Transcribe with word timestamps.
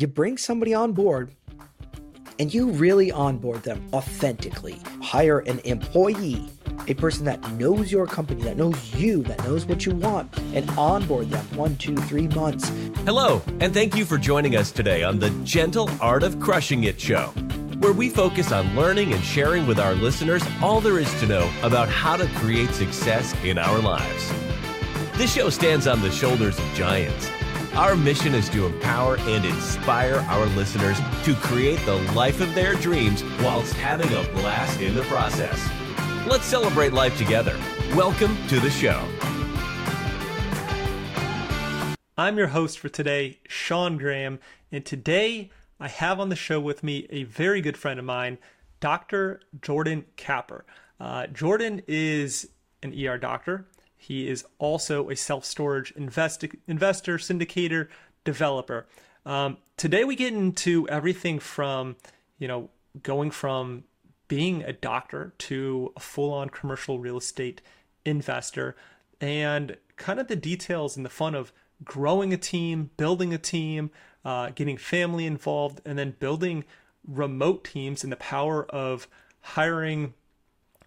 you 0.00 0.06
bring 0.06 0.38
somebody 0.38 0.72
on 0.72 0.92
board 0.92 1.34
and 2.38 2.54
you 2.54 2.70
really 2.70 3.12
onboard 3.12 3.62
them 3.64 3.86
authentically. 3.92 4.80
Hire 5.02 5.40
an 5.40 5.58
employee, 5.60 6.48
a 6.88 6.94
person 6.94 7.26
that 7.26 7.52
knows 7.52 7.92
your 7.92 8.06
company, 8.06 8.42
that 8.44 8.56
knows 8.56 8.94
you, 8.94 9.22
that 9.24 9.44
knows 9.44 9.66
what 9.66 9.84
you 9.84 9.94
want, 9.94 10.34
and 10.54 10.68
onboard 10.70 11.28
them 11.28 11.44
one, 11.54 11.76
two, 11.76 11.94
three 11.96 12.28
months. 12.28 12.70
Hello, 13.04 13.42
and 13.60 13.74
thank 13.74 13.94
you 13.94 14.06
for 14.06 14.16
joining 14.16 14.56
us 14.56 14.72
today 14.72 15.02
on 15.02 15.18
the 15.18 15.28
Gentle 15.44 15.90
Art 16.00 16.22
of 16.22 16.40
Crushing 16.40 16.84
It 16.84 16.98
show, 16.98 17.26
where 17.80 17.92
we 17.92 18.08
focus 18.08 18.52
on 18.52 18.74
learning 18.74 19.12
and 19.12 19.22
sharing 19.22 19.66
with 19.66 19.78
our 19.78 19.92
listeners 19.92 20.42
all 20.62 20.80
there 20.80 20.98
is 20.98 21.12
to 21.20 21.26
know 21.26 21.50
about 21.62 21.90
how 21.90 22.16
to 22.16 22.26
create 22.36 22.70
success 22.70 23.34
in 23.44 23.58
our 23.58 23.78
lives. 23.80 24.32
This 25.18 25.34
show 25.34 25.50
stands 25.50 25.86
on 25.86 26.00
the 26.00 26.10
shoulders 26.10 26.58
of 26.58 26.64
giants 26.72 27.30
our 27.74 27.94
mission 27.94 28.34
is 28.34 28.48
to 28.48 28.66
empower 28.66 29.16
and 29.20 29.44
inspire 29.44 30.16
our 30.28 30.46
listeners 30.46 30.98
to 31.24 31.34
create 31.34 31.78
the 31.86 31.94
life 32.14 32.40
of 32.40 32.52
their 32.54 32.74
dreams 32.74 33.22
whilst 33.40 33.74
having 33.74 34.08
a 34.08 34.32
blast 34.32 34.80
in 34.80 34.94
the 34.94 35.02
process. 35.02 35.68
Let's 36.26 36.44
celebrate 36.44 36.92
life 36.92 37.16
together. 37.16 37.56
Welcome 37.94 38.36
to 38.48 38.58
the 38.58 38.70
show. 38.70 39.06
I'm 42.18 42.36
your 42.36 42.48
host 42.48 42.78
for 42.78 42.88
today, 42.88 43.38
Sean 43.48 43.96
Graham, 43.96 44.40
and 44.72 44.84
today 44.84 45.50
I 45.78 45.88
have 45.88 46.18
on 46.20 46.28
the 46.28 46.36
show 46.36 46.60
with 46.60 46.82
me 46.82 47.06
a 47.10 47.22
very 47.22 47.60
good 47.60 47.76
friend 47.76 47.98
of 47.98 48.04
mine, 48.04 48.38
Dr. 48.80 49.40
Jordan 49.62 50.04
Kapper. 50.16 50.62
Uh, 50.98 51.28
Jordan 51.28 51.82
is 51.86 52.48
an 52.82 52.92
ER 52.92 53.16
doctor. 53.16 53.66
He 54.02 54.28
is 54.28 54.46
also 54.58 55.10
a 55.10 55.14
self 55.14 55.44
storage 55.44 55.94
investi- 55.94 56.58
investor, 56.66 57.18
syndicator, 57.18 57.88
developer. 58.24 58.86
Um, 59.26 59.58
today 59.76 60.04
we 60.04 60.16
get 60.16 60.32
into 60.32 60.88
everything 60.88 61.38
from, 61.38 61.96
you 62.38 62.48
know, 62.48 62.70
going 63.02 63.30
from 63.30 63.84
being 64.26 64.62
a 64.62 64.72
doctor 64.72 65.34
to 65.36 65.92
a 65.96 66.00
full 66.00 66.32
on 66.32 66.48
commercial 66.48 66.98
real 66.98 67.18
estate 67.18 67.60
investor 68.06 68.74
and 69.20 69.76
kind 69.96 70.18
of 70.18 70.28
the 70.28 70.36
details 70.36 70.96
and 70.96 71.04
the 71.04 71.10
fun 71.10 71.34
of 71.34 71.52
growing 71.84 72.32
a 72.32 72.38
team, 72.38 72.88
building 72.96 73.34
a 73.34 73.38
team, 73.38 73.90
uh, 74.24 74.48
getting 74.54 74.78
family 74.78 75.26
involved, 75.26 75.82
and 75.84 75.98
then 75.98 76.16
building 76.18 76.64
remote 77.06 77.64
teams 77.64 78.02
and 78.02 78.10
the 78.10 78.16
power 78.16 78.64
of 78.70 79.06
hiring 79.40 80.14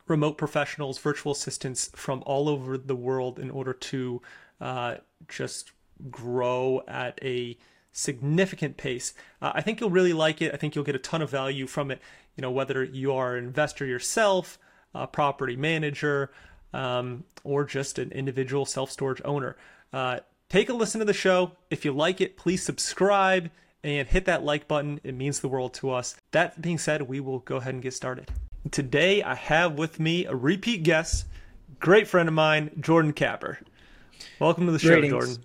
remote 0.08 0.38
professionals, 0.38 0.98
virtual 0.98 1.32
assistants 1.32 1.90
from 1.96 2.24
all 2.26 2.50
over 2.50 2.78
the 2.78 2.96
world 2.96 3.40
in 3.40 3.50
order 3.50 3.74
to 3.74 4.22
uh, 4.60 4.96
just 5.28 5.72
grow 6.10 6.82
at 6.88 7.20
a 7.22 7.58
significant 7.92 8.76
pace. 8.78 9.14
Uh, 9.42 9.52
I 9.56 9.62
think 9.62 9.80
you'll 9.80 9.90
really 9.90 10.14
like 10.14 10.42
it. 10.42 10.54
I 10.54 10.58
think 10.58 10.76
you'll 10.76 10.84
get 10.84 10.96
a 10.96 11.00
ton 11.00 11.22
of 11.22 11.30
value 11.30 11.68
from 11.68 11.92
it. 11.92 12.02
You 12.36 12.42
know, 12.42 12.52
whether 12.52 12.84
you 12.84 13.14
are 13.14 13.36
an 13.36 13.46
investor 13.46 13.86
yourself, 13.86 14.58
a 14.94 15.08
property 15.08 15.56
manager, 15.56 16.32
um, 16.74 17.24
or 17.44 17.64
just 17.64 18.00
an 18.00 18.12
individual 18.12 18.66
self 18.66 18.92
storage 18.92 19.22
owner. 19.24 19.56
Uh, 19.92 20.20
take 20.50 20.70
a 20.70 20.74
listen 20.74 21.00
to 21.00 21.06
the 21.06 21.14
show. 21.14 21.52
If 21.70 21.86
you 21.86 21.94
like 21.94 22.20
it, 22.20 22.36
please 22.36 22.64
subscribe 22.64 23.52
and 23.84 24.08
hit 24.08 24.26
that 24.26 24.44
like 24.44 24.68
button. 24.68 25.00
It 25.04 25.14
means 25.14 25.40
the 25.40 25.48
world 25.48 25.74
to 25.76 25.92
us. 25.92 26.16
That 26.32 26.62
being 26.62 26.78
said, 26.78 27.04
we 27.04 27.20
will 27.20 27.40
go 27.40 27.58
ahead 27.58 27.74
and 27.74 27.84
get 27.84 27.94
started. 27.94 28.32
Today 28.72 29.22
I 29.22 29.36
have 29.36 29.74
with 29.74 30.00
me 30.00 30.26
a 30.26 30.34
repeat 30.34 30.84
guest, 30.84 31.26
great 31.80 32.08
friend 32.08 32.30
of 32.30 32.34
mine, 32.34 32.72
Jordan 32.80 33.12
Kapper. 33.12 33.58
Welcome 34.40 34.68
to 34.68 34.72
the 34.72 34.80
show, 34.80 34.90
Greetings. 34.90 35.12
Jordan. 35.12 35.38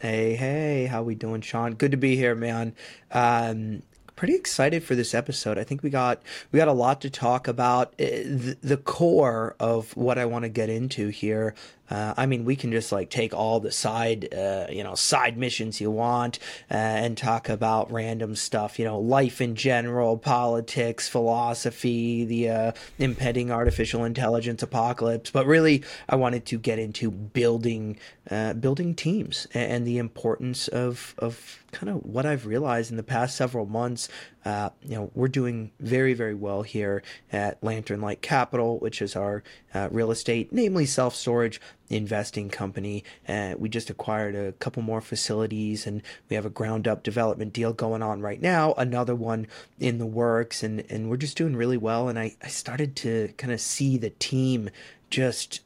Hey, 0.00 0.34
hey, 0.34 0.86
how 0.86 1.04
we 1.04 1.14
doing, 1.14 1.40
Sean? 1.40 1.74
Good 1.74 1.92
to 1.92 1.96
be 1.96 2.16
here, 2.16 2.34
man. 2.34 2.74
Um, 3.12 3.82
pretty 4.16 4.34
excited 4.34 4.82
for 4.82 4.96
this 4.96 5.14
episode. 5.14 5.56
I 5.56 5.62
think 5.62 5.84
we 5.84 5.90
got 5.90 6.20
we 6.50 6.58
got 6.58 6.66
a 6.66 6.72
lot 6.72 7.00
to 7.02 7.10
talk 7.10 7.46
about. 7.46 7.96
The, 7.96 8.56
the 8.60 8.76
core 8.76 9.54
of 9.60 9.96
what 9.96 10.18
I 10.18 10.24
want 10.24 10.42
to 10.42 10.48
get 10.48 10.68
into 10.68 11.08
here 11.08 11.54
uh, 11.90 12.14
I 12.16 12.26
mean, 12.26 12.44
we 12.44 12.56
can 12.56 12.72
just 12.72 12.92
like 12.92 13.10
take 13.10 13.34
all 13.34 13.60
the 13.60 13.70
side, 13.70 14.32
uh, 14.34 14.66
you 14.70 14.82
know, 14.82 14.94
side 14.94 15.36
missions 15.36 15.80
you 15.80 15.90
want 15.90 16.38
uh, 16.70 16.74
and 16.74 17.16
talk 17.16 17.48
about 17.48 17.92
random 17.92 18.36
stuff, 18.36 18.78
you 18.78 18.84
know, 18.84 18.98
life 18.98 19.40
in 19.40 19.54
general, 19.54 20.16
politics, 20.16 21.08
philosophy, 21.08 22.24
the 22.24 22.48
uh, 22.48 22.72
impending 22.98 23.50
artificial 23.50 24.04
intelligence 24.04 24.62
apocalypse. 24.62 25.30
But 25.30 25.46
really, 25.46 25.84
I 26.08 26.16
wanted 26.16 26.46
to 26.46 26.58
get 26.58 26.78
into 26.78 27.10
building, 27.10 27.98
uh, 28.30 28.54
building 28.54 28.94
teams 28.94 29.46
and, 29.52 29.72
and 29.72 29.86
the 29.86 29.98
importance 29.98 30.68
of 30.68 31.14
of 31.18 31.64
kind 31.72 31.90
of 31.90 32.04
what 32.06 32.24
I've 32.24 32.46
realized 32.46 32.90
in 32.90 32.96
the 32.96 33.02
past 33.02 33.36
several 33.36 33.66
months. 33.66 34.08
Uh, 34.44 34.70
you 34.82 34.94
know, 34.94 35.10
we're 35.14 35.28
doing 35.28 35.70
very, 35.80 36.12
very 36.12 36.34
well 36.34 36.62
here 36.62 37.02
at 37.32 37.62
Lantern 37.62 38.00
Light 38.00 38.20
Capital, 38.20 38.78
which 38.78 39.00
is 39.00 39.16
our 39.16 39.42
uh, 39.72 39.88
real 39.90 40.10
estate, 40.10 40.52
namely 40.52 40.84
self 40.84 41.14
storage 41.14 41.60
investing 41.88 42.50
company. 42.50 43.04
Uh, 43.26 43.54
we 43.56 43.68
just 43.68 43.88
acquired 43.88 44.34
a 44.34 44.52
couple 44.52 44.82
more 44.82 45.00
facilities 45.00 45.86
and 45.86 46.02
we 46.28 46.36
have 46.36 46.44
a 46.44 46.50
ground 46.50 46.86
up 46.86 47.02
development 47.02 47.52
deal 47.52 47.72
going 47.72 48.02
on 48.02 48.20
right 48.20 48.42
now, 48.42 48.74
another 48.76 49.14
one 49.14 49.46
in 49.78 49.98
the 49.98 50.06
works, 50.06 50.62
and, 50.62 50.84
and 50.90 51.08
we're 51.08 51.16
just 51.16 51.36
doing 51.36 51.56
really 51.56 51.78
well. 51.78 52.08
And 52.08 52.18
I, 52.18 52.36
I 52.42 52.48
started 52.48 52.96
to 52.96 53.32
kind 53.38 53.52
of 53.52 53.60
see 53.60 53.96
the 53.96 54.10
team 54.10 54.70
just 55.10 55.60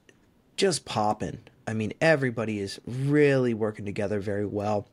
just 0.56 0.84
popping. 0.84 1.38
I 1.68 1.72
mean, 1.72 1.92
everybody 2.00 2.58
is 2.58 2.80
really 2.86 3.54
working 3.54 3.84
together 3.84 4.18
very 4.18 4.46
well 4.46 4.88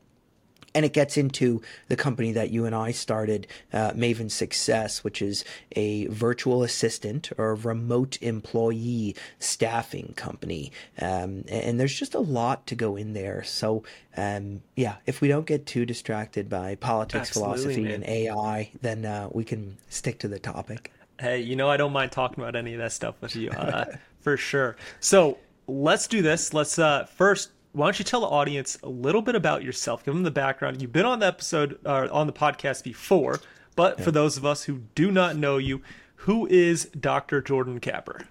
and 0.76 0.84
it 0.84 0.92
gets 0.92 1.16
into 1.16 1.62
the 1.88 1.96
company 1.96 2.32
that 2.32 2.50
you 2.50 2.66
and 2.66 2.74
I 2.74 2.90
started, 2.90 3.46
uh, 3.72 3.92
Maven 3.92 4.30
Success, 4.30 5.02
which 5.02 5.22
is 5.22 5.42
a 5.72 6.06
virtual 6.08 6.62
assistant 6.62 7.30
or 7.38 7.54
remote 7.54 8.18
employee 8.20 9.16
staffing 9.38 10.12
company. 10.16 10.70
Um, 11.00 11.44
and 11.48 11.80
there's 11.80 11.98
just 11.98 12.14
a 12.14 12.20
lot 12.20 12.66
to 12.66 12.74
go 12.74 12.94
in 12.94 13.14
there. 13.14 13.42
So, 13.42 13.84
um, 14.18 14.60
yeah, 14.76 14.96
if 15.06 15.22
we 15.22 15.28
don't 15.28 15.46
get 15.46 15.64
too 15.64 15.86
distracted 15.86 16.50
by 16.50 16.74
politics, 16.74 17.30
Absolutely, 17.30 17.56
philosophy, 17.56 17.82
man. 17.84 17.92
and 17.94 18.04
AI, 18.04 18.70
then 18.82 19.06
uh, 19.06 19.30
we 19.32 19.44
can 19.44 19.78
stick 19.88 20.18
to 20.18 20.28
the 20.28 20.38
topic. 20.38 20.92
Hey, 21.18 21.40
you 21.40 21.56
know 21.56 21.70
I 21.70 21.78
don't 21.78 21.92
mind 21.92 22.12
talking 22.12 22.44
about 22.44 22.54
any 22.54 22.74
of 22.74 22.80
that 22.80 22.92
stuff 22.92 23.14
with 23.22 23.34
you, 23.34 23.48
uh, 23.48 23.86
for 24.20 24.36
sure. 24.36 24.76
So 25.00 25.38
let's 25.66 26.06
do 26.06 26.20
this. 26.20 26.52
Let's 26.52 26.78
uh, 26.78 27.06
first. 27.06 27.50
Why 27.76 27.88
don't 27.88 27.98
you 27.98 28.06
tell 28.06 28.22
the 28.22 28.26
audience 28.26 28.78
a 28.82 28.88
little 28.88 29.20
bit 29.20 29.34
about 29.34 29.62
yourself? 29.62 30.02
Give 30.02 30.14
them 30.14 30.22
the 30.22 30.30
background. 30.30 30.80
You've 30.80 30.92
been 30.94 31.04
on 31.04 31.18
the 31.18 31.26
episode 31.26 31.78
uh, 31.84 32.08
on 32.10 32.26
the 32.26 32.32
podcast 32.32 32.82
before, 32.82 33.38
but 33.74 34.00
for 34.00 34.10
those 34.10 34.38
of 34.38 34.46
us 34.46 34.64
who 34.64 34.84
do 34.94 35.10
not 35.10 35.36
know 35.36 35.58
you, 35.58 35.82
who 36.20 36.46
is 36.46 36.86
Dr. 36.98 37.42
Jordan 37.42 37.78
Kapper? 37.78 38.24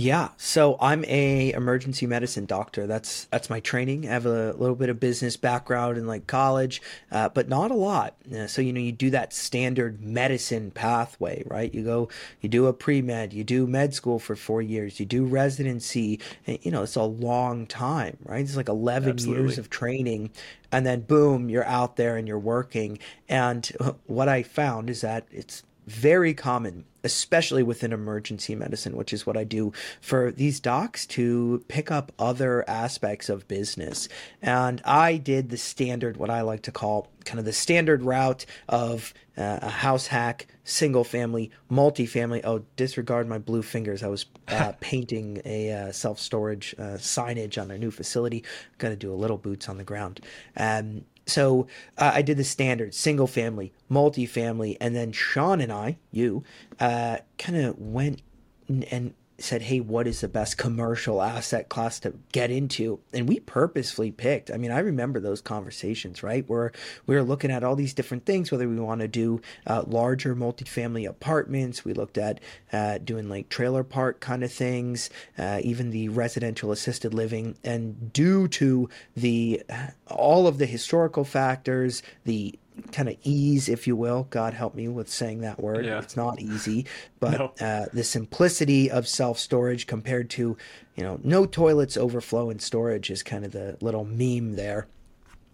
Yeah, 0.00 0.28
so 0.36 0.76
I'm 0.80 1.04
a 1.06 1.52
emergency 1.52 2.06
medicine 2.06 2.46
doctor. 2.46 2.86
That's 2.86 3.24
that's 3.32 3.50
my 3.50 3.58
training. 3.58 4.08
I 4.08 4.12
have 4.12 4.26
a 4.26 4.52
little 4.52 4.76
bit 4.76 4.90
of 4.90 5.00
business 5.00 5.36
background 5.36 5.98
in 5.98 6.06
like 6.06 6.28
college, 6.28 6.80
uh, 7.10 7.30
but 7.30 7.48
not 7.48 7.72
a 7.72 7.74
lot. 7.74 8.14
Uh, 8.32 8.46
so 8.46 8.62
you 8.62 8.72
know, 8.72 8.78
you 8.78 8.92
do 8.92 9.10
that 9.10 9.32
standard 9.32 10.00
medicine 10.00 10.70
pathway, 10.70 11.42
right? 11.46 11.74
You 11.74 11.82
go, 11.82 12.08
you 12.40 12.48
do 12.48 12.66
a 12.66 12.72
pre 12.72 13.02
med, 13.02 13.32
you 13.32 13.42
do 13.42 13.66
med 13.66 13.92
school 13.92 14.20
for 14.20 14.36
four 14.36 14.62
years, 14.62 15.00
you 15.00 15.06
do 15.06 15.24
residency. 15.24 16.20
And, 16.46 16.60
you 16.62 16.70
know, 16.70 16.84
it's 16.84 16.94
a 16.94 17.02
long 17.02 17.66
time, 17.66 18.18
right? 18.22 18.40
It's 18.40 18.56
like 18.56 18.68
11 18.68 19.10
Absolutely. 19.10 19.42
years 19.42 19.58
of 19.58 19.68
training, 19.68 20.30
and 20.70 20.86
then 20.86 21.00
boom, 21.00 21.50
you're 21.50 21.64
out 21.64 21.96
there 21.96 22.16
and 22.16 22.28
you're 22.28 22.38
working. 22.38 23.00
And 23.28 23.66
what 24.06 24.28
I 24.28 24.44
found 24.44 24.90
is 24.90 25.00
that 25.00 25.26
it's 25.32 25.64
very 25.88 26.34
common, 26.34 26.84
especially 27.02 27.62
within 27.62 27.92
emergency 27.92 28.54
medicine, 28.54 28.96
which 28.96 29.12
is 29.12 29.26
what 29.26 29.36
I 29.36 29.44
do, 29.44 29.72
for 30.00 30.30
these 30.30 30.60
docs 30.60 31.06
to 31.06 31.64
pick 31.68 31.90
up 31.90 32.12
other 32.18 32.68
aspects 32.68 33.28
of 33.28 33.48
business. 33.48 34.08
And 34.42 34.82
I 34.84 35.16
did 35.16 35.48
the 35.48 35.56
standard, 35.56 36.16
what 36.16 36.30
I 36.30 36.42
like 36.42 36.62
to 36.62 36.72
call 36.72 37.08
kind 37.24 37.38
of 37.38 37.44
the 37.44 37.52
standard 37.52 38.02
route 38.02 38.44
of 38.68 39.14
uh, 39.36 39.60
a 39.62 39.70
house 39.70 40.08
hack, 40.08 40.46
single 40.64 41.04
family, 41.04 41.50
multifamily. 41.70 42.42
Oh, 42.44 42.64
disregard 42.76 43.28
my 43.28 43.38
blue 43.38 43.62
fingers. 43.62 44.02
I 44.02 44.08
was 44.08 44.26
uh, 44.48 44.72
painting 44.80 45.40
a 45.44 45.72
uh, 45.72 45.92
self 45.92 46.18
storage 46.18 46.74
uh, 46.78 46.98
signage 46.98 47.60
on 47.60 47.70
a 47.70 47.78
new 47.78 47.90
facility. 47.90 48.44
Got 48.76 48.90
to 48.90 48.96
do 48.96 49.12
a 49.12 49.16
little 49.16 49.38
boots 49.38 49.68
on 49.68 49.78
the 49.78 49.84
ground. 49.84 50.20
Um, 50.56 51.04
so 51.28 51.66
uh, 51.96 52.12
I 52.14 52.22
did 52.22 52.36
the 52.36 52.44
standard 52.44 52.94
single 52.94 53.26
family, 53.26 53.72
multifamily, 53.90 54.76
and 54.80 54.96
then 54.96 55.12
Sean 55.12 55.60
and 55.60 55.72
I, 55.72 55.98
you, 56.10 56.42
uh, 56.80 57.18
kind 57.36 57.58
of 57.58 57.78
went 57.78 58.22
n- 58.68 58.84
and 58.90 59.14
said, 59.38 59.62
"Hey, 59.62 59.80
what 59.80 60.06
is 60.06 60.20
the 60.20 60.28
best 60.28 60.58
commercial 60.58 61.22
asset 61.22 61.68
class 61.68 62.00
to 62.00 62.14
get 62.32 62.50
into?" 62.50 63.00
And 63.12 63.28
we 63.28 63.40
purposefully 63.40 64.10
picked. 64.10 64.50
I 64.50 64.56
mean, 64.56 64.70
I 64.70 64.80
remember 64.80 65.20
those 65.20 65.40
conversations, 65.40 66.22
right? 66.22 66.48
Where 66.48 66.72
we 67.06 67.14
were 67.14 67.22
looking 67.22 67.50
at 67.50 67.64
all 67.64 67.76
these 67.76 67.94
different 67.94 68.26
things, 68.26 68.50
whether 68.50 68.68
we 68.68 68.78
want 68.80 69.00
to 69.00 69.08
do 69.08 69.40
uh, 69.66 69.84
larger 69.86 70.34
multifamily 70.34 71.08
apartments. 71.08 71.84
We 71.84 71.92
looked 71.92 72.18
at 72.18 72.40
uh, 72.72 72.98
doing 72.98 73.28
like 73.28 73.48
trailer 73.48 73.84
park 73.84 74.20
kind 74.20 74.42
of 74.42 74.52
things, 74.52 75.10
uh, 75.38 75.60
even 75.62 75.90
the 75.90 76.08
residential 76.08 76.72
assisted 76.72 77.14
living. 77.14 77.56
And 77.64 78.12
due 78.12 78.48
to 78.48 78.88
the 79.16 79.62
all 80.08 80.46
of 80.46 80.58
the 80.58 80.66
historical 80.66 81.24
factors, 81.24 82.02
the 82.24 82.58
kind 82.92 83.08
of 83.08 83.16
ease, 83.22 83.68
if 83.68 83.86
you 83.86 83.96
will. 83.96 84.26
God 84.30 84.54
help 84.54 84.74
me 84.74 84.88
with 84.88 85.08
saying 85.08 85.40
that 85.42 85.60
word. 85.60 85.84
Yeah. 85.84 85.98
It's 85.98 86.16
not 86.16 86.40
easy, 86.40 86.86
but 87.20 87.38
No. 87.38 87.52
uh, 87.66 87.86
the 87.92 88.04
simplicity 88.04 88.90
of 88.90 89.06
self 89.08 89.38
storage 89.38 89.86
compared 89.86 90.30
to, 90.30 90.56
you 90.96 91.02
know, 91.04 91.18
no 91.22 91.46
toilets 91.46 91.96
overflow 91.96 92.50
in 92.50 92.58
storage 92.58 93.10
is 93.10 93.22
kind 93.22 93.44
of 93.44 93.52
the 93.52 93.76
little 93.80 94.04
meme 94.04 94.56
there 94.56 94.86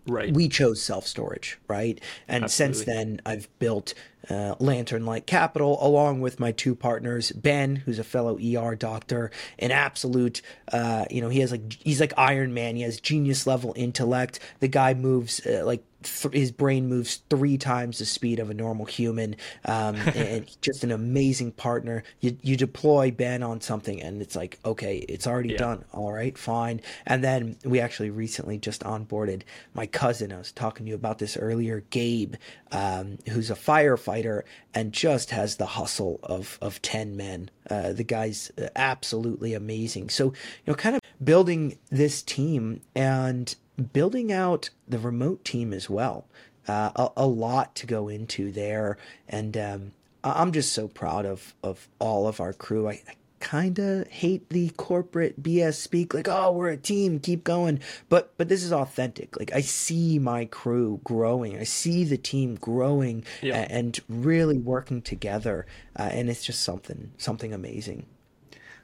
Right. 0.07 0.35
we 0.35 0.49
chose 0.51 0.83
self 0.83 1.07
storage, 1.07 1.59
right? 1.67 1.99
And 2.29 2.51
since 2.51 2.85
then, 2.85 3.23
I've 3.25 3.49
built 3.59 3.95
uh, 4.29 4.55
Lantern 4.59 5.07
Light 5.07 5.27
Capital 5.27 5.79
along 5.81 6.21
with 6.21 6.39
my 6.39 6.53
two 6.53 6.75
partners, 6.75 7.33
Ben, 7.33 7.77
who's 7.77 7.99
a 7.99 8.05
fellow 8.05 8.39
ER 8.39 8.75
doctor, 8.75 9.31
an 9.59 9.71
absolute, 9.71 10.43
uh, 10.73 11.07
you 11.11 11.23
know, 11.23 11.31
he 11.31 11.41
has 11.41 11.53
like 11.53 11.73
he's 11.83 12.01
like 12.01 12.13
Iron 12.19 12.53
Man. 12.53 12.77
He 12.77 12.83
has 12.83 13.01
genius 13.01 13.47
level 13.47 13.73
intellect. 13.77 14.41
The 14.61 14.69
guy 14.69 14.93
moves 14.93 15.41
uh, 15.47 15.63
like. 15.65 15.83
Th- 16.05 16.35
his 16.35 16.51
brain 16.53 16.89
moves 16.89 17.23
three 17.31 17.59
times 17.59 17.99
the 17.99 18.05
speed 18.07 18.39
of 18.39 18.51
a 18.51 18.55
normal 18.55 18.87
human, 18.87 19.37
um, 19.65 19.97
and 20.15 20.47
just 20.61 20.85
an 20.85 20.93
amazing 20.93 21.53
partner. 21.53 22.05
You 22.21 22.37
you 22.43 22.57
deploy 22.57 23.11
Ben 23.11 23.43
on 23.43 23.61
something, 23.61 24.01
and 24.03 24.23
it's 24.23 24.37
like, 24.37 24.59
okay, 24.65 24.99
it's 25.09 25.27
already 25.27 25.51
Yeah. 25.51 25.59
done. 25.59 25.85
All 25.93 26.13
right, 26.13 26.37
fine. 26.37 26.81
And 27.07 27.23
then 27.25 27.57
we 27.65 27.81
actually 27.81 28.11
recently 28.11 28.59
just 28.59 28.83
onboarded 28.83 29.43
my 29.75 29.87
cousin. 29.87 30.33
I 30.33 30.39
was 30.39 30.53
talking 30.53 30.87
to 30.87 30.91
you 30.91 30.95
about 30.97 31.19
this 31.19 31.37
earlier, 31.37 31.85
Gabe, 31.91 32.35
um, 32.73 33.19
who's 33.31 33.51
a 33.51 33.55
firefighter 33.55 34.43
and 34.75 34.93
just 34.93 35.31
has 35.31 35.57
the 35.57 35.67
hustle 35.67 36.21
of 36.23 36.59
of 36.61 36.81
ten 36.83 37.17
men. 37.17 37.51
Uh, 37.71 37.93
the 37.93 38.05
guy's 38.05 38.51
uh, 38.59 38.69
absolutely 38.77 39.55
amazing. 39.55 40.09
So 40.11 40.27
you 40.27 40.33
know, 40.69 40.75
kind 40.75 40.97
of 40.97 41.01
building 41.23 41.79
this 41.91 42.23
team 42.23 42.81
and 42.95 43.55
building 43.93 44.33
out 44.33 44.71
the 44.89 44.99
remote 44.99 45.45
team 45.45 45.73
as 45.73 45.89
well. 45.91 46.27
Uh, 46.67 46.91
a, 46.97 47.09
a 47.19 47.27
lot 47.27 47.75
to 47.77 47.87
go 47.87 48.09
into 48.09 48.51
there, 48.51 48.97
and 49.29 49.57
um, 49.57 49.93
I'm 50.23 50.51
just 50.53 50.73
so 50.73 50.89
proud 50.89 51.27
of 51.27 51.55
of 51.63 51.89
all 51.99 52.27
of 52.27 52.41
our 52.41 52.53
crew. 52.55 52.89
I, 52.89 53.03
I 53.07 53.15
kind 53.41 53.79
of 53.79 54.09
hate 54.09 54.49
the 54.49 54.71
corporate 54.71 55.43
BS 55.43 55.75
speak, 55.75 56.15
like 56.15 56.27
"oh, 56.27 56.53
we're 56.53 56.71
a 56.71 56.79
team, 56.79 57.21
keep 57.21 57.45
going," 57.45 57.81
but 58.09 58.33
but 58.39 58.49
this 58.49 58.65
is 58.65 58.73
authentic. 58.73 59.39
Like 59.39 59.53
I 59.53 59.61
see 59.61 60.19
my 60.19 60.47
crew 60.47 61.01
growing, 61.05 61.59
I 61.59 61.65
see 61.65 62.05
the 62.05 62.17
team 62.17 62.55
growing, 62.55 63.25
Yeah. 63.43 63.57
a- 63.59 63.67
and 63.71 64.01
really 64.09 64.57
working 64.57 65.03
together, 65.03 65.67
uh, 65.99 66.09
and 66.13 66.31
it's 66.31 66.43
just 66.47 66.61
something 66.65 67.13
something 67.19 67.53
amazing. 67.53 68.07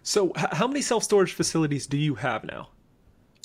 So, 0.02 0.32
h- 0.36 0.46
how 0.52 0.66
many 0.66 0.82
self 0.82 1.04
storage 1.04 1.32
facilities 1.32 1.86
do 1.86 1.96
you 1.96 2.16
have 2.16 2.44
now? 2.44 2.68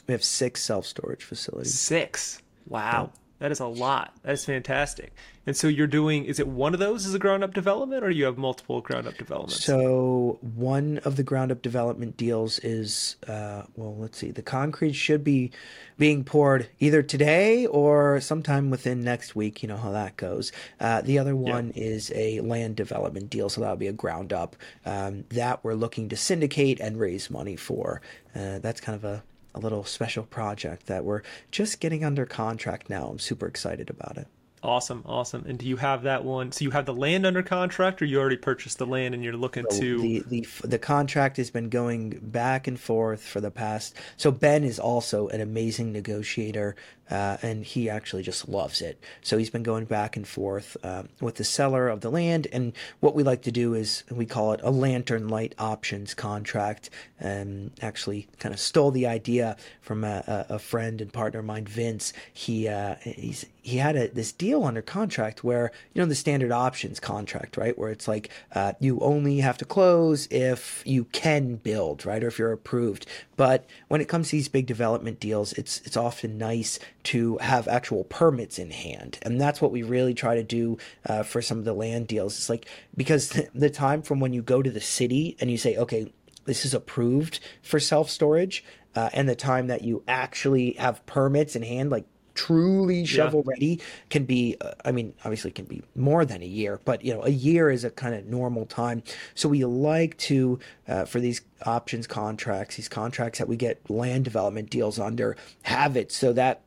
We 0.07 0.13
have 0.13 0.23
six 0.23 0.61
self 0.61 0.85
storage 0.85 1.23
facilities. 1.23 1.73
Six. 1.73 2.41
Wow. 2.67 3.11
That 3.39 3.51
is 3.51 3.59
a 3.59 3.67
lot. 3.67 4.13
That 4.23 4.31
is 4.31 4.45
fantastic. 4.45 5.11
And 5.45 5.55
so 5.55 5.67
you're 5.67 5.87
doing, 5.87 6.23
is 6.25 6.39
it 6.39 6.47
one 6.47 6.73
of 6.73 6.79
those 6.79 7.05
is 7.05 7.13
a 7.13 7.19
ground 7.19 7.43
up 7.43 7.53
development 7.53 8.03
or 8.03 8.09
you 8.09 8.25
have 8.25 8.37
multiple 8.37 8.79
ground 8.79 9.07
up 9.07 9.17
developments? 9.17 9.63
So 9.63 10.39
one 10.41 10.99
of 10.99 11.17
the 11.17 11.23
ground 11.23 11.51
up 11.51 11.61
development 11.61 12.15
deals 12.15 12.59
is, 12.59 13.17
uh, 13.27 13.63
well, 13.75 13.95
let's 13.97 14.17
see, 14.17 14.31
the 14.31 14.41
concrete 14.41 14.93
should 14.93 15.23
be 15.23 15.51
being 15.97 16.23
poured 16.23 16.69
either 16.79 17.03
today 17.03 17.65
or 17.65 18.21
sometime 18.21 18.69
within 18.69 19.03
next 19.03 19.35
week. 19.35 19.61
You 19.61 19.67
know 19.67 19.77
how 19.77 19.91
that 19.91 20.15
goes. 20.15 20.53
Uh, 20.79 21.01
the 21.01 21.19
other 21.19 21.35
one 21.35 21.71
is 21.75 22.11
a 22.15 22.39
land 22.39 22.77
development 22.77 23.29
deal, 23.29 23.49
so 23.49 23.61
that 23.61 23.69
would 23.69 23.79
be 23.79 23.87
a 23.87 23.93
ground 23.93 24.31
up 24.31 24.55
um, 24.85 25.25
that 25.29 25.63
we're 25.63 25.75
looking 25.75 26.07
to 26.09 26.15
syndicate 26.15 26.79
and 26.79 26.97
raise 26.97 27.29
money 27.29 27.57
for. 27.57 28.01
Uh, 28.33 28.59
that's 28.59 28.79
kind 28.79 28.95
of 28.95 29.03
a 29.03 29.23
a 29.55 29.59
little 29.59 29.83
special 29.83 30.23
project 30.23 30.87
that 30.87 31.05
we're 31.05 31.21
just 31.49 31.79
getting 31.79 32.03
under 32.03 32.25
contract 32.25 32.89
now. 32.89 33.07
I'm 33.07 33.19
super 33.19 33.47
excited 33.47 33.89
about 33.89 34.17
it. 34.17 34.27
Awesome. 34.65 35.03
Awesome. 35.05 35.45
And 35.47 35.57
do 35.57 35.67
you 35.67 35.77
have 35.77 36.03
that 36.03 36.23
one? 36.23 36.51
So 36.51 36.63
you 36.63 36.71
have 36.71 36.85
the 36.85 36.93
land 36.93 37.25
under 37.25 37.43
contract 37.43 38.01
or 38.01 38.05
you 38.05 38.19
already 38.19 38.37
purchased 38.37 38.79
the 38.79 38.85
land 38.85 39.13
and 39.13 39.23
you're 39.23 39.37
looking 39.37 39.65
to. 39.71 39.99
the 39.99 40.23
the 40.27 40.47
the 40.63 40.79
contract 40.79 41.37
has 41.37 41.49
been 41.49 41.69
going 41.69 42.19
back 42.21 42.67
and 42.67 42.79
forth 42.79 43.21
for 43.23 43.39
the 43.39 43.51
past. 43.51 43.95
So 44.17 44.31
Ben 44.31 44.63
is 44.63 44.79
also 44.79 45.27
an 45.29 45.41
amazing 45.41 45.93
negotiator, 45.93 46.75
uh, 47.09 47.37
and 47.41 47.63
he 47.63 47.89
actually 47.89 48.23
just 48.23 48.49
loves 48.49 48.81
it. 48.81 49.01
So 49.21 49.37
he's 49.37 49.49
been 49.49 49.63
going 49.63 49.85
back 49.85 50.17
and 50.17 50.27
forth 50.27 50.75
um, 50.83 51.09
with 51.21 51.35
the 51.35 51.43
seller 51.43 51.87
of 51.87 52.01
the 52.01 52.09
land, 52.09 52.47
and 52.51 52.73
what 52.99 53.15
we 53.15 53.23
like 53.23 53.43
to 53.43 53.51
do 53.51 53.73
is 53.73 54.03
we 54.09 54.25
call 54.25 54.53
it 54.53 54.61
a 54.63 54.71
lantern 54.71 55.27
light 55.27 55.53
options 55.59 56.13
contract. 56.13 56.89
And 57.19 57.71
actually, 57.81 58.27
kind 58.39 58.53
of 58.53 58.59
stole 58.59 58.91
the 58.91 59.07
idea 59.07 59.57
from 59.81 60.03
a, 60.03 60.45
a, 60.49 60.55
a 60.55 60.59
friend 60.59 61.01
and 61.01 61.13
partner 61.13 61.39
of 61.39 61.45
mine, 61.45 61.65
Vince. 61.65 62.11
He 62.33 62.67
uh, 62.67 62.95
he's 63.01 63.45
he 63.65 63.77
had 63.77 63.95
a, 63.95 64.07
this 64.09 64.31
deal 64.31 64.63
under 64.63 64.83
contract 64.83 65.43
where 65.43 65.71
you 65.91 65.99
know 65.99 66.07
the 66.07 66.13
standard 66.13 66.51
options 66.51 66.99
contract, 66.99 67.57
right? 67.57 67.75
Where 67.75 67.89
it's 67.89 68.07
like 68.07 68.29
uh, 68.53 68.73
you 68.79 68.99
only 68.99 69.39
have 69.39 69.57
to 69.57 69.65
close 69.65 70.27
if 70.29 70.83
you 70.85 71.05
can 71.05 71.55
build, 71.55 72.05
right, 72.05 72.23
or 72.23 72.27
if 72.27 72.37
you're 72.37 72.51
approved. 72.51 73.07
But 73.35 73.67
when 73.87 74.01
it 74.01 74.07
comes 74.07 74.29
to 74.29 74.35
these 74.35 74.49
big 74.49 74.67
development 74.67 75.19
deals, 75.19 75.51
it's 75.53 75.81
it's 75.81 75.97
often 75.97 76.37
nice 76.37 76.77
to 77.05 77.39
have 77.39 77.67
actual 77.67 78.03
permits 78.03 78.59
in 78.59 78.69
hand, 78.69 79.17
and 79.23 79.41
that's 79.41 79.63
what 79.63 79.71
we 79.71 79.81
really 79.81 80.13
try 80.13 80.35
to 80.35 80.43
do 80.43 80.77
uh, 81.07 81.23
for 81.23 81.41
some 81.41 81.57
of 81.57 81.65
the 81.65 81.73
land 81.73 82.07
deals. 82.07 82.37
It's 82.37 82.49
like 82.49 82.67
because 82.95 83.29
the 83.55 83.71
time 83.71 84.03
from 84.03 84.19
when 84.19 84.31
you 84.31 84.43
go 84.43 84.61
to 84.61 84.69
the 84.69 84.79
city 84.79 85.37
and 85.39 85.49
you 85.49 85.57
say, 85.57 85.75
okay, 85.75 86.13
this 86.45 86.65
is 86.65 86.75
approved 86.75 87.39
for 87.63 87.79
self 87.79 88.11
storage, 88.11 88.63
uh, 88.95 89.09
and 89.11 89.27
the 89.27 89.35
time 89.35 89.65
that 89.67 89.83
you 89.83 90.03
actually 90.07 90.73
have 90.73 91.03
permits 91.07 91.55
in 91.55 91.63
hand, 91.63 91.89
like 91.89 92.05
truly 92.35 93.05
shovel 93.05 93.43
ready 93.43 93.79
can 94.09 94.25
be 94.25 94.55
uh, 94.61 94.71
i 94.83 94.91
mean 94.91 95.13
obviously 95.23 95.51
can 95.51 95.65
be 95.65 95.81
more 95.95 96.25
than 96.25 96.41
a 96.43 96.45
year 96.45 96.79
but 96.85 97.03
you 97.03 97.13
know 97.13 97.23
a 97.23 97.29
year 97.29 97.69
is 97.69 97.83
a 97.83 97.89
kind 97.89 98.15
of 98.15 98.25
normal 98.25 98.65
time. 98.65 99.03
So 99.33 99.49
we 99.49 99.65
like 99.65 100.17
to 100.17 100.59
uh, 100.87 101.05
for 101.05 101.19
these 101.19 101.41
options 101.65 102.07
contracts 102.07 102.75
these 102.75 102.89
contracts 102.89 103.39
that 103.39 103.47
we 103.47 103.55
get 103.55 103.89
land 103.89 104.23
development 104.23 104.69
deals 104.69 104.99
under 104.99 105.35
have 105.63 105.97
it 105.97 106.11
so 106.11 106.33
that 106.33 106.61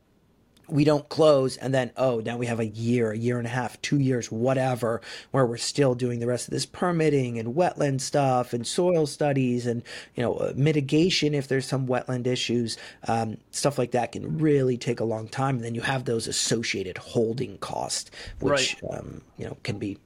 we 0.71 0.83
don't 0.83 1.07
close 1.09 1.57
and 1.57 1.73
then 1.73 1.91
oh 1.97 2.19
now 2.19 2.37
we 2.37 2.45
have 2.45 2.59
a 2.59 2.67
year 2.67 3.11
a 3.11 3.17
year 3.17 3.37
and 3.37 3.47
a 3.47 3.49
half 3.49 3.81
two 3.81 3.99
years 3.99 4.31
whatever 4.31 5.01
where 5.31 5.45
we're 5.45 5.57
still 5.57 5.95
doing 5.95 6.19
the 6.19 6.27
rest 6.27 6.47
of 6.47 6.51
this 6.51 6.65
permitting 6.65 7.37
and 7.39 7.55
wetland 7.55 8.01
stuff 8.01 8.53
and 8.53 8.65
soil 8.65 9.05
studies 9.05 9.65
and 9.65 9.83
you 10.15 10.23
know 10.23 10.35
uh, 10.35 10.53
mitigation 10.55 11.33
if 11.33 11.47
there's 11.47 11.65
some 11.65 11.87
wetland 11.87 12.27
issues 12.27 12.77
um, 13.07 13.37
stuff 13.51 13.77
like 13.77 13.91
that 13.91 14.11
can 14.11 14.37
really 14.37 14.77
take 14.77 14.99
a 14.99 15.05
long 15.05 15.27
time 15.27 15.55
and 15.55 15.63
then 15.63 15.75
you 15.75 15.81
have 15.81 16.05
those 16.05 16.27
associated 16.27 16.97
holding 16.97 17.57
costs 17.57 18.11
which 18.39 18.77
um, 18.91 19.21
you 19.37 19.45
know 19.45 19.57
can 19.63 19.77
be 19.77 19.97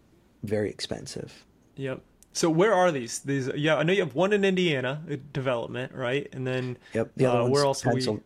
very 0.44 0.70
expensive 0.70 1.46
Yep. 1.76 2.02
So 2.34 2.50
where 2.50 2.74
are 2.74 2.92
these? 2.92 3.20
These 3.20 3.50
yeah, 3.56 3.78
I 3.78 3.84
know 3.84 3.94
you 3.94 4.02
have 4.02 4.16
one 4.16 4.34
in 4.34 4.44
Indiana, 4.44 5.04
uh, 5.10 5.18
development, 5.34 5.94
right? 5.94 6.28
And 6.34 6.46
then 6.46 6.78
Yep. 6.94 7.12
The 7.16 7.26
other 7.26 7.40
uh, 7.40 7.42
one's 7.44 7.54
where 7.54 7.64
else 7.64 7.86
we? 7.86 8.20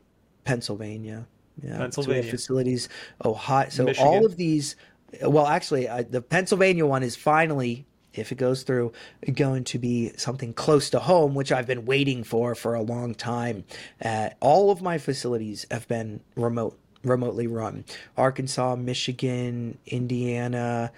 Pennsylvania. 0.45 1.27
Yeah. 1.61 1.73
So 1.73 1.79
Pennsylvania. 1.79 2.31
facilities, 2.31 2.89
Ohio. 3.23 3.69
So 3.69 3.85
Michigan. 3.85 4.07
all 4.07 4.25
of 4.25 4.35
these, 4.37 4.75
well, 5.21 5.47
actually, 5.47 5.87
the 6.09 6.21
Pennsylvania 6.21 6.85
one 6.85 7.03
is 7.03 7.15
finally, 7.15 7.85
if 8.13 8.31
it 8.31 8.35
goes 8.35 8.63
through, 8.63 8.93
going 9.33 9.63
to 9.65 9.79
be 9.79 10.11
something 10.17 10.53
close 10.53 10.89
to 10.91 10.99
home, 10.99 11.35
which 11.35 11.51
I've 11.51 11.67
been 11.67 11.85
waiting 11.85 12.23
for 12.23 12.55
for 12.55 12.73
a 12.73 12.81
long 12.81 13.15
time. 13.15 13.63
Uh, 14.03 14.29
all 14.39 14.71
of 14.71 14.81
my 14.81 14.97
facilities 14.97 15.65
have 15.71 15.87
been 15.87 16.21
remote, 16.35 16.77
remotely 17.03 17.47
run. 17.47 17.85
Arkansas, 18.15 18.75
Michigan, 18.75 19.77
Indiana, 19.85 20.91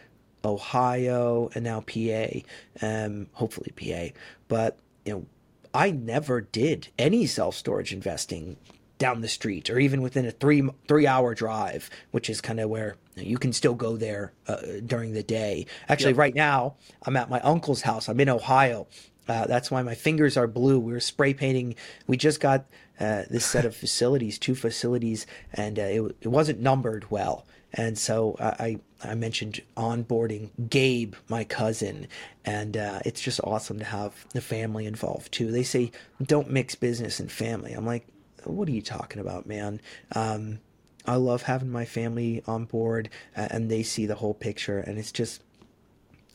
Ohio, 0.43 1.49
and 1.53 1.63
now 1.63 1.81
PA. 1.81 2.39
Um, 2.81 3.27
hopefully 3.33 3.71
PA, 3.75 4.15
but 4.47 4.77
you 5.05 5.13
know. 5.13 5.25
I 5.71 5.91
never 5.91 6.41
did 6.41 6.87
any 6.97 7.27
self 7.27 7.53
storage 7.53 7.93
investing 7.93 8.57
down 8.99 9.21
the 9.21 9.27
street 9.27 9.69
or 9.69 9.79
even 9.79 10.01
within 10.01 10.25
a 10.25 10.31
three 10.31 10.61
three 10.87 11.07
hour 11.07 11.33
drive, 11.33 11.89
which 12.11 12.29
is 12.29 12.41
kind 12.41 12.59
of 12.59 12.69
where 12.69 12.97
you 13.15 13.39
can 13.39 13.51
still 13.51 13.73
go 13.73 13.97
there 13.97 14.33
uh, 14.47 14.57
during 14.85 15.13
the 15.13 15.23
day. 15.23 15.65
Actually, 15.87 16.13
right 16.13 16.35
now 16.35 16.75
I'm 17.03 17.17
at 17.17 17.29
my 17.29 17.39
uncle's 17.39 17.81
house. 17.81 18.07
I'm 18.07 18.19
in 18.19 18.29
Ohio. 18.29 18.87
Uh, 19.27 19.45
that's 19.45 19.71
why 19.71 19.81
my 19.81 19.95
fingers 19.95 20.37
are 20.37 20.47
blue. 20.47 20.79
We 20.79 20.91
were 20.91 20.99
spray 20.99 21.33
painting. 21.33 21.75
We 22.07 22.17
just 22.17 22.39
got 22.39 22.65
uh, 22.99 23.23
this 23.29 23.45
set 23.45 23.65
of 23.65 23.75
facilities, 23.83 24.37
two 24.37 24.55
facilities, 24.55 25.25
and 25.53 25.79
uh, 25.79 25.83
it, 25.83 26.15
it 26.21 26.27
wasn't 26.27 26.59
numbered 26.59 27.09
well. 27.09 27.45
And 27.71 27.97
so 27.97 28.35
I, 28.39 28.79
I 29.03 29.13
mentioned 29.13 29.61
onboarding 29.77 30.49
Gabe, 30.69 31.13
my 31.27 31.43
cousin, 31.43 32.07
and 32.43 32.75
uh, 32.75 32.99
it's 33.05 33.21
just 33.21 33.39
awesome 33.43 33.77
to 33.77 33.85
have 33.85 34.25
the 34.33 34.41
family 34.41 34.87
involved 34.87 35.31
too. 35.31 35.51
They 35.51 35.61
say 35.61 35.91
don't 36.21 36.49
mix 36.49 36.73
business 36.73 37.19
and 37.19 37.31
family. 37.31 37.73
I'm 37.73 37.85
like, 37.85 38.07
what 38.43 38.67
are 38.67 38.71
you 38.71 38.81
talking 38.81 39.21
about, 39.21 39.45
man? 39.45 39.81
Um, 40.15 40.59
I 41.05 41.15
love 41.15 41.43
having 41.43 41.71
my 41.71 41.85
family 41.85 42.43
on 42.45 42.65
board, 42.65 43.09
and 43.35 43.69
they 43.69 43.83
see 43.83 44.05
the 44.05 44.15
whole 44.15 44.33
picture, 44.33 44.79
and 44.79 44.97
it's 44.97 45.11
just 45.11 45.41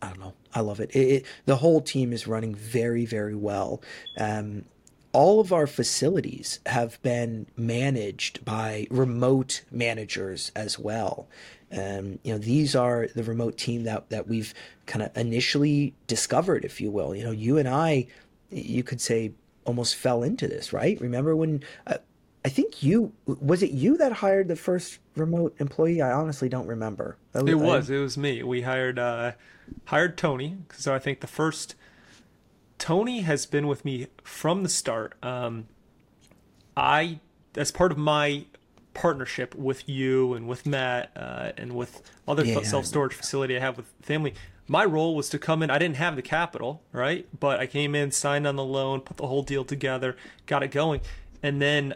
I 0.04 0.08
don't 0.08 0.20
know. 0.20 0.34
I 0.54 0.60
love 0.60 0.80
it. 0.80 0.90
It, 0.90 0.98
it. 0.98 1.26
The 1.46 1.56
whole 1.56 1.80
team 1.80 2.12
is 2.12 2.26
running 2.26 2.54
very, 2.54 3.06
very 3.06 3.34
well. 3.34 3.80
Um, 4.18 4.64
all 5.12 5.40
of 5.40 5.52
our 5.52 5.66
facilities 5.66 6.58
have 6.66 7.00
been 7.02 7.46
managed 7.56 8.44
by 8.44 8.86
remote 8.90 9.62
managers 9.70 10.50
as 10.54 10.78
well. 10.78 11.28
Um, 11.72 12.18
you 12.22 12.32
know, 12.32 12.38
these 12.38 12.76
are 12.76 13.08
the 13.14 13.22
remote 13.22 13.56
team 13.56 13.84
that 13.84 14.10
that 14.10 14.28
we've 14.28 14.52
kind 14.86 15.02
of 15.02 15.16
initially 15.16 15.94
discovered, 16.06 16.64
if 16.64 16.80
you 16.80 16.90
will. 16.90 17.14
You 17.14 17.24
know, 17.24 17.30
you 17.30 17.56
and 17.56 17.68
I, 17.68 18.06
you 18.50 18.82
could 18.82 19.00
say, 19.00 19.32
almost 19.64 19.96
fell 19.96 20.22
into 20.22 20.48
this, 20.48 20.72
right? 20.72 21.00
Remember 21.00 21.34
when? 21.36 21.62
Uh, 21.86 21.98
I 22.44 22.50
think 22.50 22.82
you 22.82 23.12
was 23.26 23.62
it 23.62 23.70
you 23.70 23.96
that 23.96 24.12
hired 24.12 24.48
the 24.48 24.56
first 24.56 24.98
remote 25.16 25.54
employee? 25.58 26.02
I 26.02 26.12
honestly 26.12 26.48
don't 26.48 26.66
remember. 26.66 27.16
It 27.34 27.54
was. 27.54 27.90
I, 27.90 27.94
it 27.94 27.98
was 27.98 28.18
me. 28.18 28.42
We 28.42 28.62
hired 28.62 28.98
uh, 28.98 29.32
hired 29.86 30.18
Tony. 30.18 30.58
So 30.74 30.94
I 30.94 30.98
think 30.98 31.20
the 31.20 31.26
first 31.26 31.74
Tony 32.78 33.20
has 33.22 33.46
been 33.46 33.66
with 33.66 33.84
me 33.84 34.08
from 34.22 34.62
the 34.62 34.68
start. 34.68 35.14
Um, 35.22 35.68
I, 36.76 37.20
as 37.56 37.70
part 37.70 37.92
of 37.92 37.98
my 37.98 38.44
partnership 38.94 39.54
with 39.54 39.88
you 39.88 40.34
and 40.34 40.46
with 40.46 40.66
Matt 40.66 41.10
uh, 41.16 41.52
and 41.56 41.74
with 41.74 42.02
other 42.26 42.44
yeah. 42.44 42.62
self 42.62 42.86
storage 42.86 43.14
facility 43.14 43.56
I 43.56 43.60
have 43.60 43.76
with 43.76 43.86
family, 44.02 44.34
my 44.66 44.84
role 44.84 45.14
was 45.14 45.28
to 45.30 45.38
come 45.38 45.62
in. 45.62 45.70
I 45.70 45.78
didn't 45.78 45.96
have 45.96 46.16
the 46.16 46.22
capital, 46.22 46.82
right? 46.92 47.26
But 47.38 47.60
I 47.60 47.66
came 47.66 47.94
in, 47.94 48.10
signed 48.10 48.46
on 48.46 48.56
the 48.56 48.64
loan, 48.64 49.00
put 49.00 49.16
the 49.16 49.26
whole 49.26 49.42
deal 49.42 49.64
together, 49.64 50.16
got 50.46 50.62
it 50.62 50.70
going. 50.70 51.00
And 51.42 51.60
then 51.60 51.94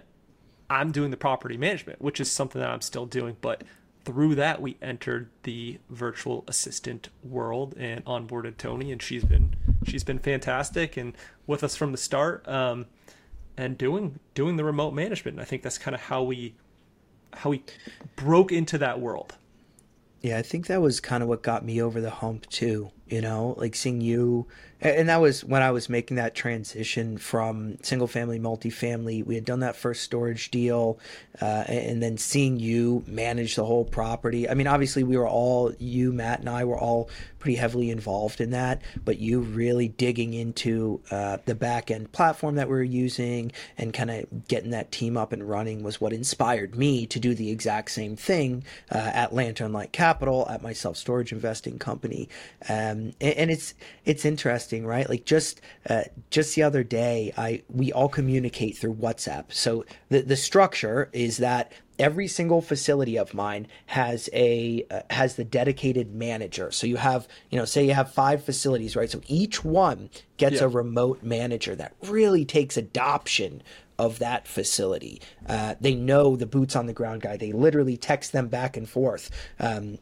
I'm 0.68 0.92
doing 0.92 1.10
the 1.10 1.16
property 1.16 1.56
management, 1.56 2.02
which 2.02 2.20
is 2.20 2.30
something 2.30 2.60
that 2.60 2.70
I'm 2.70 2.82
still 2.82 3.06
doing. 3.06 3.36
But 3.40 3.64
through 4.04 4.34
that, 4.36 4.60
we 4.60 4.76
entered 4.82 5.30
the 5.44 5.78
virtual 5.88 6.44
assistant 6.46 7.08
world 7.22 7.74
and 7.78 8.04
onboarded 8.04 8.56
Tony, 8.58 8.92
and 8.92 9.02
she's 9.02 9.24
been 9.24 9.54
she's 9.84 10.04
been 10.04 10.18
fantastic 10.18 10.96
and 10.96 11.14
with 11.46 11.64
us 11.64 11.76
from 11.76 11.92
the 11.92 11.98
start, 11.98 12.46
um, 12.48 12.86
and 13.56 13.78
doing 13.78 14.18
doing 14.34 14.56
the 14.56 14.64
remote 14.64 14.92
management. 14.92 15.36
And 15.36 15.42
I 15.42 15.44
think 15.44 15.62
that's 15.62 15.78
kind 15.78 15.94
of 15.94 16.02
how 16.02 16.22
we 16.22 16.54
how 17.34 17.50
we 17.50 17.62
broke 18.16 18.52
into 18.52 18.78
that 18.78 19.00
world. 19.00 19.36
Yeah, 20.20 20.38
I 20.38 20.42
think 20.42 20.66
that 20.66 20.80
was 20.82 21.00
kind 21.00 21.22
of 21.22 21.28
what 21.28 21.42
got 21.42 21.64
me 21.64 21.80
over 21.80 22.00
the 22.00 22.10
hump 22.10 22.46
too. 22.48 22.90
You 23.10 23.20
know, 23.20 23.54
like 23.58 23.74
seeing 23.74 24.00
you 24.00 24.46
and 24.80 25.08
that 25.08 25.20
was 25.20 25.44
when 25.44 25.62
I 25.62 25.72
was 25.72 25.88
making 25.88 26.18
that 26.18 26.36
transition 26.36 27.18
from 27.18 27.78
single 27.82 28.06
family, 28.06 28.38
multifamily. 28.38 29.26
We 29.26 29.34
had 29.34 29.44
done 29.44 29.60
that 29.60 29.74
first 29.74 30.04
storage 30.04 30.52
deal, 30.52 31.00
uh, 31.42 31.64
and 31.66 32.00
then 32.00 32.16
seeing 32.16 32.60
you 32.60 33.02
manage 33.08 33.56
the 33.56 33.64
whole 33.64 33.84
property. 33.84 34.48
I 34.48 34.54
mean, 34.54 34.68
obviously, 34.68 35.02
we 35.02 35.16
were 35.16 35.26
all, 35.26 35.72
you, 35.80 36.12
Matt, 36.12 36.40
and 36.40 36.48
I 36.48 36.64
were 36.64 36.78
all 36.78 37.10
pretty 37.40 37.56
heavily 37.56 37.90
involved 37.90 38.40
in 38.40 38.50
that, 38.50 38.82
but 39.04 39.18
you 39.18 39.40
really 39.40 39.88
digging 39.88 40.34
into 40.34 41.00
uh, 41.10 41.38
the 41.44 41.54
back 41.54 41.90
end 41.90 42.10
platform 42.10 42.56
that 42.56 42.68
we 42.68 42.76
are 42.76 42.82
using 42.82 43.52
and 43.76 43.94
kind 43.94 44.10
of 44.10 44.48
getting 44.48 44.70
that 44.70 44.90
team 44.90 45.16
up 45.16 45.32
and 45.32 45.48
running 45.48 45.82
was 45.84 46.00
what 46.00 46.12
inspired 46.12 46.74
me 46.74 47.06
to 47.06 47.20
do 47.20 47.34
the 47.34 47.50
exact 47.50 47.90
same 47.92 48.16
thing 48.16 48.64
uh, 48.90 48.98
at 48.98 49.32
Lantern 49.32 49.72
Light 49.72 49.92
Capital, 49.92 50.46
at 50.48 50.62
my 50.62 50.72
self 50.72 50.96
storage 50.96 51.32
investing 51.32 51.78
company. 51.78 52.28
Um, 52.68 52.97
and, 52.98 53.14
and 53.20 53.50
it's, 53.50 53.74
it's 54.04 54.24
interesting 54.24 54.48
interesting, 54.48 54.86
right? 54.86 55.08
Like 55.08 55.24
just 55.24 55.60
uh, 55.88 56.04
just 56.30 56.54
the 56.54 56.62
other 56.62 56.82
day, 56.82 57.32
I 57.36 57.62
we 57.68 57.92
all 57.92 58.08
communicate 58.08 58.76
through 58.76 58.94
WhatsApp. 58.94 59.52
So 59.52 59.84
the 60.08 60.22
the 60.22 60.36
structure 60.36 61.10
is 61.12 61.38
that 61.38 61.72
every 61.98 62.28
single 62.28 62.60
facility 62.60 63.18
of 63.18 63.34
mine 63.34 63.66
has 63.86 64.28
a 64.32 64.84
uh, 64.90 65.02
has 65.10 65.34
the 65.34 65.44
dedicated 65.44 66.14
manager 66.14 66.70
so 66.70 66.86
you 66.86 66.96
have 66.96 67.26
you 67.50 67.58
know 67.58 67.64
say 67.64 67.84
you 67.84 67.92
have 67.92 68.14
five 68.14 68.44
facilities 68.44 68.94
right 68.94 69.10
so 69.10 69.20
each 69.26 69.64
one 69.64 70.08
gets 70.36 70.60
yeah. 70.60 70.64
a 70.64 70.68
remote 70.68 71.24
manager 71.24 71.74
that 71.74 71.92
really 72.04 72.44
takes 72.44 72.76
adoption 72.76 73.60
of 73.98 74.20
that 74.20 74.46
facility 74.46 75.20
uh, 75.48 75.74
they 75.80 75.96
know 75.96 76.36
the 76.36 76.46
boots 76.46 76.76
on 76.76 76.86
the 76.86 76.92
ground 76.92 77.20
guy 77.20 77.36
they 77.36 77.50
literally 77.50 77.96
text 77.96 78.30
them 78.30 78.46
back 78.46 78.76
and 78.76 78.88
forth 78.88 79.28
um, 79.58 79.98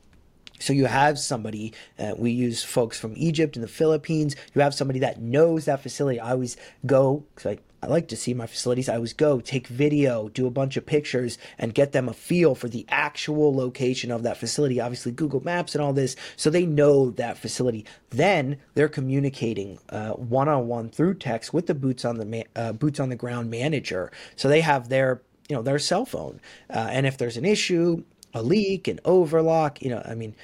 so 0.58 0.72
you 0.72 0.86
have 0.86 1.18
somebody, 1.18 1.72
uh, 1.98 2.14
we 2.16 2.30
use 2.30 2.62
folks 2.62 2.98
from 2.98 3.14
Egypt 3.16 3.56
and 3.56 3.62
the 3.62 3.68
Philippines. 3.68 4.36
You 4.54 4.60
have 4.62 4.75
somebody 4.75 5.00
that 5.00 5.20
knows 5.20 5.64
that 5.66 5.82
facility. 5.82 6.20
I 6.20 6.32
always 6.32 6.56
go, 6.84 7.25
because 7.34 7.52
I, 7.52 7.58
I 7.82 7.88
like 7.88 8.08
to 8.08 8.16
see 8.16 8.34
my 8.34 8.46
facilities. 8.46 8.88
I 8.88 8.96
always 8.96 9.12
go, 9.12 9.40
take 9.40 9.66
video, 9.68 10.28
do 10.28 10.46
a 10.46 10.50
bunch 10.50 10.76
of 10.76 10.86
pictures, 10.86 11.38
and 11.58 11.75
get 11.75 11.92
them 11.92 12.08
a 12.08 12.12
feel 12.14 12.54
for 12.54 12.68
the 12.68 12.86
actual 12.88 13.54
location 13.54 14.10
of 14.10 14.22
that 14.22 14.38
facility. 14.38 14.80
Obviously, 14.80 15.12
Google 15.12 15.42
Maps 15.44 15.75
and 15.75 15.84
all 15.84 15.92
this, 15.92 16.16
so 16.36 16.50
they 16.50 16.66
know 16.66 17.10
that 17.10 17.38
facility. 17.38 17.84
Then 18.10 18.56
they're 18.75 18.88
communicating 18.88 19.78
one 20.16 20.48
on 20.48 20.66
one 20.66 20.88
through 20.88 21.14
text 21.14 21.52
with 21.52 21.66
the 21.66 21.75
boots 21.75 22.04
on 22.04 22.16
the 22.16 22.46
uh, 22.56 22.72
boots 22.72 22.98
on 22.98 23.08
the 23.08 23.16
ground 23.16 23.50
manager. 23.50 24.10
So 24.34 24.48
they 24.48 24.62
have 24.62 24.88
their 24.88 25.22
you 25.48 25.54
know 25.54 25.62
their 25.62 25.78
cell 25.78 26.04
phone, 26.04 26.40
uh, 26.70 26.88
and 26.90 27.06
if 27.06 27.18
there's 27.18 27.36
an 27.36 27.44
issue, 27.44 28.02
a 28.36 28.42
leak, 28.42 28.86
an 28.86 29.00
overlock. 29.04 29.82
You 29.82 29.90
know, 29.90 30.02
I 30.04 30.14
mean, 30.14 30.34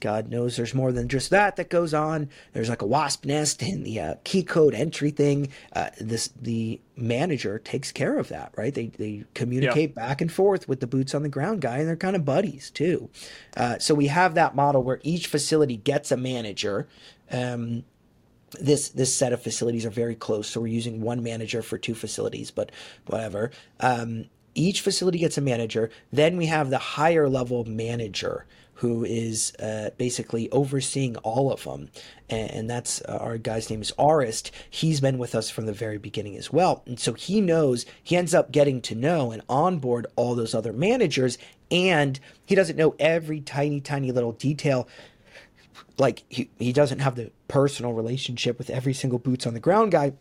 God 0.00 0.28
knows 0.28 0.56
there's 0.56 0.74
more 0.74 0.90
than 0.90 1.08
just 1.08 1.30
that 1.30 1.56
that 1.56 1.70
goes 1.70 1.94
on. 1.94 2.28
There's 2.52 2.68
like 2.68 2.82
a 2.82 2.86
wasp 2.86 3.24
nest 3.24 3.62
in 3.62 3.84
the 3.84 4.00
uh, 4.00 4.14
key 4.24 4.42
code 4.42 4.74
entry 4.74 5.10
thing. 5.10 5.50
Uh, 5.72 5.90
this 6.00 6.30
the 6.40 6.80
manager 6.96 7.58
takes 7.58 7.92
care 7.92 8.18
of 8.18 8.28
that, 8.28 8.52
right? 8.56 8.74
They 8.74 8.86
they 8.86 9.24
communicate 9.34 9.90
yeah. 9.90 10.06
back 10.06 10.20
and 10.20 10.32
forth 10.32 10.66
with 10.66 10.80
the 10.80 10.86
boots 10.86 11.14
on 11.14 11.22
the 11.22 11.28
ground 11.28 11.60
guy, 11.60 11.78
and 11.78 11.88
they're 11.88 11.96
kind 11.96 12.16
of 12.16 12.24
buddies 12.24 12.70
too. 12.70 13.10
Uh, 13.56 13.78
so 13.78 13.94
we 13.94 14.08
have 14.08 14.34
that 14.34 14.56
model 14.56 14.82
where 14.82 15.00
each 15.02 15.26
facility 15.26 15.76
gets 15.76 16.10
a 16.10 16.16
manager. 16.16 16.88
Um, 17.30 17.84
this 18.60 18.88
this 18.90 19.14
set 19.14 19.32
of 19.32 19.42
facilities 19.42 19.86
are 19.86 19.90
very 19.90 20.14
close, 20.14 20.48
so 20.48 20.60
we're 20.60 20.66
using 20.66 21.00
one 21.00 21.22
manager 21.22 21.62
for 21.62 21.78
two 21.78 21.94
facilities, 21.94 22.50
but 22.50 22.72
whatever. 23.06 23.50
Um, 23.78 24.26
each 24.54 24.80
facility 24.80 25.18
gets 25.18 25.38
a 25.38 25.40
manager. 25.40 25.90
Then 26.12 26.36
we 26.36 26.46
have 26.46 26.70
the 26.70 26.78
higher 26.78 27.28
level 27.28 27.64
manager 27.64 28.46
who 28.82 29.04
is 29.04 29.54
uh, 29.60 29.90
basically 29.96 30.50
overseeing 30.50 31.16
all 31.18 31.52
of 31.52 31.62
them. 31.62 31.88
And, 32.28 32.50
and 32.50 32.70
that's 32.70 33.00
uh, 33.02 33.16
our 33.20 33.38
guy's 33.38 33.70
name 33.70 33.80
is 33.80 33.92
Arist. 33.96 34.50
He's 34.68 35.00
been 35.00 35.18
with 35.18 35.36
us 35.36 35.50
from 35.50 35.66
the 35.66 35.72
very 35.72 35.98
beginning 35.98 36.36
as 36.36 36.52
well. 36.52 36.82
And 36.84 36.98
so 36.98 37.12
he 37.12 37.40
knows, 37.40 37.86
he 38.02 38.16
ends 38.16 38.34
up 38.34 38.50
getting 38.50 38.80
to 38.82 38.96
know 38.96 39.30
and 39.30 39.42
onboard 39.48 40.08
all 40.16 40.34
those 40.34 40.52
other 40.52 40.72
managers. 40.72 41.38
And 41.70 42.18
he 42.44 42.56
doesn't 42.56 42.76
know 42.76 42.96
every 42.98 43.40
tiny, 43.40 43.80
tiny 43.80 44.10
little 44.10 44.32
detail. 44.32 44.88
Like 45.96 46.24
he, 46.28 46.50
he 46.58 46.72
doesn't 46.72 46.98
have 46.98 47.14
the 47.14 47.30
personal 47.46 47.92
relationship 47.92 48.58
with 48.58 48.68
every 48.68 48.94
single 48.94 49.20
boots 49.20 49.46
on 49.46 49.54
the 49.54 49.60
ground 49.60 49.92
guy 49.92 50.14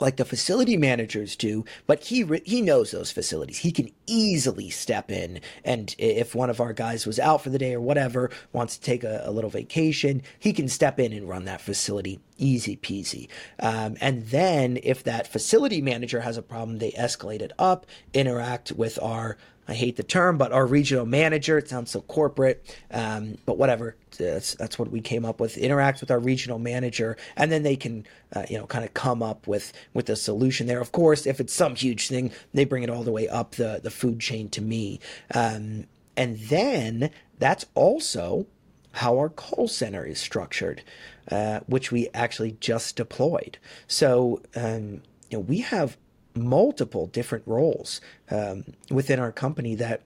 like 0.00 0.16
the 0.16 0.24
facility 0.24 0.76
managers 0.76 1.36
do, 1.36 1.64
but 1.86 2.04
he 2.04 2.24
he 2.44 2.62
knows 2.62 2.90
those 2.90 3.12
facilities. 3.12 3.58
He 3.58 3.72
can 3.72 3.90
easily 4.06 4.70
step 4.70 5.10
in, 5.10 5.40
and 5.64 5.94
if 5.98 6.34
one 6.34 6.50
of 6.50 6.60
our 6.60 6.72
guys 6.72 7.06
was 7.06 7.18
out 7.18 7.42
for 7.42 7.50
the 7.50 7.58
day 7.58 7.74
or 7.74 7.80
whatever, 7.80 8.30
wants 8.52 8.76
to 8.76 8.82
take 8.82 9.04
a, 9.04 9.22
a 9.24 9.30
little 9.30 9.50
vacation, 9.50 10.22
he 10.38 10.52
can 10.52 10.68
step 10.68 10.98
in 10.98 11.12
and 11.12 11.28
run 11.28 11.44
that 11.44 11.60
facility 11.60 12.20
easy 12.40 12.76
peasy. 12.76 13.28
Um, 13.60 13.96
and 14.00 14.26
then 14.28 14.78
if 14.82 15.04
that 15.04 15.26
facility 15.26 15.82
manager 15.82 16.20
has 16.20 16.36
a 16.36 16.42
problem, 16.42 16.78
they 16.78 16.92
escalate 16.92 17.42
it 17.42 17.52
up, 17.58 17.86
interact 18.14 18.72
with 18.72 18.98
our 19.02 19.36
I 19.70 19.74
hate 19.74 19.94
the 19.94 20.02
term, 20.02 20.36
but 20.36 20.50
our 20.50 20.66
regional 20.66 21.06
manager. 21.06 21.56
It 21.56 21.68
sounds 21.68 21.92
so 21.92 22.00
corporate, 22.00 22.76
um, 22.90 23.38
but 23.46 23.56
whatever. 23.56 23.94
That's 24.18 24.56
that's 24.56 24.80
what 24.80 24.90
we 24.90 25.00
came 25.00 25.24
up 25.24 25.38
with. 25.38 25.56
Interact 25.56 26.00
with 26.00 26.10
our 26.10 26.18
regional 26.18 26.58
manager, 26.58 27.16
and 27.36 27.52
then 27.52 27.62
they 27.62 27.76
can, 27.76 28.04
uh, 28.34 28.42
you 28.50 28.58
know, 28.58 28.66
kind 28.66 28.84
of 28.84 28.92
come 28.94 29.22
up 29.22 29.46
with 29.46 29.72
with 29.94 30.10
a 30.10 30.16
solution 30.16 30.66
there. 30.66 30.80
Of 30.80 30.90
course, 30.90 31.24
if 31.24 31.38
it's 31.38 31.54
some 31.54 31.76
huge 31.76 32.08
thing, 32.08 32.32
they 32.52 32.64
bring 32.64 32.82
it 32.82 32.90
all 32.90 33.04
the 33.04 33.12
way 33.12 33.28
up 33.28 33.52
the 33.52 33.80
the 33.80 33.92
food 33.92 34.18
chain 34.18 34.48
to 34.50 34.60
me, 34.60 34.98
um, 35.34 35.86
and 36.16 36.36
then 36.40 37.10
that's 37.38 37.64
also 37.76 38.46
how 38.94 39.16
our 39.18 39.28
call 39.28 39.68
center 39.68 40.04
is 40.04 40.18
structured, 40.18 40.82
uh, 41.30 41.60
which 41.66 41.92
we 41.92 42.08
actually 42.12 42.56
just 42.58 42.96
deployed. 42.96 43.56
So, 43.86 44.42
um, 44.56 45.02
you 45.30 45.38
know, 45.38 45.40
we 45.40 45.58
have 45.58 45.96
multiple 46.34 47.06
different 47.06 47.44
roles 47.46 48.00
um, 48.30 48.64
within 48.90 49.18
our 49.18 49.32
company 49.32 49.74
that 49.76 50.02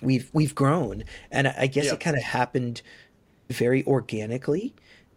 we've 0.00 0.30
we've 0.32 0.54
grown, 0.54 1.04
and 1.30 1.48
I 1.48 1.66
guess 1.66 1.86
yeah. 1.86 1.94
it 1.94 2.00
kind 2.00 2.16
of 2.16 2.22
happened 2.22 2.82
very 3.48 3.84
organically, 3.86 4.74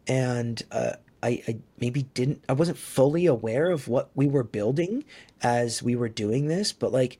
and 0.08 0.62
uh, 0.72 0.94
I, 1.22 1.44
I, 1.48 1.58
maybe 1.80 2.04
didn't 2.13 2.44
I 2.50 2.54
wasn't 2.54 2.78
fully 2.78 3.25
aware 3.25 3.70
of 3.70 3.88
what 3.88 4.10
we 4.16 4.28
were 4.28 4.44
building 4.44 5.06
as 5.42 5.84
we 5.84 5.96
were 5.96 6.10
doing 6.10 6.48
this, 6.48 6.74
but 6.74 6.92
like. 6.92 7.20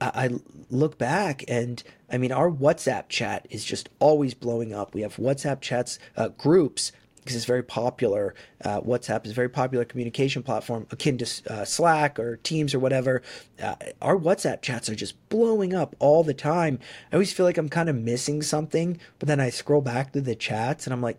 I, 0.00 0.10
I 0.14 0.30
look 0.68 0.98
back 0.98 1.44
and 1.46 1.80
I 2.10 2.18
mean, 2.18 2.32
our 2.32 2.50
WhatsApp 2.50 3.08
chat 3.08 3.46
is 3.50 3.64
just 3.64 3.88
always 4.00 4.34
blowing 4.34 4.74
up. 4.74 4.94
We 4.94 5.02
have 5.02 5.16
WhatsApp 5.16 5.60
chats, 5.60 6.00
uh, 6.16 6.28
groups 6.28 6.90
because 7.22 7.36
it's 7.36 7.44
very 7.44 7.62
popular. 7.62 8.34
Uh, 8.64 8.80
WhatsApp 8.80 9.24
is 9.24 9.32
a 9.32 9.34
very 9.34 9.48
popular 9.48 9.84
communication 9.84 10.42
platform 10.42 10.86
akin 10.90 11.18
to 11.18 11.52
uh, 11.52 11.64
Slack 11.64 12.18
or 12.18 12.36
Teams 12.38 12.74
or 12.74 12.78
whatever. 12.78 13.22
Uh, 13.62 13.76
our 14.00 14.16
WhatsApp 14.16 14.60
chats 14.62 14.88
are 14.88 14.94
just 14.94 15.28
blowing 15.28 15.72
up 15.72 15.94
all 15.98 16.24
the 16.24 16.34
time. 16.34 16.78
I 17.10 17.16
always 17.16 17.32
feel 17.32 17.46
like 17.46 17.58
I'm 17.58 17.68
kind 17.68 17.88
of 17.88 17.96
missing 17.96 18.42
something, 18.42 18.98
but 19.18 19.28
then 19.28 19.40
I 19.40 19.50
scroll 19.50 19.82
back 19.82 20.12
to 20.12 20.20
the 20.20 20.34
chats 20.34 20.86
and 20.86 20.92
I'm 20.92 21.02
like, 21.02 21.18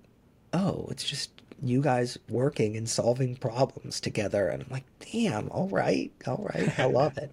oh, 0.52 0.88
it's 0.90 1.04
just 1.04 1.30
you 1.62 1.82
guys 1.82 2.18
working 2.28 2.76
and 2.76 2.90
solving 2.90 3.36
problems 3.36 4.02
together. 4.02 4.50
And 4.50 4.64
I'm 4.64 4.70
like, 4.70 4.86
damn, 5.12 5.50
all 5.50 5.70
right, 5.70 6.12
all 6.28 6.50
right, 6.54 6.78
I 6.78 6.86
love 6.88 7.18
it. 7.18 7.32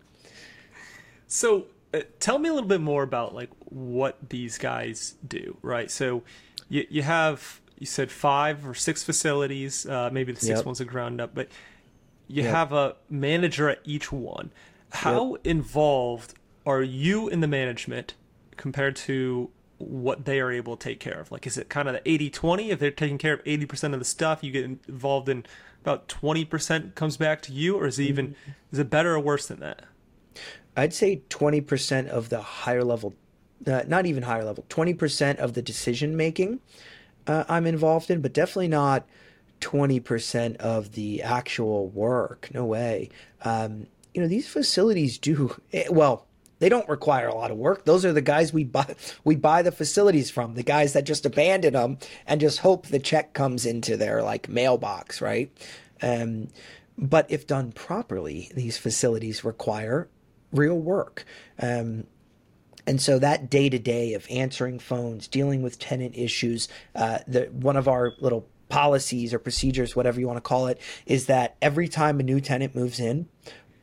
So 1.26 1.66
uh, 1.92 2.00
tell 2.20 2.38
me 2.38 2.48
a 2.48 2.52
little 2.52 2.68
bit 2.68 2.80
more 2.80 3.02
about 3.02 3.34
like 3.34 3.50
what 3.64 4.30
these 4.30 4.58
guys 4.58 5.16
do, 5.26 5.56
right? 5.62 5.90
So 5.90 6.22
you 6.68 6.86
you 6.88 7.02
have 7.02 7.60
you 7.80 7.86
said 7.86 8.12
five 8.12 8.64
or 8.68 8.74
six 8.74 9.02
facilities, 9.02 9.86
uh, 9.86 10.10
maybe 10.12 10.30
the 10.32 10.40
six 10.40 10.58
Yep. 10.58 10.66
ones 10.66 10.80
are 10.80 10.84
ground 10.84 11.20
up, 11.20 11.34
but 11.34 11.48
you 12.28 12.42
Yep. 12.44 12.52
have 12.52 12.72
a 12.72 12.96
manager 13.08 13.68
at 13.70 13.80
each 13.84 14.12
one. 14.12 14.52
How 14.90 15.38
involved 15.44 16.34
are 16.66 16.82
you 16.82 17.28
in 17.28 17.40
the 17.40 17.48
management 17.48 18.14
compared 18.56 18.94
to 18.96 19.50
what 19.78 20.26
they 20.26 20.40
are 20.40 20.52
able 20.52 20.76
to 20.76 20.84
take 20.84 21.00
care 21.00 21.18
of? 21.18 21.32
Like, 21.32 21.46
is 21.46 21.56
it 21.56 21.70
kind 21.70 21.88
of 21.88 21.94
the 21.94 22.08
80 22.08 22.28
20? 22.28 22.70
If 22.70 22.78
they're 22.78 22.90
taking 22.90 23.16
care 23.16 23.32
of 23.32 23.42
80% 23.44 23.94
of 23.94 23.98
the 23.98 24.04
stuff, 24.04 24.44
you 24.44 24.52
get 24.52 24.64
involved 24.64 25.30
in 25.30 25.46
about 25.80 26.06
20% 26.06 26.94
comes 26.94 27.16
back 27.16 27.40
to 27.42 27.52
you, 27.52 27.76
or 27.76 27.86
is 27.86 27.98
it 27.98 28.04
even, 28.04 28.36
is 28.70 28.78
it 28.78 28.90
better 28.90 29.14
or 29.14 29.20
worse 29.20 29.46
than 29.46 29.60
that? 29.60 29.84
I'd 30.76 30.92
say 30.92 31.22
20% 31.30 32.08
of 32.08 32.28
the 32.28 32.42
higher 32.42 32.84
level, 32.84 33.14
uh, 33.66 33.84
not 33.88 34.04
even 34.04 34.24
higher 34.24 34.44
level, 34.44 34.66
20% 34.68 35.38
of 35.38 35.54
the 35.54 35.62
decision 35.62 36.14
making 36.14 36.60
uh, 37.30 37.44
I'm 37.48 37.64
involved 37.64 38.10
in, 38.10 38.20
but 38.20 38.32
definitely 38.32 38.68
not 38.68 39.06
20% 39.60 40.56
of 40.56 40.92
the 40.92 41.22
actual 41.22 41.86
work. 41.88 42.48
No 42.52 42.64
way. 42.64 43.10
Um, 43.44 43.86
you 44.12 44.20
know, 44.20 44.26
these 44.26 44.48
facilities 44.48 45.16
do, 45.16 45.56
eh, 45.72 45.84
well, 45.90 46.26
they 46.58 46.68
don't 46.68 46.88
require 46.88 47.28
a 47.28 47.34
lot 47.34 47.52
of 47.52 47.56
work. 47.56 47.84
Those 47.84 48.04
are 48.04 48.12
the 48.12 48.20
guys 48.20 48.52
we 48.52 48.64
buy 48.64 48.96
we 49.24 49.36
buy 49.36 49.62
the 49.62 49.70
facilities 49.70 50.30
from, 50.30 50.54
the 50.54 50.64
guys 50.64 50.92
that 50.92 51.04
just 51.04 51.24
abandon 51.24 51.74
them 51.74 51.98
and 52.26 52.40
just 52.40 52.58
hope 52.58 52.88
the 52.88 52.98
check 52.98 53.32
comes 53.32 53.64
into 53.64 53.96
their 53.96 54.22
like 54.22 54.48
mailbox, 54.48 55.20
right? 55.22 55.50
Um, 56.02 56.48
but 56.98 57.30
if 57.30 57.46
done 57.46 57.70
properly, 57.72 58.50
these 58.54 58.76
facilities 58.76 59.44
require 59.44 60.08
real 60.52 60.78
work. 60.78 61.24
Um, 61.60 62.06
and 62.90 63.00
so 63.00 63.20
that 63.20 63.48
day 63.48 63.68
to 63.68 63.78
day 63.78 64.14
of 64.14 64.26
answering 64.28 64.80
phones, 64.80 65.28
dealing 65.28 65.62
with 65.62 65.78
tenant 65.78 66.16
issues, 66.16 66.68
uh, 66.96 67.18
the 67.28 67.42
one 67.52 67.76
of 67.76 67.86
our 67.86 68.14
little 68.18 68.48
policies 68.68 69.32
or 69.32 69.38
procedures, 69.38 69.94
whatever 69.94 70.18
you 70.18 70.26
want 70.26 70.38
to 70.38 70.40
call 70.40 70.66
it, 70.66 70.80
is 71.06 71.26
that 71.26 71.54
every 71.62 71.86
time 71.86 72.18
a 72.18 72.24
new 72.24 72.40
tenant 72.40 72.74
moves 72.74 72.98
in, 72.98 73.28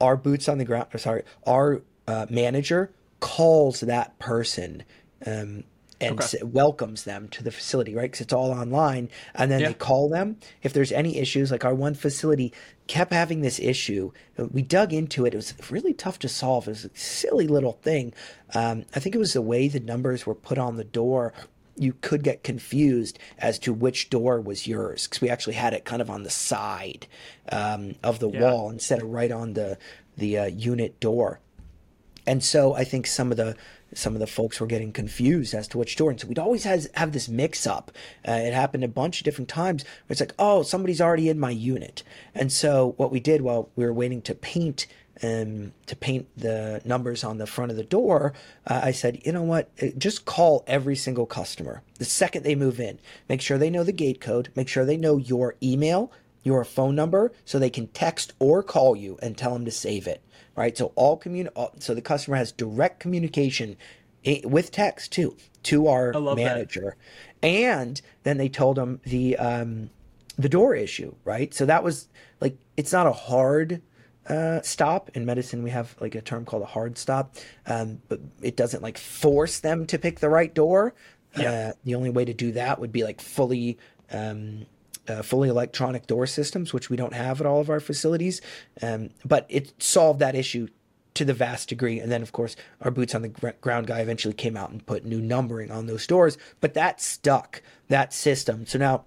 our 0.01 0.17
boots 0.17 0.49
on 0.49 0.57
the 0.57 0.65
ground, 0.65 0.87
or 0.93 0.97
sorry, 0.97 1.23
our 1.45 1.81
uh, 2.05 2.25
manager 2.29 2.91
calls 3.21 3.79
that 3.79 4.19
person 4.19 4.83
um, 5.25 5.63
and 5.99 6.13
Okay. 6.13 6.23
s- 6.37 6.43
welcomes 6.43 7.03
them 7.03 7.27
to 7.29 7.43
the 7.43 7.51
facility, 7.51 7.95
right? 7.95 8.03
Because 8.11 8.21
it's 8.21 8.33
all 8.33 8.51
online, 8.51 9.09
and 9.33 9.51
then 9.51 9.59
Yeah. 9.61 9.67
they 9.69 9.73
call 9.73 10.09
them 10.09 10.37
if 10.63 10.71
there's 10.73 10.91
any 10.91 11.17
issues. 11.17 11.51
Like 11.51 11.65
our 11.65 11.73
one 11.75 11.95
facility 11.95 12.53
kept 12.87 13.11
having 13.11 13.41
this 13.41 13.59
issue. 13.59 14.11
We 14.37 14.61
dug 14.61 14.93
into 14.93 15.25
it. 15.25 15.33
It 15.33 15.37
was 15.37 15.53
really 15.71 15.93
tough 15.93 16.19
to 16.19 16.29
solve. 16.29 16.67
It 16.67 16.71
was 16.71 16.85
a 16.85 16.89
silly 16.93 17.47
little 17.47 17.73
thing. 17.81 18.13
Um, 18.53 18.85
I 18.95 18.99
think 18.99 19.15
it 19.15 19.19
was 19.19 19.33
the 19.33 19.41
way 19.41 19.67
the 19.67 19.79
numbers 19.79 20.25
were 20.25 20.35
put 20.35 20.57
on 20.57 20.77
the 20.77 20.83
door. 20.83 21.33
You 21.79 21.93
could 22.01 22.23
get 22.23 22.43
confused 22.43 23.19
as 23.37 23.59
to 23.59 23.73
which 23.73 24.09
door 24.09 24.39
was 24.41 24.65
yours 24.67 25.05
because 25.07 25.21
we 25.21 25.29
actually 25.29 25.53
had 25.55 25.73
it 25.73 25.85
kind 25.85 26.01
of 26.01 26.09
on 26.09 26.23
the 26.23 26.29
side 26.29 27.07
um, 27.51 27.95
of 28.03 28.19
the 28.19 28.29
Yeah. 28.29 28.41
wall 28.41 28.69
instead 28.69 29.01
of 29.01 29.09
right 29.09 29.31
on 29.31 29.53
the 29.53 29.77
the 30.17 30.37
uh, 30.37 30.45
unit 30.45 30.99
door 30.99 31.39
and 32.25 32.43
so 32.43 32.73
I 32.73 32.83
think 32.83 33.05
some 33.07 33.29
of 33.31 33.37
the 33.37 33.55
some 33.93 34.13
of 34.13 34.19
the 34.19 34.27
folks 34.27 34.59
were 34.59 34.67
getting 34.67 34.91
confused 34.91 35.53
as 35.53 35.67
to 35.69 35.77
which 35.77 35.95
door, 35.95 36.11
and 36.11 36.19
so 36.19 36.27
we'd 36.27 36.39
always 36.39 36.63
has, 36.63 36.89
have 36.95 37.11
this 37.11 37.29
mix 37.29 37.65
up. 37.65 37.91
Uh, 38.27 38.31
it 38.31 38.53
happened 38.53 38.83
a 38.83 38.87
bunch 38.87 39.19
of 39.19 39.25
different 39.25 39.49
times. 39.49 39.85
It's 40.09 40.19
like, 40.19 40.33
oh, 40.37 40.63
somebody's 40.63 41.01
already 41.01 41.29
in 41.29 41.39
my 41.39 41.51
unit, 41.51 42.03
and 42.35 42.51
so 42.51 42.93
what 42.97 43.11
we 43.11 43.19
did 43.19 43.41
while 43.41 43.69
we 43.75 43.85
were 43.85 43.93
waiting 43.93 44.21
to 44.23 44.35
paint 44.35 44.87
um, 45.23 45.73
to 45.87 45.95
paint 45.95 46.27
the 46.37 46.79
numbers 46.85 47.23
on 47.23 47.39
the 47.39 47.47
front 47.47 47.71
of 47.71 47.77
the 47.77 47.83
door, 47.83 48.33
uh, 48.67 48.81
I 48.83 48.91
said, 48.91 49.19
you 49.25 49.31
know 49.31 49.41
what, 49.41 49.69
Uh, 49.81 49.87
just 49.97 50.25
call 50.25 50.63
every 50.67 50.95
single 50.95 51.25
customer 51.25 51.81
the 51.97 52.05
second 52.05 52.43
they 52.43 52.53
move 52.55 52.79
in. 52.79 52.99
Make 53.27 53.41
sure 53.41 53.57
they 53.57 53.71
know 53.71 53.83
the 53.83 53.91
gate 53.91 54.21
code. 54.21 54.49
Make 54.55 54.67
sure 54.67 54.85
they 54.85 54.97
know 54.97 55.17
your 55.17 55.55
email, 55.63 56.11
your 56.43 56.63
phone 56.63 56.95
number, 56.95 57.31
so 57.45 57.57
they 57.57 57.71
can 57.71 57.87
text 57.87 58.33
or 58.37 58.61
call 58.61 58.95
you 58.95 59.17
and 59.21 59.35
tell 59.35 59.53
them 59.53 59.65
to 59.65 59.71
save 59.71 60.05
it 60.05 60.21
right? 60.57 60.77
So 60.77 60.91
all 60.95 61.15
commun 61.15 61.47
so 61.79 61.93
the 61.93 62.01
customer 62.01 62.35
has 62.35 62.51
direct 62.51 62.99
communication 62.99 63.77
with 64.43 64.71
text 64.71 65.13
too 65.13 65.37
to 65.63 65.87
our 65.87 66.11
love 66.13 66.35
that. 66.35 66.43
manager, 66.43 66.97
and 67.41 68.01
then 68.23 68.37
they 68.37 68.49
told 68.49 68.77
him 68.77 68.99
the 69.05 69.37
um, 69.37 69.89
the 70.37 70.49
door 70.49 70.75
issue, 70.75 71.15
right? 71.23 71.53
So 71.53 71.65
that 71.65 71.83
was 71.83 72.09
like 72.41 72.57
it's 72.75 72.91
not 72.91 73.07
a 73.07 73.13
hard 73.13 73.81
uh, 74.27 74.61
stop 74.61 75.11
in 75.13 75.25
medicine. 75.25 75.63
We 75.63 75.69
have 75.69 75.95
like 76.01 76.15
a 76.15 76.21
term 76.21 76.43
called 76.43 76.63
a 76.63 76.67
hard 76.67 76.97
stop, 76.97 77.35
um, 77.65 78.01
but 78.09 78.19
it 78.41 78.57
doesn't 78.57 78.83
like 78.83 78.97
force 78.97 79.59
them 79.59 79.85
to 79.87 79.97
pick 79.97 80.19
the 80.19 80.29
right 80.29 80.53
door. 80.53 80.93
Yeah. 81.37 81.51
Uh, 81.51 81.71
the 81.83 81.95
only 81.95 82.09
way 82.09 82.25
to 82.25 82.33
do 82.33 82.51
that 82.53 82.79
would 82.79 82.91
be 82.91 83.03
like 83.03 83.21
fully 83.21 83.77
um, 84.11 84.65
uh, 85.07 85.21
fully 85.21 85.49
electronic 85.49 86.07
door 86.07 86.27
systems, 86.27 86.73
which 86.73 86.89
we 86.89 86.97
don't 86.97 87.13
have 87.13 87.39
at 87.39 87.47
all 87.47 87.59
of 87.59 87.69
our 87.69 87.79
facilities. 87.79 88.41
Um, 88.81 89.09
but 89.25 89.45
it 89.49 89.73
solved 89.81 90.19
that 90.19 90.35
issue 90.35 90.67
to 91.15 91.25
the 91.25 91.33
vast 91.33 91.69
degree. 91.69 91.99
And 91.99 92.11
then, 92.11 92.21
of 92.21 92.31
course, 92.31 92.55
our 92.81 92.91
boots 92.91 93.15
on 93.15 93.23
the 93.23 93.29
gr- 93.29 93.49
ground 93.61 93.87
guy 93.87 93.99
eventually 93.99 94.35
came 94.35 94.55
out 94.55 94.69
and 94.69 94.85
put 94.85 95.03
new 95.03 95.19
numbering 95.19 95.71
on 95.71 95.87
those 95.87 96.05
doors. 96.05 96.37
But 96.61 96.75
that 96.75 97.01
stuck, 97.01 97.63
that 97.87 98.13
system. 98.13 98.67
So 98.67 98.77
now 98.77 99.05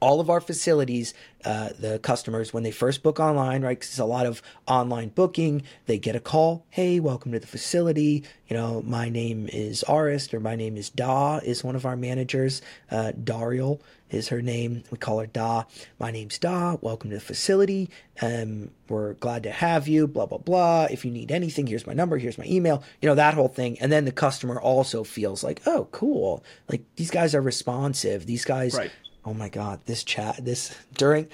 all 0.00 0.20
of 0.20 0.30
our 0.30 0.40
facilities, 0.40 1.12
uh, 1.44 1.70
the 1.78 1.98
customers, 1.98 2.52
when 2.52 2.62
they 2.62 2.70
first 2.70 3.02
book 3.02 3.18
online, 3.18 3.62
right? 3.62 3.78
Because 3.78 3.90
it's 3.90 3.98
a 3.98 4.04
lot 4.04 4.26
of 4.26 4.40
online 4.66 5.08
booking, 5.08 5.62
they 5.86 5.98
get 5.98 6.16
a 6.16 6.20
call. 6.20 6.64
Hey, 6.70 7.00
welcome 7.00 7.32
to 7.32 7.40
the 7.40 7.46
facility. 7.46 8.24
You 8.48 8.56
know, 8.56 8.82
my 8.82 9.08
name 9.08 9.48
is 9.52 9.84
Arist, 9.88 10.32
or 10.32 10.40
my 10.40 10.56
name 10.56 10.76
is 10.76 10.88
Da, 10.88 11.38
is 11.38 11.64
one 11.64 11.76
of 11.76 11.84
our 11.84 11.96
managers. 11.96 12.62
Uh, 12.90 13.12
Dariel 13.22 13.80
is 14.10 14.28
her 14.28 14.42
name. 14.42 14.84
We 14.90 14.98
call 14.98 15.18
her 15.20 15.26
Da. 15.26 15.64
My 15.98 16.10
name's 16.10 16.38
Da. 16.38 16.76
Welcome 16.80 17.10
to 17.10 17.16
the 17.16 17.20
facility. 17.20 17.90
Um, 18.20 18.70
we're 18.88 19.14
glad 19.14 19.42
to 19.44 19.50
have 19.50 19.88
you. 19.88 20.06
Blah 20.06 20.26
blah 20.26 20.38
blah. 20.38 20.86
If 20.90 21.04
you 21.04 21.10
need 21.10 21.30
anything, 21.30 21.66
here's 21.66 21.86
my 21.86 21.92
number. 21.94 22.18
Here's 22.18 22.38
my 22.38 22.46
email. 22.46 22.82
You 23.00 23.08
know 23.08 23.14
that 23.14 23.34
whole 23.34 23.48
thing. 23.48 23.78
And 23.80 23.92
then 23.92 24.04
the 24.04 24.12
customer 24.12 24.60
also 24.60 25.04
feels 25.04 25.44
like, 25.44 25.60
oh, 25.66 25.88
cool. 25.92 26.44
Like 26.68 26.82
these 26.96 27.10
guys 27.10 27.34
are 27.34 27.42
responsive. 27.42 28.26
These 28.26 28.44
guys 28.44 28.74
Right. 28.74 28.90
Oh 29.24 29.34
my 29.34 29.48
god, 29.48 29.80
this 29.84 30.04
chat 30.04 30.42
this 30.42 30.74
during 30.94 31.28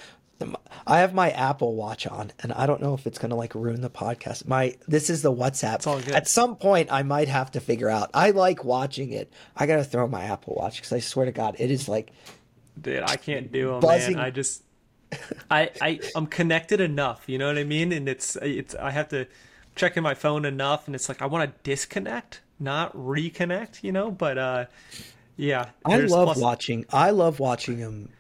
I 0.86 0.98
have 0.98 1.14
my 1.14 1.30
Apple 1.30 1.74
Watch 1.74 2.06
on 2.06 2.32
and 2.42 2.52
I 2.52 2.66
don't 2.66 2.82
know 2.82 2.94
if 2.94 3.06
it's 3.06 3.18
going 3.18 3.30
to 3.30 3.36
like 3.36 3.54
ruin 3.54 3.80
the 3.80 3.90
podcast. 3.90 4.46
My 4.46 4.76
this 4.88 5.08
is 5.08 5.22
the 5.22 5.32
WhatsApp. 5.32 5.86
all 5.86 6.00
good. 6.00 6.10
At 6.14 6.28
some 6.28 6.56
point 6.56 6.88
I 6.90 7.02
might 7.02 7.28
have 7.28 7.52
to 7.52 7.60
figure 7.60 7.88
out. 7.88 8.10
I 8.12 8.30
like 8.30 8.64
watching 8.64 9.12
it. 9.12 9.32
I 9.56 9.66
got 9.66 9.76
to 9.76 9.84
throw 9.84 10.06
my 10.08 10.24
Apple 10.24 10.54
Watch 10.56 10.82
cuz 10.82 10.92
I 10.92 10.98
swear 10.98 11.26
to 11.26 11.32
god 11.32 11.56
it 11.58 11.70
is 11.70 11.88
like 11.88 12.12
Dude, 12.80 13.02
I 13.02 13.16
can't 13.16 13.52
do 13.52 13.68
them, 13.72 13.80
Buzzing. 13.80 14.16
man. 14.16 14.24
I 14.24 14.30
just, 14.30 14.62
I, 15.50 15.70
I, 15.80 16.00
I'm 16.16 16.26
connected 16.26 16.80
enough. 16.80 17.24
You 17.28 17.38
know 17.38 17.46
what 17.46 17.58
I 17.58 17.64
mean? 17.64 17.92
And 17.92 18.08
it's, 18.08 18.36
it's, 18.36 18.74
I 18.74 18.90
have 18.90 19.08
to 19.10 19.26
check 19.76 19.96
in 19.96 20.02
my 20.02 20.14
phone 20.14 20.44
enough, 20.44 20.86
and 20.86 20.94
it's 20.94 21.08
like 21.08 21.22
I 21.22 21.26
want 21.26 21.50
to 21.50 21.62
disconnect, 21.62 22.40
not 22.58 22.96
reconnect. 22.96 23.82
You 23.82 23.92
know, 23.92 24.10
but 24.10 24.38
uh, 24.38 24.64
yeah. 25.36 25.70
I 25.84 25.98
love 25.98 26.26
plus- 26.26 26.38
watching. 26.38 26.84
I 26.92 27.10
love 27.10 27.40
watching 27.40 27.80
them. 27.80 28.10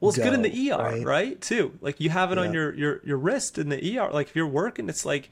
Well, 0.00 0.10
it's 0.10 0.18
good 0.18 0.34
in 0.34 0.42
the 0.42 0.70
ER, 0.70 0.76
right? 0.76 1.04
right? 1.04 1.40
Too. 1.40 1.78
Like 1.80 1.98
you 1.98 2.10
have 2.10 2.30
it 2.30 2.36
on 2.36 2.52
your 2.52 2.74
your 2.74 3.00
your 3.06 3.16
wrist 3.16 3.56
in 3.56 3.70
the 3.70 3.98
ER. 3.98 4.10
Like 4.12 4.28
if 4.28 4.36
you're 4.36 4.46
working, 4.46 4.90
it's 4.90 5.06
like 5.06 5.30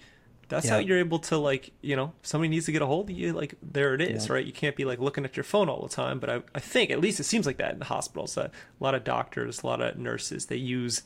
that's 0.52 0.68
how 0.68 0.78
you're 0.78 0.98
able 0.98 1.18
to 1.20 1.36
like 1.38 1.72
you 1.82 1.96
know 1.96 2.12
somebody 2.22 2.48
needs 2.48 2.66
to 2.66 2.72
get 2.72 2.82
a 2.82 2.86
hold 2.86 3.10
of 3.10 3.16
you. 3.16 3.32
Like 3.32 3.54
there 3.62 3.94
it 3.94 4.00
is, 4.00 4.26
Yeah. 4.26 4.34
right? 4.34 4.44
You 4.46 4.52
can't 4.52 4.76
be 4.76 4.84
like 4.84 4.98
looking 4.98 5.24
at 5.24 5.36
your 5.36 5.44
phone 5.44 5.68
all 5.68 5.82
the 5.82 5.88
time. 5.94 6.18
But 6.20 6.30
I 6.30 6.42
I 6.54 6.60
think 6.60 6.90
at 6.90 7.00
least 7.00 7.20
it 7.20 7.24
seems 7.24 7.46
like 7.46 7.56
that 7.58 7.72
in 7.72 7.78
the 7.78 7.84
hospitals. 7.86 8.36
A 8.36 8.50
lot 8.80 8.94
of 8.94 9.04
doctors, 9.04 9.62
a 9.62 9.66
lot 9.66 9.80
of 9.80 9.98
nurses, 9.98 10.46
they 10.46 10.56
use 10.56 11.02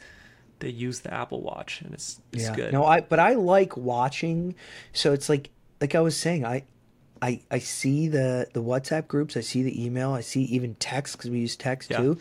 they 0.59 0.71
use 0.71 1.01
the 1.01 1.13
Apple 1.13 1.41
Watch, 1.43 1.81
and 1.83 1.93
it's 1.95 2.21
it's 2.33 2.51
good. 2.51 2.73
No, 2.73 2.85
I 2.85 3.01
but 3.01 3.19
I 3.19 3.35
like 3.35 3.77
watching. 3.77 4.55
So 4.93 5.13
it's 5.13 5.29
like 5.29 5.51
like 5.81 5.95
I 5.95 6.01
was 6.01 6.17
saying, 6.17 6.45
I 6.45 6.65
I 7.23 7.41
I 7.51 7.59
see 7.59 8.09
the 8.09 8.49
the 8.53 8.63
WhatsApp 8.63 9.07
groups, 9.09 9.37
I 9.37 9.41
see 9.41 9.63
the 9.63 9.85
email, 9.85 10.13
I 10.13 10.21
see 10.23 10.43
even 10.45 10.75
text 10.77 11.17
because 11.17 11.31
we 11.31 11.39
use 11.41 11.57
text 11.57 11.91
Yeah. 11.91 11.99
too. 11.99 12.19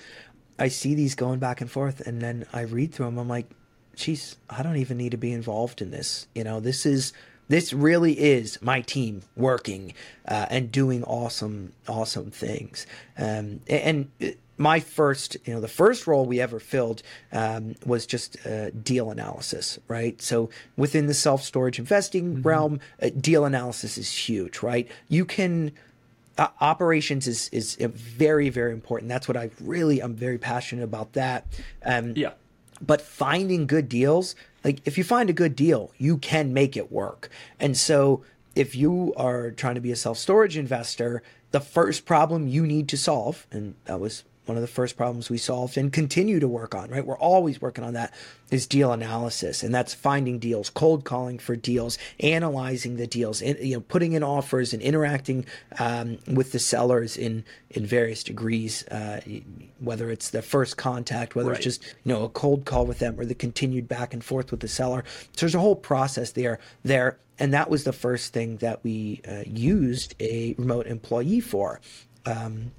I 0.57 0.69
see 0.69 0.95
these 0.95 1.15
going 1.15 1.39
back 1.39 1.59
and 1.61 1.69
forth, 1.69 1.99
and 2.07 2.21
then 2.21 2.45
I 2.53 2.61
read 2.61 2.93
through 2.93 3.07
them. 3.07 3.17
I'm 3.17 3.27
like, 3.27 3.49
geez, 3.95 4.37
I 4.49 4.63
don't 4.63 4.77
even 4.77 4.97
need 4.97 5.11
to 5.11 5.17
be 5.17 5.31
involved 5.31 5.81
in 5.81 5.91
this. 5.91 6.27
You 6.35 6.43
know, 6.43 6.59
this 6.59 6.85
is 6.85 7.13
this 7.47 7.73
really 7.73 8.13
is 8.13 8.61
my 8.61 8.81
team 8.81 9.21
working 9.35 9.93
uh, 10.27 10.47
and 10.49 10.71
doing 10.71 11.03
awesome 11.03 11.73
awesome 11.87 12.31
things. 12.31 12.85
Um, 13.17 13.61
and 13.67 14.09
and 14.19 14.35
my 14.57 14.79
first, 14.79 15.37
you 15.45 15.53
know, 15.53 15.59
the 15.59 15.67
first 15.67 16.07
role 16.07 16.25
we 16.25 16.39
ever 16.39 16.59
filled 16.59 17.03
um, 17.31 17.75
was 17.85 18.05
just 18.05 18.37
uh, 18.45 18.69
deal 18.71 19.11
analysis, 19.11 19.79
right? 19.87 20.21
So 20.21 20.49
within 20.77 21.07
the 21.07 21.13
self 21.13 21.43
storage 21.43 21.77
investing 21.77 22.41
realm, 22.41 22.79
uh, 23.01 23.09
deal 23.09 23.45
analysis 23.45 23.97
is 23.97 24.11
huge, 24.11 24.61
right? 24.61 24.89
You 25.09 25.25
can 25.25 25.71
uh, 26.37 26.47
operations 26.61 27.27
is 27.27 27.49
is 27.49 27.75
very 27.75 28.49
very 28.49 28.71
important. 28.71 29.09
That's 29.09 29.27
what 29.27 29.37
I 29.37 29.49
really 29.59 30.01
I'm 30.01 30.15
very 30.15 30.37
passionate 30.37 30.83
about 30.83 31.13
that. 31.13 31.45
Um, 31.83 32.13
yeah. 32.15 32.33
But 32.81 33.01
finding 33.01 33.67
good 33.67 33.89
deals, 33.89 34.35
like 34.63 34.81
if 34.85 34.97
you 34.97 35.03
find 35.03 35.29
a 35.29 35.33
good 35.33 35.55
deal, 35.55 35.91
you 35.97 36.17
can 36.17 36.53
make 36.53 36.75
it 36.75 36.91
work. 36.91 37.29
And 37.59 37.77
so 37.77 38.23
if 38.55 38.75
you 38.75 39.13
are 39.15 39.51
trying 39.51 39.75
to 39.75 39.81
be 39.81 39.91
a 39.91 39.95
self 39.95 40.17
storage 40.17 40.57
investor, 40.57 41.21
the 41.51 41.59
first 41.59 42.05
problem 42.05 42.47
you 42.47 42.65
need 42.65 42.87
to 42.89 42.97
solve, 42.97 43.47
and 43.51 43.75
that 43.85 43.99
was 43.99 44.23
one 44.47 44.57
of 44.57 44.61
the 44.61 44.67
first 44.67 44.97
problems 44.97 45.29
we 45.29 45.37
solved 45.37 45.77
and 45.77 45.91
continue 45.91 46.39
to 46.39 46.47
work 46.47 46.75
on, 46.75 46.89
right? 46.89 47.05
We're 47.05 47.17
always 47.17 47.61
working 47.61 47.83
on 47.83 47.93
that 47.93 48.13
is 48.51 48.67
deal 48.67 48.91
analysis. 48.91 49.63
And 49.63 49.73
that's 49.73 49.93
finding 49.93 50.39
deals, 50.39 50.69
cold 50.69 51.03
calling 51.03 51.39
for 51.39 51.55
deals, 51.55 51.97
analyzing 52.19 52.97
the 52.97 53.07
deals, 53.07 53.41
you 53.41 53.75
know, 53.75 53.81
putting 53.81 54.13
in 54.13 54.23
offers 54.23 54.73
and 54.73 54.81
interacting 54.81 55.45
um, 55.79 56.19
with 56.27 56.51
the 56.51 56.59
sellers 56.59 57.17
in, 57.17 57.43
in 57.71 57.85
various 57.85 58.23
degrees, 58.23 58.87
uh, 58.87 59.21
whether 59.79 60.09
it's 60.11 60.29
the 60.29 60.41
first 60.41 60.77
contact, 60.77 61.35
whether 61.35 61.49
right. 61.49 61.57
it's 61.57 61.63
just, 61.63 61.83
you 62.03 62.13
know, 62.13 62.23
a 62.23 62.29
cold 62.29 62.65
call 62.65 62.85
with 62.85 62.99
them 62.99 63.19
or 63.19 63.25
the 63.25 63.35
continued 63.35 63.87
back 63.87 64.13
and 64.13 64.23
forth 64.23 64.51
with 64.51 64.59
the 64.59 64.67
seller. 64.67 65.03
So 65.33 65.45
there's 65.45 65.55
a 65.55 65.59
whole 65.59 65.75
process 65.75 66.31
there, 66.31 66.59
there. 66.83 67.17
And 67.37 67.53
that 67.53 67.69
was 67.69 67.83
the 67.83 67.93
first 67.93 68.31
thing 68.31 68.57
that 68.57 68.83
we 68.83 69.21
uh, 69.27 69.43
used 69.45 70.15
a 70.21 70.55
remote 70.57 70.87
employee 70.87 71.41
for. 71.41 71.81
Um, 72.25 72.71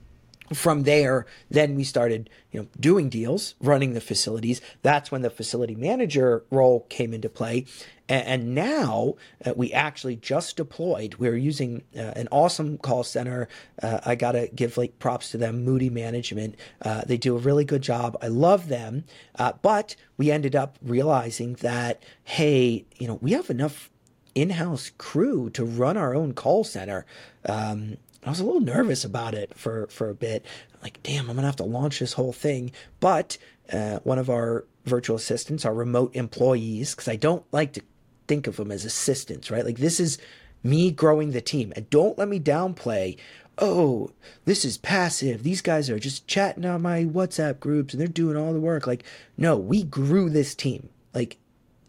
from 0.53 0.85
there, 0.85 1.27
then 1.51 1.75
we 1.75 1.85
started, 1.85 2.31
you 2.53 2.61
know, 2.61 2.69
doing 2.79 3.09
deals, 3.09 3.55
running 3.61 3.95
the 3.95 4.01
facilities. 4.01 4.61
That's 4.83 5.11
when 5.11 5.23
the 5.23 5.31
facility 5.31 5.75
manager 5.75 6.45
role 6.51 6.87
came 6.89 7.13
into 7.13 7.29
play. 7.29 7.67
And, 8.09 8.55
now 8.55 9.15
uh, 9.45 9.53
we 9.57 9.73
actually 9.73 10.15
just 10.15 10.57
deployed. 10.57 11.17
We're 11.17 11.37
using 11.37 11.83
uh, 11.97 12.13
an 12.15 12.29
awesome 12.31 12.79
call 12.79 13.03
center. 13.03 13.49
Uh, 13.83 13.99
I 14.07 14.15
gotta 14.15 14.49
give 14.55 14.77
like 14.77 15.01
props 15.01 15.33
to 15.33 15.39
them, 15.39 15.65
Moody 15.65 15.91
Management. 15.91 16.55
Uh, 16.81 17.03
they 17.05 17.17
do 17.17 17.35
a 17.35 17.41
really 17.41 17.65
good 17.65 17.83
job. 17.83 18.17
I 18.23 18.29
love 18.29 18.69
them. 18.69 19.05
Uh, 19.37 19.55
but 19.61 19.97
we 20.17 20.31
ended 20.31 20.55
up 20.55 20.79
realizing 20.81 21.55
that, 21.55 22.01
hey, 22.23 22.85
you 22.97 23.09
know, 23.09 23.19
we 23.21 23.33
have 23.33 23.51
enough 23.51 23.91
in-house 24.37 24.93
crew 24.99 25.51
to 25.51 25.65
run 25.65 25.97
our 25.97 26.15
own 26.15 26.33
call 26.33 26.63
center. 26.63 27.07
Um, 27.49 27.97
I 28.27 28.31
was 28.31 28.41
a 28.41 28.45
little 28.45 28.61
nervous 28.61 29.05
about 29.05 29.35
it 29.35 29.57
for 29.57 29.87
for 29.87 30.11
a 30.11 30.15
bit. 30.15 30.45
like, 30.83 31.01
damn, 31.03 31.31
I'm 31.31 31.37
gonna 31.37 31.47
have 31.47 31.57
to 31.57 31.65
launch 31.65 32.01
this 32.01 32.13
whole 32.13 32.33
thing. 32.33 32.73
But 32.99 33.39
uh, 33.73 34.01
one 34.01 34.19
of 34.19 34.29
our 34.29 34.65
virtual 34.85 35.17
assistants, 35.17 35.65
our 35.65 35.75
remote 35.75 36.15
employees, 36.15 36.95
because 36.95 37.09
I 37.09 37.17
don't 37.17 37.45
like 37.53 37.73
to 37.75 37.83
think 38.27 38.47
of 38.49 38.57
them 38.57 38.73
as 38.73 38.85
assistants, 38.85 39.51
right? 39.51 39.65
Like 39.65 39.79
this 39.79 40.01
is 40.01 40.19
me 40.65 40.91
growing 40.91 41.31
the 41.31 41.41
team, 41.41 41.73
and 41.77 41.89
don't 41.89 42.19
let 42.19 42.29
me 42.29 42.41
downplay. 42.41 43.17
Oh, 43.59 44.11
this 44.45 44.65
is 44.67 44.77
passive. 44.77 45.43
These 45.43 45.63
guys 45.63 45.89
are 45.89 45.99
just 45.99 46.27
chatting 46.27 46.67
on 46.67 46.83
my 46.83 47.05
WhatsApp 47.05 47.59
groups 47.59 47.95
and 47.95 48.01
they're 48.01 48.07
doing 48.07 48.37
all 48.37 48.53
the 48.53 48.61
work. 48.61 48.87
Like, 48.87 49.03
no, 49.39 49.57
we 49.57 49.83
grew 49.83 50.29
this 50.29 50.55
team. 50.55 50.91
Like, 51.15 51.39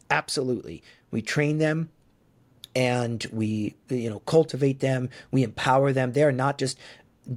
absolutely. 0.10 0.82
We 1.12 1.22
trained 1.22 1.60
them 1.60 1.90
and 2.78 3.26
we 3.34 3.76
you 3.90 4.10
know 4.10 4.20
cultivate 4.20 4.80
them 4.80 5.10
we 5.32 5.44
empower 5.44 5.92
them. 5.92 6.14
They're 6.14 6.32
not 6.32 6.60
just 6.60 6.78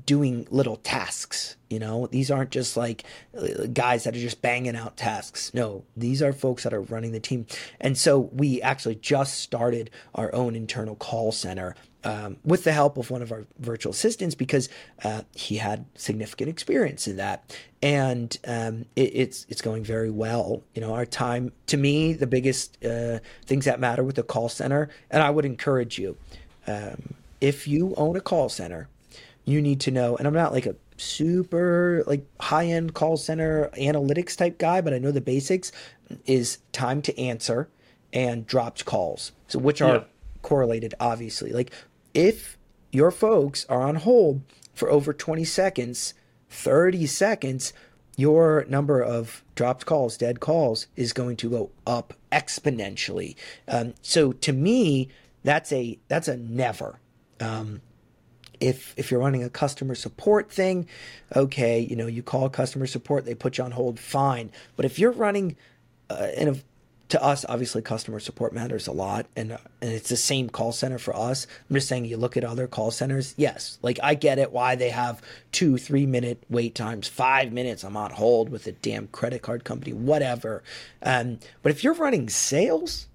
doing 0.04 0.46
little 0.50 0.76
tasks 0.76 1.56
you 1.70 1.78
know? 1.78 2.08
These 2.08 2.30
aren't 2.30 2.50
just 2.50 2.76
like 2.76 3.04
uh, 3.38 3.66
guys 3.72 4.04
that 4.04 4.14
are 4.14 4.20
just 4.20 4.42
banging 4.42 4.76
out 4.76 4.96
tasks. 4.96 5.54
No 5.54 5.84
these 5.96 6.20
are 6.20 6.32
folks 6.32 6.64
that 6.64 6.74
are 6.74 6.82
running 6.82 7.12
the 7.12 7.20
team. 7.20 7.46
And 7.80 7.96
so 7.96 8.18
we 8.18 8.60
actually 8.60 8.96
just 8.96 9.38
started 9.38 9.90
our 10.14 10.34
own 10.34 10.54
internal 10.56 10.96
call 10.96 11.32
center 11.32 11.76
um, 12.04 12.38
with 12.44 12.64
the 12.64 12.72
help 12.72 12.96
of 12.96 13.10
one 13.10 13.22
of 13.22 13.32
our 13.32 13.44
virtual 13.58 13.92
assistants 13.92 14.34
because 14.34 14.68
uh, 15.04 15.22
he 15.34 15.56
had 15.56 15.84
significant 15.94 16.48
experience 16.48 17.06
in 17.06 17.16
that, 17.16 17.56
and 17.82 18.38
um, 18.46 18.86
it, 18.96 19.10
it's 19.14 19.46
it's 19.48 19.62
going 19.62 19.84
very 19.84 20.10
well. 20.10 20.62
You 20.74 20.80
know, 20.80 20.94
our 20.94 21.06
time 21.06 21.52
to 21.66 21.76
me 21.76 22.12
the 22.12 22.26
biggest 22.26 22.82
uh, 22.84 23.18
things 23.44 23.64
that 23.66 23.80
matter 23.80 24.02
with 24.02 24.16
the 24.16 24.22
call 24.22 24.48
center, 24.48 24.88
and 25.10 25.22
I 25.22 25.30
would 25.30 25.44
encourage 25.44 25.98
you 25.98 26.16
um, 26.66 27.14
if 27.40 27.66
you 27.66 27.94
own 27.96 28.16
a 28.16 28.20
call 28.20 28.48
center, 28.48 28.88
you 29.44 29.60
need 29.60 29.80
to 29.80 29.90
know. 29.90 30.16
And 30.16 30.26
I'm 30.26 30.34
not 30.34 30.52
like 30.52 30.66
a 30.66 30.76
super 30.96 32.04
like 32.06 32.26
high 32.40 32.66
end 32.66 32.94
call 32.94 33.16
center 33.16 33.70
analytics 33.78 34.36
type 34.36 34.58
guy, 34.58 34.80
but 34.80 34.94
I 34.94 34.98
know 34.98 35.10
the 35.10 35.20
basics 35.20 35.72
is 36.26 36.58
time 36.72 37.02
to 37.02 37.18
answer 37.18 37.68
and 38.12 38.46
dropped 38.46 38.84
calls. 38.84 39.32
So 39.48 39.58
which 39.58 39.80
are 39.80 39.96
yeah 39.96 40.04
correlated 40.42 40.94
obviously 41.00 41.52
like 41.52 41.70
if 42.14 42.58
your 42.92 43.10
folks 43.10 43.64
are 43.68 43.82
on 43.82 43.96
hold 43.96 44.42
for 44.74 44.90
over 44.90 45.12
20 45.12 45.44
seconds, 45.44 46.14
30 46.48 47.06
seconds, 47.06 47.72
your 48.16 48.64
number 48.68 49.02
of 49.02 49.42
dropped 49.54 49.86
calls, 49.86 50.16
dead 50.16 50.40
calls, 50.40 50.86
is 50.96 51.12
going 51.12 51.36
to 51.36 51.50
go 51.50 51.70
up 51.86 52.14
exponentially. 52.32 53.34
Um, 53.68 53.94
so 54.02 54.32
to 54.32 54.52
me, 54.52 55.08
that's 55.42 55.72
a 55.72 55.98
that's 56.08 56.28
a 56.28 56.36
never. 56.36 56.98
Um, 57.40 57.80
if 58.60 58.92
if 58.98 59.10
you're 59.10 59.20
running 59.20 59.42
a 59.42 59.48
customer 59.48 59.94
support 59.94 60.50
thing, 60.52 60.86
okay, 61.34 61.80
you 61.80 61.96
know 61.96 62.06
you 62.06 62.22
call 62.22 62.50
customer 62.50 62.86
support, 62.86 63.24
they 63.24 63.34
put 63.34 63.56
you 63.56 63.64
on 63.64 63.70
hold, 63.70 63.98
fine. 63.98 64.50
But 64.76 64.84
if 64.84 64.98
you're 64.98 65.12
running 65.12 65.56
uh, 66.10 66.28
in 66.36 66.48
a 66.48 66.56
to 67.10 67.22
us, 67.22 67.44
obviously, 67.48 67.82
customer 67.82 68.20
support 68.20 68.52
matters 68.52 68.86
a 68.86 68.92
lot, 68.92 69.26
and 69.36 69.52
and 69.52 69.90
it's 69.92 70.08
the 70.08 70.16
same 70.16 70.48
call 70.48 70.72
center 70.72 70.98
for 70.98 71.14
us. 71.14 71.46
I'm 71.68 71.74
just 71.74 71.88
saying, 71.88 72.04
you 72.06 72.16
look 72.16 72.36
at 72.36 72.44
other 72.44 72.66
call 72.66 72.90
centers. 72.90 73.34
Yes, 73.36 73.78
like 73.82 73.98
I 74.02 74.14
get 74.14 74.38
it 74.38 74.52
why 74.52 74.74
they 74.76 74.90
have 74.90 75.20
two, 75.52 75.76
three 75.76 76.06
minute 76.06 76.42
wait 76.48 76.74
times, 76.74 77.08
five 77.08 77.52
minutes. 77.52 77.84
I'm 77.84 77.96
on 77.96 78.12
hold 78.12 78.48
with 78.48 78.66
a 78.66 78.72
damn 78.72 79.08
credit 79.08 79.42
card 79.42 79.64
company, 79.64 79.92
whatever. 79.92 80.62
Um, 81.02 81.38
but 81.62 81.70
if 81.70 81.84
you're 81.84 81.94
running 81.94 82.28
sales, 82.28 83.06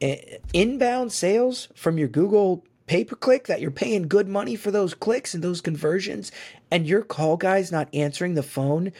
eh, 0.00 0.38
inbound 0.52 1.12
sales 1.12 1.68
from 1.74 1.98
your 1.98 2.08
Google 2.08 2.64
pay 2.86 3.04
per 3.04 3.16
click 3.16 3.46
that 3.46 3.60
you're 3.60 3.70
paying 3.70 4.08
good 4.08 4.28
money 4.28 4.56
for 4.56 4.70
those 4.70 4.94
clicks 4.94 5.34
and 5.34 5.42
those 5.42 5.60
conversions, 5.60 6.30
and 6.70 6.86
your 6.86 7.02
call 7.02 7.36
guy's 7.36 7.72
not 7.72 7.88
answering 7.94 8.34
the 8.34 8.42
phone 8.42 8.92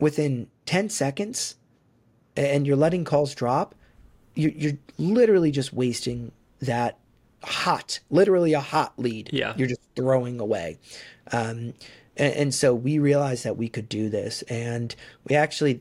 within 0.00 0.48
10 0.66 0.88
seconds 0.88 1.56
and 2.38 2.66
you're 2.66 2.76
letting 2.76 3.04
calls 3.04 3.34
drop, 3.34 3.74
you're, 4.38 4.52
you're 4.52 4.78
literally 4.98 5.50
just 5.50 5.72
wasting 5.72 6.30
that 6.60 6.96
hot, 7.42 7.98
literally 8.08 8.52
a 8.52 8.60
hot 8.60 8.92
lead. 8.96 9.30
Yeah. 9.32 9.54
You're 9.56 9.68
just 9.68 9.80
throwing 9.96 10.38
away. 10.38 10.78
Um, 11.32 11.74
and, 12.16 12.34
and, 12.34 12.54
so 12.54 12.74
we 12.74 12.98
realized 12.98 13.44
that 13.44 13.56
we 13.56 13.68
could 13.68 13.88
do 13.88 14.08
this. 14.08 14.42
And 14.42 14.94
we 15.28 15.34
actually, 15.36 15.80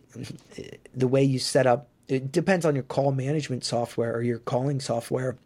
the 0.96 1.08
way 1.08 1.24
you 1.24 1.39
set 1.39 1.67
up, 1.67 1.88
it 2.08 2.32
depends 2.32 2.65
on 2.65 2.74
your 2.74 2.84
call 2.84 3.12
management 3.12 3.63
software 3.63 4.13
or 4.15 4.24
your 4.24 4.39
calling 4.39 4.80
software. 4.80 5.38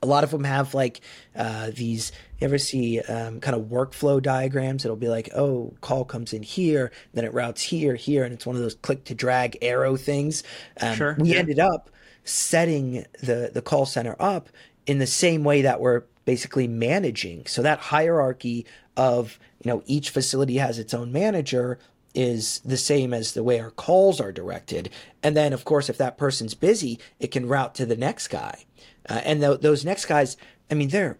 A 0.00 0.06
lot 0.06 0.22
of 0.22 0.30
them 0.30 0.44
have 0.44 0.74
like 0.74 1.00
uh, 1.34 1.72
these. 1.74 2.12
You 2.40 2.44
ever 2.44 2.58
see 2.58 3.00
um, 3.00 3.40
kind 3.40 3.56
of 3.56 3.62
workflow 3.62 4.22
diagrams? 4.22 4.84
It'll 4.84 4.96
be 4.96 5.08
like, 5.08 5.28
oh, 5.34 5.74
call 5.80 6.04
comes 6.04 6.32
in 6.32 6.44
here, 6.44 6.92
then 7.14 7.24
it 7.24 7.34
routes 7.34 7.62
here, 7.62 7.96
here, 7.96 8.22
and 8.22 8.32
it's 8.32 8.46
one 8.46 8.54
of 8.54 8.62
those 8.62 8.76
click 8.76 9.04
to 9.06 9.14
drag 9.14 9.58
arrow 9.60 9.96
things. 9.96 10.44
Um, 10.80 10.94
sure. 10.94 11.16
We 11.18 11.32
yeah. 11.32 11.38
ended 11.38 11.58
up 11.58 11.90
setting 12.28 13.06
the, 13.22 13.50
the 13.52 13.62
call 13.62 13.86
center 13.86 14.16
up 14.18 14.48
in 14.86 14.98
the 14.98 15.06
same 15.06 15.44
way 15.44 15.62
that 15.62 15.80
we're 15.80 16.02
basically 16.24 16.68
managing. 16.68 17.46
So 17.46 17.62
that 17.62 17.78
hierarchy 17.78 18.66
of, 18.96 19.38
you 19.62 19.70
know, 19.70 19.82
each 19.86 20.10
facility 20.10 20.58
has 20.58 20.78
its 20.78 20.92
own 20.92 21.10
manager 21.12 21.78
is 22.14 22.60
the 22.64 22.76
same 22.76 23.14
as 23.14 23.32
the 23.32 23.44
way 23.44 23.60
our 23.60 23.70
calls 23.70 24.20
are 24.20 24.32
directed. 24.32 24.90
And 25.22 25.36
then, 25.36 25.52
of 25.52 25.64
course, 25.64 25.88
if 25.88 25.98
that 25.98 26.18
person's 26.18 26.54
busy, 26.54 26.98
it 27.20 27.28
can 27.28 27.48
route 27.48 27.74
to 27.76 27.86
the 27.86 27.96
next 27.96 28.28
guy. 28.28 28.64
Uh, 29.08 29.20
and 29.24 29.40
th- 29.40 29.60
those 29.60 29.84
next 29.84 30.06
guys, 30.06 30.36
I 30.70 30.74
mean, 30.74 30.88
they're, 30.88 31.18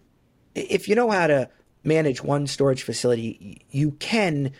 if 0.54 0.88
you 0.88 0.94
know 0.94 1.10
how 1.10 1.26
to 1.26 1.48
manage 1.84 2.22
one 2.22 2.46
storage 2.46 2.82
facility, 2.82 3.64
you 3.70 3.92
can 3.92 4.52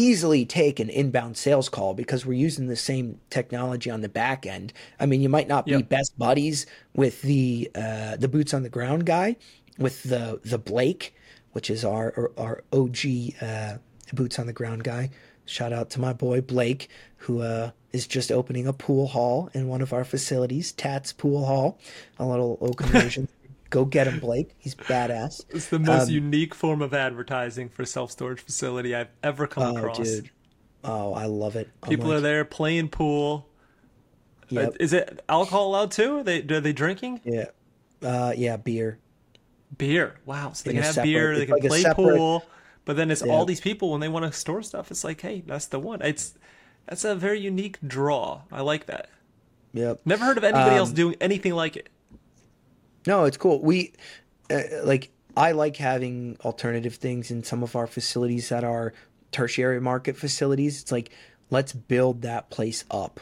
easily 0.00 0.46
take 0.46 0.80
an 0.80 0.88
inbound 0.88 1.36
sales 1.36 1.68
call 1.68 1.92
because 1.92 2.24
we're 2.24 2.32
using 2.32 2.66
the 2.66 2.76
same 2.76 3.20
technology 3.28 3.90
on 3.90 4.00
the 4.00 4.08
back 4.08 4.46
end. 4.46 4.72
I 4.98 5.06
mean, 5.06 5.20
you 5.20 5.28
might 5.28 5.46
not 5.46 5.66
be 5.66 5.72
yep. 5.72 5.88
best 5.88 6.18
buddies 6.18 6.66
with 6.94 7.20
the 7.22 7.70
uh, 7.74 8.16
the 8.16 8.28
boots 8.28 8.54
on 8.54 8.62
the 8.62 8.70
ground 8.70 9.04
guy, 9.04 9.36
with 9.78 10.02
the 10.04 10.40
the 10.44 10.58
Blake, 10.58 11.14
which 11.52 11.68
is 11.70 11.84
our 11.84 12.30
our 12.38 12.64
OG 12.72 12.98
uh, 13.42 13.76
boots 14.12 14.38
on 14.38 14.46
the 14.46 14.52
ground 14.52 14.84
guy. 14.84 15.10
Shout 15.44 15.72
out 15.72 15.90
to 15.90 16.00
my 16.00 16.12
boy 16.12 16.40
Blake, 16.40 16.88
who 17.16 17.42
uh, 17.42 17.72
is 17.92 18.06
just 18.06 18.30
opening 18.32 18.66
a 18.66 18.72
pool 18.72 19.08
hall 19.08 19.50
in 19.52 19.68
one 19.68 19.82
of 19.82 19.92
our 19.92 20.04
facilities, 20.04 20.72
Tats 20.72 21.12
Pool 21.12 21.44
Hall, 21.44 21.78
a 22.18 22.26
little 22.26 22.56
local 22.60 22.74
conversion. 22.86 23.28
Go 23.70 23.84
get 23.84 24.08
him, 24.08 24.18
Blake. 24.18 24.54
He's 24.58 24.74
badass. 24.74 25.44
It's 25.50 25.68
the 25.68 25.78
most 25.78 26.08
um, 26.08 26.10
unique 26.10 26.54
form 26.54 26.82
of 26.82 26.92
advertising 26.92 27.68
for 27.68 27.82
a 27.82 27.86
self 27.86 28.10
storage 28.10 28.40
facility 28.40 28.94
I've 28.94 29.10
ever 29.22 29.46
come 29.46 29.62
oh, 29.62 29.76
across. 29.76 29.98
Dude. 29.98 30.30
Oh, 30.82 31.14
I 31.14 31.26
love 31.26 31.56
it. 31.56 31.68
People 31.82 32.08
like, 32.08 32.18
are 32.18 32.20
there 32.20 32.44
playing 32.44 32.88
pool. 32.88 33.46
Yep. 34.48 34.68
Uh, 34.68 34.72
is 34.80 34.92
it 34.92 35.22
alcohol 35.28 35.68
allowed 35.68 35.92
too? 35.92 36.18
Are 36.18 36.22
they 36.24 36.42
are 36.42 36.60
they 36.60 36.72
drinking? 36.72 37.20
Yeah, 37.24 37.46
uh, 38.02 38.32
yeah, 38.36 38.56
beer. 38.56 38.98
Beer. 39.78 40.16
Wow. 40.26 40.52
So 40.52 40.68
they 40.68 40.74
can 40.74 40.82
have 40.82 40.94
separate, 40.94 41.10
beer. 41.10 41.38
They 41.38 41.46
can 41.46 41.54
like 41.54 41.62
play 41.62 41.82
separate, 41.82 42.16
pool. 42.16 42.44
But 42.84 42.96
then 42.96 43.10
it's 43.12 43.22
all 43.22 43.44
these 43.44 43.60
people 43.60 43.92
when 43.92 44.00
they 44.00 44.08
want 44.08 44.24
to 44.24 44.32
store 44.32 44.62
stuff. 44.62 44.90
It's 44.90 45.04
like, 45.04 45.20
hey, 45.20 45.44
that's 45.46 45.66
the 45.66 45.78
one. 45.78 46.02
It's 46.02 46.34
that's 46.88 47.04
a 47.04 47.14
very 47.14 47.38
unique 47.38 47.78
draw. 47.86 48.40
I 48.50 48.62
like 48.62 48.86
that. 48.86 49.10
Yep. 49.74 50.00
Never 50.04 50.24
heard 50.24 50.38
of 50.38 50.44
anybody 50.44 50.72
Um, 50.72 50.78
else 50.78 50.90
doing 50.90 51.14
anything 51.20 51.54
like 51.54 51.76
it. 51.76 51.88
No, 53.06 53.24
it's 53.24 53.36
cool. 53.36 53.60
We 53.60 53.92
uh, 54.50 54.62
like 54.84 55.10
I 55.36 55.52
like 55.52 55.76
having 55.76 56.36
alternative 56.44 56.96
things 56.96 57.30
in 57.30 57.44
some 57.44 57.62
of 57.62 57.76
our 57.76 57.86
facilities 57.86 58.48
that 58.48 58.64
are 58.64 58.92
tertiary 59.32 59.80
market 59.80 60.16
facilities. 60.16 60.82
It's 60.82 60.92
like 60.92 61.10
let's 61.50 61.72
build 61.72 62.22
that 62.22 62.50
place 62.50 62.84
up, 62.90 63.20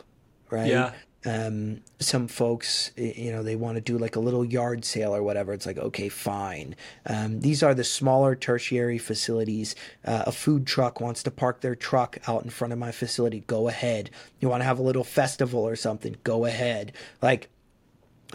right? 0.51 0.71
Yeah. 0.71 0.93
Um, 1.27 1.81
some 1.99 2.29
folks, 2.29 2.93
you 2.97 3.33
know, 3.33 3.43
they 3.43 3.57
want 3.57 3.75
to 3.75 3.81
do 3.81 3.99
like 3.99 4.15
a 4.15 4.21
little 4.21 4.45
yard 4.45 4.85
sale 4.85 5.15
or 5.15 5.23
whatever. 5.23 5.53
It's 5.53 5.67
like, 5.67 5.77
okay, 5.77 6.09
fine. 6.09 6.77
Um, 7.07 7.41
these 7.41 7.63
are 7.63 7.75
the 7.75 7.85
smaller 7.85 8.37
tertiary 8.37 8.99
facilities. 8.99 9.75
Uh, 10.05 10.25
a 10.27 10.33
food 10.33 10.67
truck 10.67 11.01
wants 11.01 11.25
to 11.25 11.31
park 11.33 11.61
their 11.61 11.75
truck 11.75 12.19
out 12.29 12.45
in 12.45 12.51
front 12.51 12.73
of 12.73 12.79
my 12.79 12.93
facility. 12.93 13.43
Go 13.47 13.69
ahead. 13.69 14.11
You 14.41 14.49
want 14.49 14.61
to 14.61 14.65
have 14.65 14.79
a 14.79 14.83
little 14.83 15.05
festival 15.05 15.67
or 15.67 15.75
something? 15.75 16.17
Go 16.23 16.45
ahead. 16.45 16.93
Like, 17.21 17.51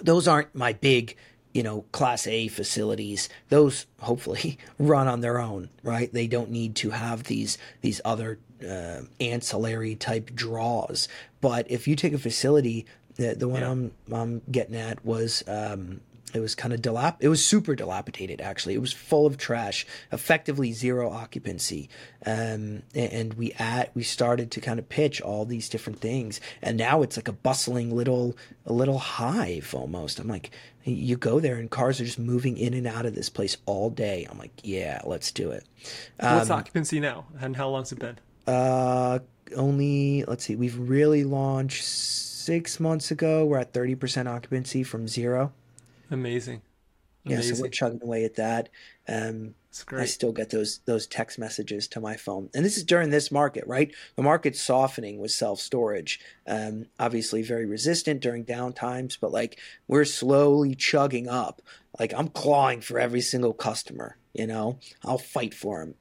those 0.02 0.28
aren't 0.28 0.54
my 0.54 0.74
big 0.74 1.16
you 1.54 1.64
know 1.64 1.86
class 1.92 2.26
a 2.28 2.48
facilities 2.48 3.30
those 3.50 3.86
hopefully 4.02 4.58
run 4.80 5.08
on 5.08 5.22
their 5.22 5.40
own 5.40 5.70
right? 5.84 6.12
They 6.14 6.28
don't 6.28 6.50
need 6.50 6.76
to 6.78 6.90
have 6.92 7.24
these 7.24 7.58
these 7.82 8.02
other 8.06 8.40
uh, 8.68 9.02
ancillary 9.20 9.96
type 9.96 10.34
draws. 10.34 11.08
But 11.42 11.70
if 11.70 11.88
you 11.88 11.96
take 11.96 12.14
a 12.14 12.18
facility 12.18 12.86
the, 13.16 13.36
the 13.36 13.48
one 13.48 13.62
Yeah. 13.62 13.70
i'm 13.72 13.92
i'm 14.12 14.42
getting 14.50 14.76
at 14.76 15.06
was 15.06 15.44
um 15.48 16.02
it 16.34 16.40
was 16.40 16.56
kind 16.56 16.74
of 16.74 16.82
dilap 16.82 17.18
it 17.20 17.28
was 17.28 17.46
super 17.46 17.76
dilapidated 17.76 18.42
actually. 18.42 18.74
It 18.74 18.82
was 18.82 18.92
full 18.92 19.28
of 19.28 19.38
trash 19.38 19.86
effectively 20.12 20.72
zero 20.72 21.12
occupancy. 21.12 21.90
Um 22.26 22.82
and 22.96 23.36
we 23.36 23.52
at 23.60 23.96
we 23.96 24.02
started 24.02 24.50
to 24.52 24.62
kind 24.62 24.80
of 24.80 24.90
pitch 24.90 25.22
all 25.22 25.46
these 25.46 25.70
different 25.70 26.00
things. 26.00 26.42
And 26.62 26.76
now 26.78 27.04
it's 27.04 27.18
like 27.18 27.28
a 27.28 27.34
bustling 27.34 27.96
little 27.96 28.36
a 28.66 28.74
little 28.74 28.98
hive 28.98 29.76
almost. 29.76 30.18
I'm 30.20 30.28
like 30.28 30.50
you 30.86 31.16
go 31.18 31.40
there 31.40 31.56
and 31.56 31.70
cars 31.72 32.02
are 32.02 32.06
just 32.06 32.20
moving 32.20 32.58
in 32.58 32.74
and 32.74 32.86
out 32.88 33.06
of 33.06 33.16
this 33.16 33.30
place 33.30 33.58
all 33.66 33.90
day. 33.90 34.28
I'm 34.30 34.38
like 34.38 34.52
yeah 34.64 35.02
let's 35.06 35.32
do 35.32 35.52
it. 35.52 35.64
What's 36.20 36.50
Um, 36.50 36.58
occupancy 36.60 37.00
now, 37.00 37.26
and 37.40 37.56
how 37.56 37.70
long's 37.70 37.92
it 37.92 38.00
been? 38.00 38.18
uh 38.48 39.20
only 39.56 40.24
let's 40.28 40.44
see 40.46 40.56
we've 40.56 40.78
really 40.78 41.24
launched 41.24 41.84
six 41.84 42.80
months 42.80 43.12
ago. 43.12 43.46
We're 43.46 43.60
at 43.60 43.72
30% 43.74 44.28
occupancy 44.28 44.84
from 44.84 45.08
zero. 45.08 45.54
Amazing. 46.12 46.62
yeah 47.24 47.40
so 47.42 47.62
we're 47.62 47.70
chugging 47.70 48.02
away 48.04 48.26
at 48.26 48.36
that. 48.36 48.70
Um 49.08 49.56
I 49.92 50.06
still 50.06 50.32
get 50.32 50.52
those 50.52 50.80
those 50.86 51.08
text 51.08 51.40
messages 51.40 51.88
to 51.90 52.00
my 52.00 52.16
phone, 52.16 52.50
and 52.54 52.64
this 52.64 52.78
is 52.78 52.84
during 52.84 53.10
this 53.10 53.32
market, 53.32 53.66
right? 53.66 53.94
The 54.16 54.22
market's 54.22 54.62
softening 54.62 55.20
with 55.20 55.32
self 55.32 55.60
storage. 55.60 56.20
Um, 56.48 56.86
obviously, 57.00 57.42
very 57.42 57.66
resistant 57.66 58.22
during 58.22 58.44
down 58.44 58.74
times, 58.74 59.18
but 59.18 59.32
like 59.32 59.60
we're 59.88 60.06
slowly 60.06 60.76
chugging 60.76 61.28
up. 61.28 61.62
Like 62.00 62.14
I'm 62.14 62.28
clawing 62.28 62.82
for 62.82 63.00
every 63.00 63.22
single 63.22 63.54
customer. 63.54 64.18
You 64.34 64.48
know, 64.48 64.80
I'll 65.04 65.18
fight 65.18 65.54
for 65.54 65.80
them. 65.80 65.96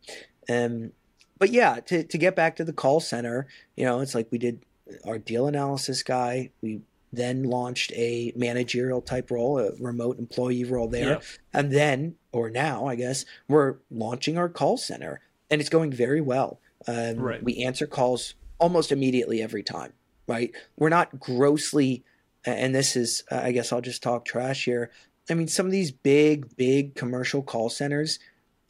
Um, 0.49 0.93
but 1.39 1.51
yeah, 1.51 1.81
to 1.81 2.05
to 2.05 2.19
get 2.19 2.37
back 2.37 2.57
to 2.57 2.65
the 2.65 2.73
call 2.73 3.01
center, 3.01 3.47
you 3.77 3.85
know, 3.85 4.01
it's 4.01 4.15
like 4.15 4.29
we 4.31 4.39
did 4.39 4.65
our 5.07 5.19
deal 5.19 5.47
analysis 5.47 6.03
guy. 6.03 6.51
We 6.61 6.83
then 7.13 7.43
launched 7.43 7.93
a 7.93 8.33
managerial 8.35 9.03
type 9.03 9.31
role, 9.31 9.59
a 9.59 9.73
remote 9.79 10.19
employee 10.19 10.65
role 10.65 10.89
there. 10.89 11.09
Yep. 11.11 11.25
And 11.53 11.73
then, 11.73 12.15
or 12.33 12.49
now, 12.49 12.87
I 12.87 12.95
guess, 12.95 13.25
we're 13.49 13.77
launching 13.91 14.39
our 14.39 14.49
call 14.49 14.79
center 14.79 15.21
and 15.51 15.61
it's 15.61 15.71
going 15.71 15.93
very 15.93 16.21
well. 16.21 16.59
Um, 16.89 17.17
Right. 17.17 17.43
We 17.43 17.59
answer 17.59 17.87
calls 17.87 18.35
almost 18.59 18.91
immediately 18.91 19.43
every 19.43 19.63
time, 19.63 19.93
right? 20.27 20.51
We're 20.77 20.89
not 20.89 21.21
grossly, 21.21 22.05
and 22.45 22.75
this 22.75 22.97
is, 22.97 23.25
I 23.31 23.53
guess 23.53 23.73
I'll 23.73 23.81
just 23.81 24.03
talk 24.03 24.25
trash 24.25 24.65
here. 24.65 24.91
I 25.29 25.35
mean, 25.35 25.49
some 25.49 25.67
of 25.67 25.73
these 25.73 25.93
big, 25.93 26.57
big 26.57 26.95
commercial 26.95 27.43
call 27.43 27.69
centers, 27.69 28.19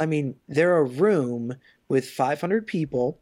I 0.00 0.07
mean, 0.07 0.35
they're 0.48 0.76
a 0.76 0.85
room 0.85 1.55
with 1.88 2.09
500 2.09 2.66
people 2.66 3.18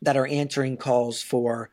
that 0.00 0.16
are 0.16 0.26
answering 0.26 0.76
calls 0.76 1.22
for 1.22 1.70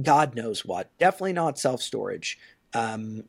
God 0.00 0.34
knows 0.34 0.64
what. 0.64 0.90
Definitely 0.98 1.32
not 1.34 1.58
self 1.58 1.82
storage. 1.82 2.38
Um, 2.74 3.24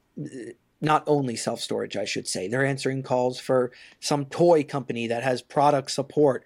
not 0.81 1.03
only 1.07 1.35
self 1.35 1.59
storage, 1.61 1.95
I 1.95 2.05
should 2.05 2.27
say. 2.27 2.47
They're 2.47 2.65
answering 2.65 3.03
calls 3.03 3.39
for 3.39 3.71
some 3.99 4.25
toy 4.25 4.63
company 4.63 5.07
that 5.07 5.23
has 5.23 5.41
product 5.41 5.91
support. 5.91 6.45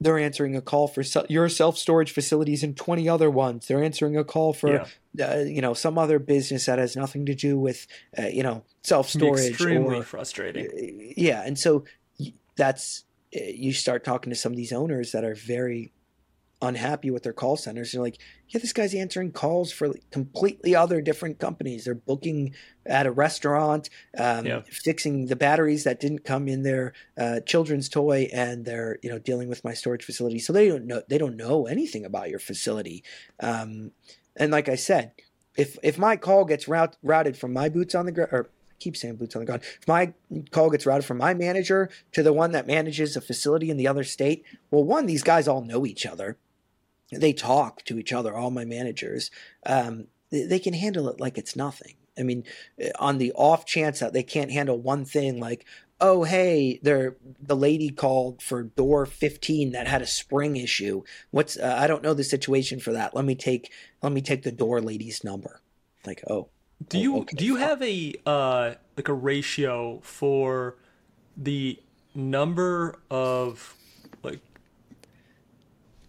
They're 0.00 0.18
answering 0.18 0.56
a 0.56 0.60
call 0.60 0.88
for 0.88 1.02
se- 1.02 1.26
your 1.28 1.48
self 1.48 1.78
storage 1.78 2.12
facilities 2.12 2.62
and 2.62 2.76
20 2.76 3.08
other 3.08 3.30
ones. 3.30 3.66
They're 3.66 3.82
answering 3.82 4.16
a 4.16 4.24
call 4.24 4.52
for, 4.52 4.86
uh, 5.20 5.38
you 5.38 5.62
know, 5.62 5.72
some 5.72 5.98
other 5.98 6.18
business 6.18 6.66
that 6.66 6.78
has 6.78 6.96
nothing 6.96 7.26
to 7.26 7.34
do 7.34 7.58
with, 7.58 7.86
uh, 8.18 8.26
you 8.26 8.42
know, 8.42 8.64
self 8.82 9.08
storage 9.08 9.50
extremely 9.50 10.00
or 10.00 10.02
frustrating. 10.02 11.14
yeah 11.16 11.42
and 11.44 11.58
so 11.58 11.84
that's 12.56 13.04
you 13.32 13.72
start 13.72 14.04
talking 14.04 14.30
to 14.30 14.36
some 14.36 14.52
of 14.52 14.56
these 14.56 14.72
owners 14.72 15.12
that 15.12 15.24
are 15.24 15.34
very 15.34 15.92
unhappy 16.62 17.10
with 17.10 17.22
their 17.22 17.32
call 17.32 17.56
centers 17.56 17.92
you're 17.92 18.02
like 18.02 18.18
yeah 18.48 18.58
this 18.60 18.72
guy's 18.72 18.94
answering 18.94 19.30
calls 19.30 19.70
for 19.70 19.92
completely 20.10 20.74
other 20.74 21.00
different 21.02 21.38
companies 21.38 21.84
they're 21.84 21.94
booking 21.94 22.54
at 22.86 23.06
a 23.06 23.10
restaurant 23.10 23.90
um, 24.18 24.46
Yeah. 24.46 24.62
fixing 24.70 25.26
the 25.26 25.36
batteries 25.36 25.84
that 25.84 26.00
didn't 26.00 26.24
come 26.24 26.48
in 26.48 26.62
their 26.62 26.92
uh, 27.18 27.40
children's 27.40 27.88
toy 27.88 28.28
and 28.32 28.64
they're 28.64 28.98
you 29.02 29.10
know 29.10 29.18
dealing 29.18 29.48
with 29.48 29.62
my 29.64 29.74
storage 29.74 30.04
facility 30.04 30.38
so 30.38 30.52
they 30.52 30.68
don't 30.68 30.86
know 30.86 31.02
they 31.08 31.18
don't 31.18 31.36
know 31.36 31.66
anything 31.66 32.04
about 32.04 32.30
your 32.30 32.38
facility 32.38 33.02
um, 33.40 33.90
and 34.36 34.50
like 34.52 34.68
i 34.68 34.76
said 34.76 35.12
if 35.56 35.78
if 35.82 35.98
my 35.98 36.16
call 36.16 36.44
gets 36.44 36.66
route, 36.66 36.96
routed 37.02 37.36
from 37.36 37.52
my 37.52 37.68
boots 37.68 37.94
on 37.94 38.06
the 38.06 38.12
ground 38.12 38.30
or 38.32 38.48
keep 38.80 38.96
saying 38.96 39.14
boots 39.16 39.36
on 39.36 39.40
the 39.40 39.46
ground. 39.46 39.62
If 39.80 39.86
my 39.86 40.12
call 40.50 40.68
gets 40.68 40.84
routed 40.84 41.04
from 41.04 41.18
my 41.18 41.32
manager 41.32 41.88
to 42.12 42.22
the 42.24 42.32
one 42.32 42.50
that 42.52 42.66
manages 42.66 43.16
a 43.16 43.20
facility 43.20 43.70
in 43.70 43.76
the 43.76 43.86
other 43.86 44.02
state, 44.02 44.44
well, 44.70 44.82
one, 44.82 45.06
these 45.06 45.22
guys 45.22 45.46
all 45.46 45.62
know 45.62 45.86
each 45.86 46.04
other. 46.04 46.36
They 47.12 47.32
talk 47.32 47.84
to 47.84 47.98
each 47.98 48.12
other, 48.12 48.34
all 48.34 48.50
my 48.50 48.64
managers. 48.64 49.30
Um, 49.66 50.06
they, 50.30 50.44
they 50.44 50.58
can 50.58 50.74
handle 50.74 51.08
it 51.08 51.20
like 51.20 51.38
it's 51.38 51.54
nothing. 51.56 51.94
I 52.18 52.22
mean, 52.22 52.44
eh, 52.78 52.90
on 52.98 53.18
the 53.18 53.32
off 53.32 53.66
chance 53.66 54.00
that 54.00 54.12
they 54.12 54.22
can't 54.22 54.50
handle 54.50 54.78
one 54.78 55.04
thing, 55.04 55.40
like, 55.40 55.64
oh, 56.00 56.24
hey, 56.24 56.80
the 56.82 57.14
lady 57.48 57.88
called 57.90 58.42
for 58.42 58.62
door 58.64 59.06
15 59.06 59.72
that 59.72 59.86
had 59.86 60.02
a 60.02 60.06
spring 60.06 60.56
issue. 60.56 61.02
What's, 61.30 61.56
uh, 61.56 61.76
I 61.78 61.86
don't 61.86 62.02
know 62.02 62.14
the 62.14 62.24
situation 62.24 62.80
for 62.80 62.92
that. 62.92 63.14
Let 63.14 63.24
me 63.24 63.34
take, 63.34 63.70
let 64.02 64.12
me 64.12 64.20
take 64.20 64.42
the 64.42 64.52
door 64.52 64.80
lady's 64.80 65.22
number. 65.24 65.60
Like, 66.04 66.22
oh, 66.28 66.48
Do 66.88 66.98
Oh, 66.98 67.00
you 67.00 67.16
okay, 67.18 67.36
do 67.36 67.44
you 67.44 67.56
have 67.56 67.80
a 67.82 68.14
uh 68.26 68.74
like 68.96 69.08
a 69.08 69.14
ratio 69.14 70.00
for 70.02 70.76
the 71.36 71.78
number 72.14 72.98
of 73.10 73.74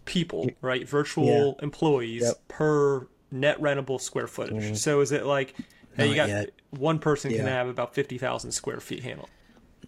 people, 0.06 0.48
right? 0.62 0.88
Virtual 0.88 1.58
employees 1.60 2.22
Yep. 2.22 2.48
Per 2.48 3.06
net 3.30 3.60
rentable 3.60 4.00
square 4.00 4.26
footage. 4.26 4.78
So 4.78 5.00
is 5.00 5.12
it 5.12 5.26
like 5.26 5.54
hey, 5.96 6.08
you 6.08 6.14
got 6.14 6.28
yet. 6.28 6.50
one 6.70 6.98
person 6.98 7.30
can 7.32 7.46
have 7.46 7.68
about 7.68 7.94
50,000 7.94 8.52
square 8.52 8.80
feet 8.80 9.02
handled. 9.02 9.28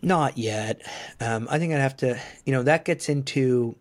Not 0.03 0.39
yet. 0.39 0.83
Um, 1.21 1.49
I 1.51 1.59
think 1.59 1.73
I'd 1.73 1.81
have 1.81 1.97
to, 1.99 2.19
you 2.45 2.53
know, 2.53 2.63
that 2.65 2.85
gets 2.85 3.09
into. 3.09 3.77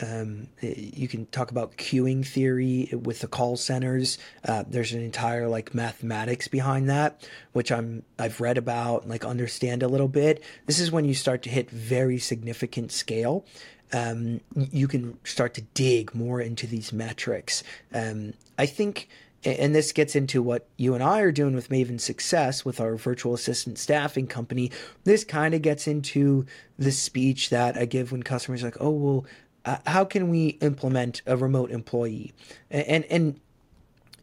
Um, 0.00 0.48
you 0.60 1.06
can 1.06 1.26
talk 1.26 1.52
about 1.52 1.76
queuing 1.76 2.26
theory 2.26 2.90
with 2.92 3.20
the 3.20 3.28
call 3.28 3.56
centers. 3.56 4.18
Uh, 4.44 4.64
there's 4.66 4.92
an 4.92 5.00
entire 5.00 5.46
like 5.46 5.74
mathematics 5.74 6.48
behind 6.48 6.90
that, 6.90 7.24
which 7.52 7.70
I'm 7.70 8.02
I've 8.18 8.40
read 8.40 8.58
about 8.58 9.02
and 9.02 9.10
like 9.12 9.24
understand 9.24 9.84
a 9.84 9.86
little 9.86 10.08
bit. 10.08 10.42
This 10.66 10.80
is 10.80 10.90
when 10.90 11.04
you 11.04 11.14
start 11.14 11.42
to 11.42 11.50
hit 11.50 11.70
very 11.70 12.18
significant 12.18 12.90
scale. 12.90 13.44
Um, 13.92 14.40
you 14.54 14.88
can 14.88 15.18
start 15.24 15.54
to 15.54 15.62
dig 15.74 16.14
more 16.14 16.40
into 16.40 16.66
these 16.66 16.92
metrics. 16.92 17.62
Um, 17.92 18.34
I 18.58 18.66
think 18.66 19.08
and 19.44 19.74
this 19.74 19.92
gets 19.92 20.14
into 20.14 20.42
what 20.42 20.66
you 20.76 20.94
and 20.94 21.02
I 21.02 21.20
are 21.20 21.32
doing 21.32 21.54
with 21.54 21.68
Maven 21.68 22.00
Success 22.00 22.64
with 22.64 22.80
our 22.80 22.96
virtual 22.96 23.34
assistant 23.34 23.78
staffing 23.78 24.26
company. 24.26 24.70
This 25.04 25.24
kind 25.24 25.52
of 25.54 25.62
gets 25.62 25.88
into 25.88 26.46
the 26.78 26.92
speech 26.92 27.50
that 27.50 27.76
I 27.76 27.84
give 27.84 28.12
when 28.12 28.22
customers 28.22 28.62
are 28.62 28.66
like, 28.66 28.80
"Oh, 28.80 28.90
well, 28.90 29.26
uh, 29.64 29.78
how 29.86 30.04
can 30.04 30.28
we 30.28 30.48
implement 30.60 31.22
a 31.26 31.36
remote 31.36 31.70
employee?" 31.70 32.32
And 32.70 32.86
and, 32.86 33.04
and 33.06 33.40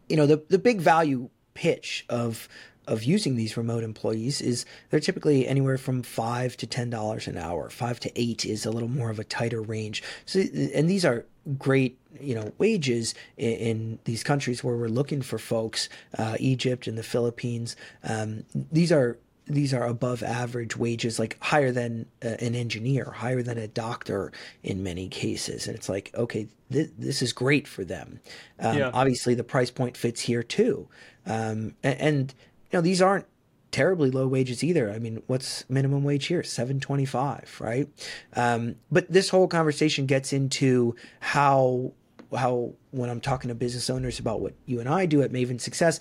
you 0.08 0.15
know 0.15 0.25
the 0.25 0.41
the 0.47 0.60
big 0.60 0.79
value 0.79 1.29
pitch 1.53 2.05
of 2.08 2.47
of 2.89 3.04
using 3.04 3.36
these 3.36 3.56
remote 3.56 3.84
employees 3.84 4.41
is 4.41 4.65
they're 4.89 4.99
typically 4.99 5.47
anywhere 5.47 5.78
from 5.78 6.02
five 6.02 6.58
to 6.58 6.67
ten 6.67 6.89
dollars 6.89 7.28
an 7.28 7.38
hour. 7.38 7.69
Five 7.69 7.99
to 8.02 8.12
eight 8.19 8.45
is 8.45 8.65
a 8.65 8.71
little 8.71 8.89
more 8.89 9.12
of 9.12 9.19
a 9.19 9.23
tighter 9.23 9.62
range. 9.62 10.04
So, 10.25 10.39
and 10.75 10.89
these 10.89 11.06
are 11.06 11.25
great, 11.58 11.99
you 12.19 12.36
know, 12.36 12.52
wages 12.58 13.13
in, 13.38 13.54
in 13.54 13.99
these 14.06 14.23
countries 14.23 14.63
where 14.63 14.75
we're 14.75 14.88
looking 14.88 15.21
for 15.21 15.38
folks, 15.38 15.88
uh, 16.17 16.36
Egypt 16.39 16.88
and 16.88 16.97
the 16.97 17.04
Philippines. 17.04 17.75
Um, 18.04 18.43
these 18.54 18.91
are 18.91 19.17
these 19.45 19.73
are 19.73 19.86
above 19.86 20.21
average 20.23 20.78
wages, 20.78 21.19
like 21.19 21.38
higher 21.41 21.71
than 21.71 22.06
uh, 22.23 22.36
an 22.39 22.56
engineer, 22.56 23.06
higher 23.06 23.41
than 23.41 23.58
a 23.58 23.67
doctor 23.67 24.32
in 24.63 24.84
many 24.84 25.08
cases. 25.10 25.67
And 25.67 25.75
it's 25.75 25.89
like, 25.89 26.12
okay, 26.13 26.47
th- 26.71 26.91
this 26.97 27.21
is 27.21 27.34
great 27.34 27.67
for 27.67 27.84
them. 27.84 28.19
Um, 28.60 28.78
yeah. 28.78 28.91
Obviously, 28.93 29.34
the 29.36 29.43
price 29.43 29.71
point 29.71 29.97
fits 29.97 30.21
here 30.21 30.43
too. 30.43 30.88
Um, 31.25 31.75
and, 31.84 31.99
and, 31.99 32.34
you 32.71 32.77
know, 32.77 32.82
these 32.82 33.01
aren't 33.01 33.25
terribly 33.71 34.10
low 34.10 34.27
wages 34.27 34.63
either. 34.63 34.91
I 34.91 34.99
mean, 34.99 35.21
what's 35.27 35.67
minimum 35.69 36.03
wage 36.03 36.27
here? 36.27 36.43
725, 36.43 37.58
right? 37.60 37.88
Um, 38.36 38.75
but 38.91 39.12
this 39.12 39.29
whole 39.29 39.47
conversation 39.47 40.05
gets 40.05 40.34
into 40.34 40.95
how 41.19 41.93
how 42.36 42.73
when 42.91 43.10
I'm 43.10 43.21
talking 43.21 43.47
to 43.47 43.55
business 43.55 43.89
owners 43.89 44.19
about 44.19 44.39
what 44.39 44.53
you 44.65 44.79
and 44.79 44.88
I 44.88 45.08
do 45.08 45.23
at 45.23 45.32
Maven 45.32 45.60
Success, 45.60 45.99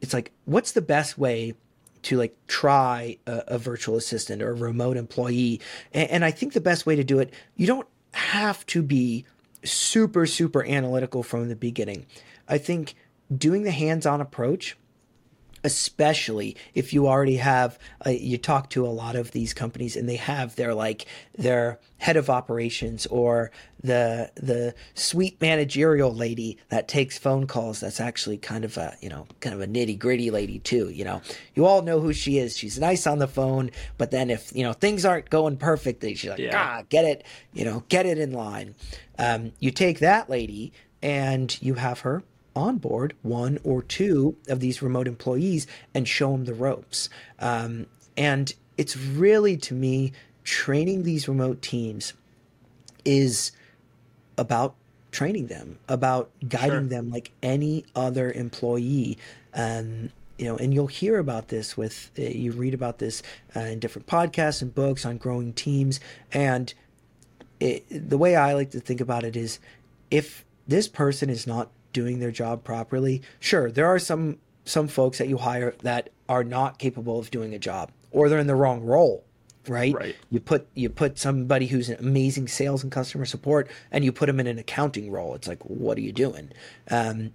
it's 0.00 0.14
like, 0.14 0.32
what's 0.46 0.72
the 0.72 0.80
best 0.80 1.18
way 1.18 1.54
to 2.02 2.16
like 2.16 2.34
try 2.46 3.18
a, 3.26 3.42
a 3.48 3.58
virtual 3.58 3.96
assistant 3.96 4.40
or 4.40 4.50
a 4.50 4.54
remote 4.54 4.96
employee? 4.96 5.60
And, 5.92 6.10
and 6.10 6.24
I 6.24 6.30
think 6.30 6.54
the 6.54 6.62
best 6.62 6.86
way 6.86 6.96
to 6.96 7.04
do 7.04 7.18
it, 7.18 7.32
you 7.56 7.66
don't 7.66 7.86
have 8.12 8.64
to 8.66 8.82
be 8.82 9.26
super, 9.64 10.24
super 10.24 10.64
analytical 10.64 11.22
from 11.22 11.48
the 11.48 11.56
beginning. 11.56 12.06
I 12.48 12.56
think 12.56 12.94
doing 13.36 13.64
the 13.64 13.70
hands 13.70 14.06
on 14.06 14.20
approach 14.20 14.76
especially 15.66 16.56
if 16.74 16.92
you 16.92 17.08
already 17.08 17.38
have 17.38 17.76
uh, 18.06 18.10
you 18.10 18.38
talk 18.38 18.70
to 18.70 18.86
a 18.86 18.88
lot 18.88 19.16
of 19.16 19.32
these 19.32 19.52
companies 19.52 19.96
and 19.96 20.08
they 20.08 20.14
have 20.14 20.54
their 20.54 20.72
like 20.72 21.06
their 21.36 21.80
head 21.98 22.16
of 22.16 22.30
operations 22.30 23.04
or 23.06 23.50
the 23.82 24.30
the 24.36 24.72
sweet 24.94 25.40
managerial 25.40 26.14
lady 26.14 26.56
that 26.68 26.86
takes 26.86 27.18
phone 27.18 27.48
calls 27.48 27.80
that's 27.80 28.00
actually 28.00 28.38
kind 28.38 28.64
of 28.64 28.76
a 28.76 28.96
you 29.00 29.08
know 29.08 29.26
kind 29.40 29.56
of 29.56 29.60
a 29.60 29.66
nitty 29.66 29.98
gritty 29.98 30.30
lady 30.30 30.60
too 30.60 30.88
you 30.90 31.04
know. 31.04 31.20
You 31.56 31.66
all 31.66 31.82
know 31.82 32.00
who 32.00 32.12
she 32.12 32.38
is. 32.38 32.56
She's 32.56 32.78
nice 32.78 33.04
on 33.04 33.18
the 33.18 33.26
phone 33.26 33.72
but 33.98 34.12
then 34.12 34.30
if 34.30 34.54
you 34.54 34.62
know 34.62 34.72
things 34.72 35.04
aren't 35.04 35.30
going 35.30 35.56
perfectly 35.56 36.14
she's 36.14 36.30
like 36.30 36.38
yeah. 36.38 36.78
ah 36.78 36.82
get 36.88 37.04
it 37.04 37.24
you 37.52 37.64
know 37.64 37.82
get 37.88 38.06
it 38.06 38.18
in 38.18 38.30
line. 38.32 38.76
Um, 39.18 39.50
you 39.58 39.72
take 39.72 39.98
that 39.98 40.30
lady 40.30 40.72
and 41.02 41.60
you 41.60 41.74
have 41.74 42.00
her 42.00 42.22
onboard 42.56 43.14
one 43.22 43.58
or 43.62 43.82
two 43.82 44.36
of 44.48 44.58
these 44.58 44.82
remote 44.82 45.06
employees 45.06 45.66
and 45.94 46.08
show 46.08 46.32
them 46.32 46.46
the 46.46 46.54
ropes. 46.54 47.08
Um, 47.38 47.86
and 48.16 48.52
it's 48.76 48.96
really, 48.96 49.56
to 49.58 49.74
me, 49.74 50.12
training 50.42 51.02
these 51.04 51.28
remote 51.28 51.62
teams 51.62 52.14
is 53.04 53.52
about 54.38 54.74
training 55.12 55.46
them, 55.46 55.78
about 55.88 56.30
guiding 56.48 56.70
sure. 56.70 56.82
them 56.82 57.10
like 57.10 57.30
any 57.42 57.84
other 57.94 58.32
employee. 58.32 59.18
Um, 59.54 60.10
you 60.38 60.46
know, 60.46 60.56
and 60.56 60.74
you'll 60.74 60.86
hear 60.86 61.18
about 61.18 61.48
this 61.48 61.76
with 61.76 62.10
uh, 62.18 62.22
you 62.22 62.52
read 62.52 62.74
about 62.74 62.98
this 62.98 63.22
uh, 63.54 63.60
in 63.60 63.78
different 63.78 64.06
podcasts 64.06 64.60
and 64.60 64.74
books 64.74 65.06
on 65.06 65.16
growing 65.16 65.52
teams. 65.52 66.00
And 66.32 66.74
it, 67.60 67.86
the 67.88 68.18
way 68.18 68.36
I 68.36 68.52
like 68.52 68.70
to 68.72 68.80
think 68.80 69.00
about 69.00 69.24
it 69.24 69.36
is, 69.36 69.58
if 70.10 70.44
this 70.68 70.88
person 70.88 71.30
is 71.30 71.46
not 71.46 71.70
doing 71.96 72.18
their 72.18 72.30
job 72.30 72.62
properly. 72.62 73.22
Sure, 73.40 73.70
there 73.70 73.86
are 73.86 73.98
some 73.98 74.36
some 74.66 74.86
folks 74.86 75.16
that 75.16 75.28
you 75.28 75.38
hire 75.38 75.74
that 75.82 76.10
are 76.28 76.44
not 76.44 76.78
capable 76.78 77.18
of 77.18 77.30
doing 77.30 77.54
a 77.54 77.58
job 77.58 77.90
or 78.10 78.28
they're 78.28 78.38
in 78.38 78.46
the 78.46 78.54
wrong 78.54 78.84
role 78.84 79.24
right? 79.68 79.94
Right. 79.94 80.16
You 80.30 80.38
put 80.38 80.68
you 80.74 80.88
put 80.88 81.18
somebody 81.18 81.66
who's 81.66 81.88
an 81.88 81.96
amazing 81.98 82.46
sales 82.46 82.84
and 82.84 82.92
customer 82.92 83.24
support, 83.24 83.68
and 83.90 84.04
you 84.04 84.12
put 84.12 84.26
them 84.26 84.38
in 84.38 84.46
an 84.46 84.58
accounting 84.58 85.10
role. 85.10 85.34
It's 85.34 85.48
like, 85.48 85.60
what 85.64 85.98
are 85.98 86.02
you 86.02 86.12
doing? 86.12 86.52
Um, 86.88 87.32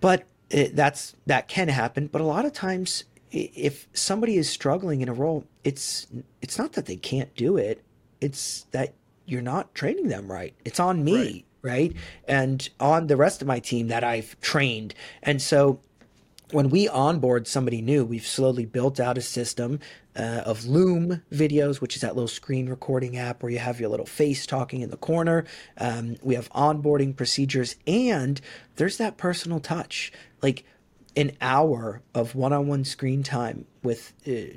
but 0.00 0.24
it, 0.50 0.74
that's 0.74 1.14
that 1.26 1.46
can 1.46 1.68
happen. 1.68 2.08
But 2.08 2.22
a 2.22 2.24
lot 2.24 2.44
of 2.44 2.52
times, 2.52 3.04
if 3.30 3.86
somebody 3.92 4.36
is 4.36 4.50
struggling 4.50 5.00
in 5.00 5.08
a 5.08 5.14
role, 5.14 5.44
it's 5.62 6.08
it's 6.42 6.58
not 6.58 6.72
that 6.72 6.86
they 6.86 6.96
can't 6.96 7.32
do 7.36 7.56
it. 7.56 7.84
It's 8.20 8.66
that 8.72 8.94
you're 9.24 9.40
not 9.42 9.76
training 9.76 10.08
them 10.08 10.30
right. 10.30 10.54
It's 10.64 10.80
on 10.80 11.04
me. 11.04 11.16
Right 11.16 11.44
right? 11.64 11.92
And 12.28 12.68
on 12.78 13.08
the 13.08 13.16
rest 13.16 13.42
of 13.42 13.48
my 13.48 13.58
team 13.58 13.88
that 13.88 14.04
I've 14.04 14.40
trained. 14.40 14.94
And 15.22 15.42
so 15.42 15.80
when 16.50 16.68
we 16.68 16.86
onboard 16.88 17.48
somebody 17.48 17.80
new, 17.80 18.04
we've 18.04 18.26
slowly 18.26 18.66
built 18.66 19.00
out 19.00 19.18
a 19.18 19.22
system 19.22 19.80
uh, 20.14 20.42
of 20.44 20.66
Loom 20.66 21.22
videos, 21.32 21.80
which 21.80 21.96
is 21.96 22.02
that 22.02 22.14
little 22.14 22.28
screen 22.28 22.68
recording 22.68 23.16
app 23.16 23.42
where 23.42 23.50
you 23.50 23.58
have 23.58 23.80
your 23.80 23.88
little 23.88 24.06
face 24.06 24.46
talking 24.46 24.82
in 24.82 24.90
the 24.90 24.96
corner. 24.96 25.44
Um, 25.78 26.16
we 26.22 26.34
have 26.34 26.50
onboarding 26.52 27.16
procedures, 27.16 27.76
and 27.86 28.40
there's 28.76 28.98
that 28.98 29.16
personal 29.16 29.58
touch. 29.58 30.12
Like 30.42 30.64
an 31.16 31.32
hour 31.40 32.02
of 32.14 32.34
one-on-one 32.34 32.84
screen 32.84 33.22
time 33.22 33.66
with 33.82 34.12
uh, 34.26 34.56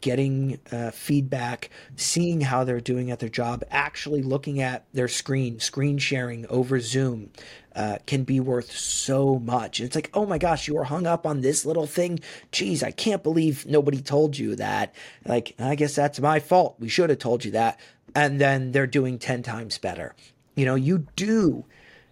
getting 0.00 0.58
uh, 0.72 0.90
feedback, 0.90 1.68
seeing 1.96 2.40
how 2.40 2.64
they're 2.64 2.80
doing 2.80 3.10
at 3.10 3.18
their 3.18 3.28
job, 3.28 3.62
actually 3.70 4.22
looking 4.22 4.62
at 4.62 4.86
their 4.94 5.08
screen, 5.08 5.58
screen 5.60 5.98
sharing 5.98 6.46
over 6.46 6.80
Zoom, 6.80 7.30
uh, 7.74 7.98
can 8.06 8.24
be 8.24 8.40
worth 8.40 8.72
so 8.72 9.38
much. 9.38 9.80
It's 9.80 9.94
like, 9.94 10.10
oh 10.14 10.24
my 10.24 10.38
gosh, 10.38 10.66
you 10.66 10.74
were 10.74 10.84
hung 10.84 11.06
up 11.06 11.26
on 11.26 11.40
this 11.40 11.66
little 11.66 11.86
thing. 11.86 12.20
Geez, 12.50 12.82
I 12.82 12.90
can't 12.90 13.22
believe 13.22 13.66
nobody 13.66 14.00
told 14.00 14.38
you 14.38 14.56
that. 14.56 14.94
Like, 15.26 15.54
I 15.58 15.74
guess 15.74 15.94
that's 15.94 16.18
my 16.20 16.40
fault. 16.40 16.76
We 16.78 16.88
should 16.88 17.10
have 17.10 17.18
told 17.18 17.44
you 17.44 17.50
that. 17.52 17.78
And 18.14 18.40
then 18.40 18.72
they're 18.72 18.86
doing 18.86 19.18
10 19.18 19.42
times 19.42 19.78
better. 19.78 20.14
You 20.56 20.64
know, 20.64 20.74
you 20.74 21.06
do 21.14 21.64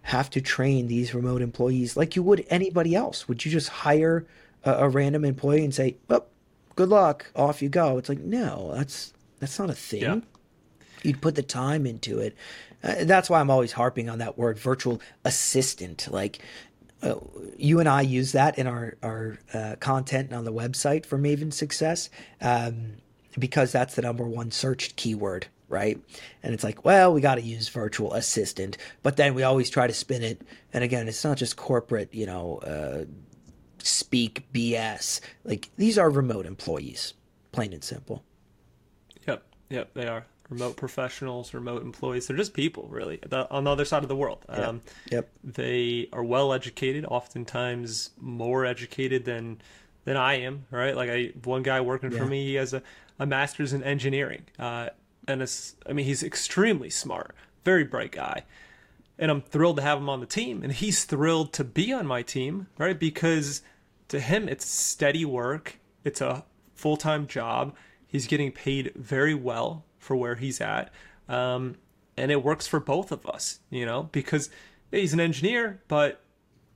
have 0.02 0.30
to 0.30 0.40
train 0.40 0.86
these 0.86 1.14
remote 1.14 1.42
employees 1.42 1.96
like 1.96 2.16
you 2.16 2.22
would 2.22 2.46
anybody 2.48 2.94
else? 2.94 3.28
Would 3.28 3.44
you 3.44 3.50
just 3.50 3.68
hire 3.68 4.26
a, 4.64 4.72
a 4.72 4.88
random 4.88 5.24
employee 5.24 5.64
and 5.64 5.74
say, 5.74 5.96
"Well, 6.08 6.26
good 6.76 6.88
luck, 6.88 7.30
off 7.34 7.62
you 7.62 7.68
go"? 7.68 7.98
It's 7.98 8.08
like, 8.08 8.20
no, 8.20 8.72
that's 8.74 9.12
that's 9.40 9.58
not 9.58 9.70
a 9.70 9.74
thing. 9.74 10.02
Yeah. 10.02 10.20
You'd 11.02 11.20
put 11.20 11.34
the 11.36 11.42
time 11.42 11.86
into 11.86 12.18
it. 12.18 12.36
Uh, 12.82 13.04
that's 13.04 13.28
why 13.30 13.40
I'm 13.40 13.50
always 13.50 13.72
harping 13.72 14.08
on 14.08 14.18
that 14.18 14.38
word, 14.38 14.58
virtual 14.58 15.00
assistant. 15.24 16.08
Like 16.10 16.40
uh, 17.02 17.16
you 17.56 17.80
and 17.80 17.88
I 17.88 18.02
use 18.02 18.32
that 18.32 18.58
in 18.58 18.66
our 18.66 18.96
our 19.02 19.38
uh, 19.54 19.76
content 19.80 20.32
on 20.32 20.44
the 20.44 20.52
website 20.52 21.06
for 21.06 21.18
Maven 21.18 21.52
Success 21.52 22.10
um, 22.40 22.94
because 23.38 23.72
that's 23.72 23.94
the 23.94 24.02
number 24.02 24.24
one 24.24 24.50
searched 24.50 24.96
keyword 24.96 25.46
right? 25.68 26.00
And 26.42 26.54
it's 26.54 26.64
like, 26.64 26.84
well, 26.84 27.12
we 27.12 27.20
got 27.20 27.36
to 27.36 27.42
use 27.42 27.68
virtual 27.68 28.14
assistant, 28.14 28.78
but 29.02 29.16
then 29.16 29.34
we 29.34 29.42
always 29.42 29.70
try 29.70 29.86
to 29.86 29.92
spin 29.92 30.22
it. 30.22 30.42
And 30.72 30.82
again, 30.82 31.08
it's 31.08 31.24
not 31.24 31.36
just 31.36 31.56
corporate, 31.56 32.12
you 32.14 32.26
know, 32.26 32.58
uh, 32.58 33.04
speak 33.78 34.46
BS. 34.52 35.20
Like 35.44 35.70
these 35.76 35.98
are 35.98 36.10
remote 36.10 36.46
employees, 36.46 37.14
plain 37.52 37.72
and 37.72 37.84
simple. 37.84 38.24
Yep, 39.26 39.42
yep, 39.68 39.94
they 39.94 40.06
are 40.06 40.26
remote 40.48 40.76
professionals, 40.76 41.52
remote 41.52 41.82
employees. 41.82 42.26
They're 42.26 42.36
just 42.36 42.54
people, 42.54 42.88
really, 42.90 43.20
on 43.32 43.64
the 43.64 43.70
other 43.70 43.84
side 43.84 44.02
of 44.02 44.08
the 44.08 44.16
world. 44.16 44.44
Yep. 44.48 44.66
Um, 44.66 44.80
yep. 45.10 45.30
They 45.44 46.08
are 46.12 46.24
well 46.24 46.52
educated, 46.52 47.04
oftentimes 47.04 48.10
more 48.18 48.64
educated 48.64 49.24
than 49.24 49.60
than 50.04 50.16
I 50.16 50.40
am. 50.40 50.66
Right, 50.70 50.96
like 50.96 51.10
I 51.10 51.32
one 51.44 51.62
guy 51.62 51.80
working 51.80 52.12
yeah. 52.12 52.18
for 52.18 52.26
me, 52.26 52.46
he 52.46 52.54
has 52.54 52.72
a, 52.72 52.82
a 53.18 53.26
master's 53.26 53.72
in 53.72 53.82
engineering. 53.82 54.42
Uh, 54.58 54.88
and 55.28 55.42
it's, 55.42 55.76
I 55.86 55.92
mean, 55.92 56.06
he's 56.06 56.22
extremely 56.22 56.90
smart, 56.90 57.36
very 57.64 57.84
bright 57.84 58.12
guy. 58.12 58.44
And 59.18 59.30
I'm 59.30 59.42
thrilled 59.42 59.76
to 59.76 59.82
have 59.82 59.98
him 59.98 60.08
on 60.08 60.20
the 60.20 60.26
team. 60.26 60.62
And 60.62 60.72
he's 60.72 61.04
thrilled 61.04 61.52
to 61.54 61.64
be 61.64 61.92
on 61.92 62.06
my 62.06 62.22
team, 62.22 62.68
right? 62.78 62.98
Because 62.98 63.62
to 64.08 64.20
him, 64.20 64.48
it's 64.48 64.66
steady 64.66 65.24
work, 65.24 65.78
it's 66.02 66.20
a 66.20 66.44
full 66.74 66.96
time 66.96 67.26
job. 67.26 67.76
He's 68.06 68.26
getting 68.26 68.52
paid 68.52 68.92
very 68.96 69.34
well 69.34 69.84
for 69.98 70.16
where 70.16 70.36
he's 70.36 70.60
at. 70.60 70.90
Um, 71.28 71.76
and 72.16 72.32
it 72.32 72.42
works 72.42 72.66
for 72.66 72.80
both 72.80 73.12
of 73.12 73.26
us, 73.26 73.60
you 73.68 73.84
know, 73.84 74.04
because 74.12 74.48
he's 74.90 75.12
an 75.12 75.20
engineer, 75.20 75.82
but 75.88 76.22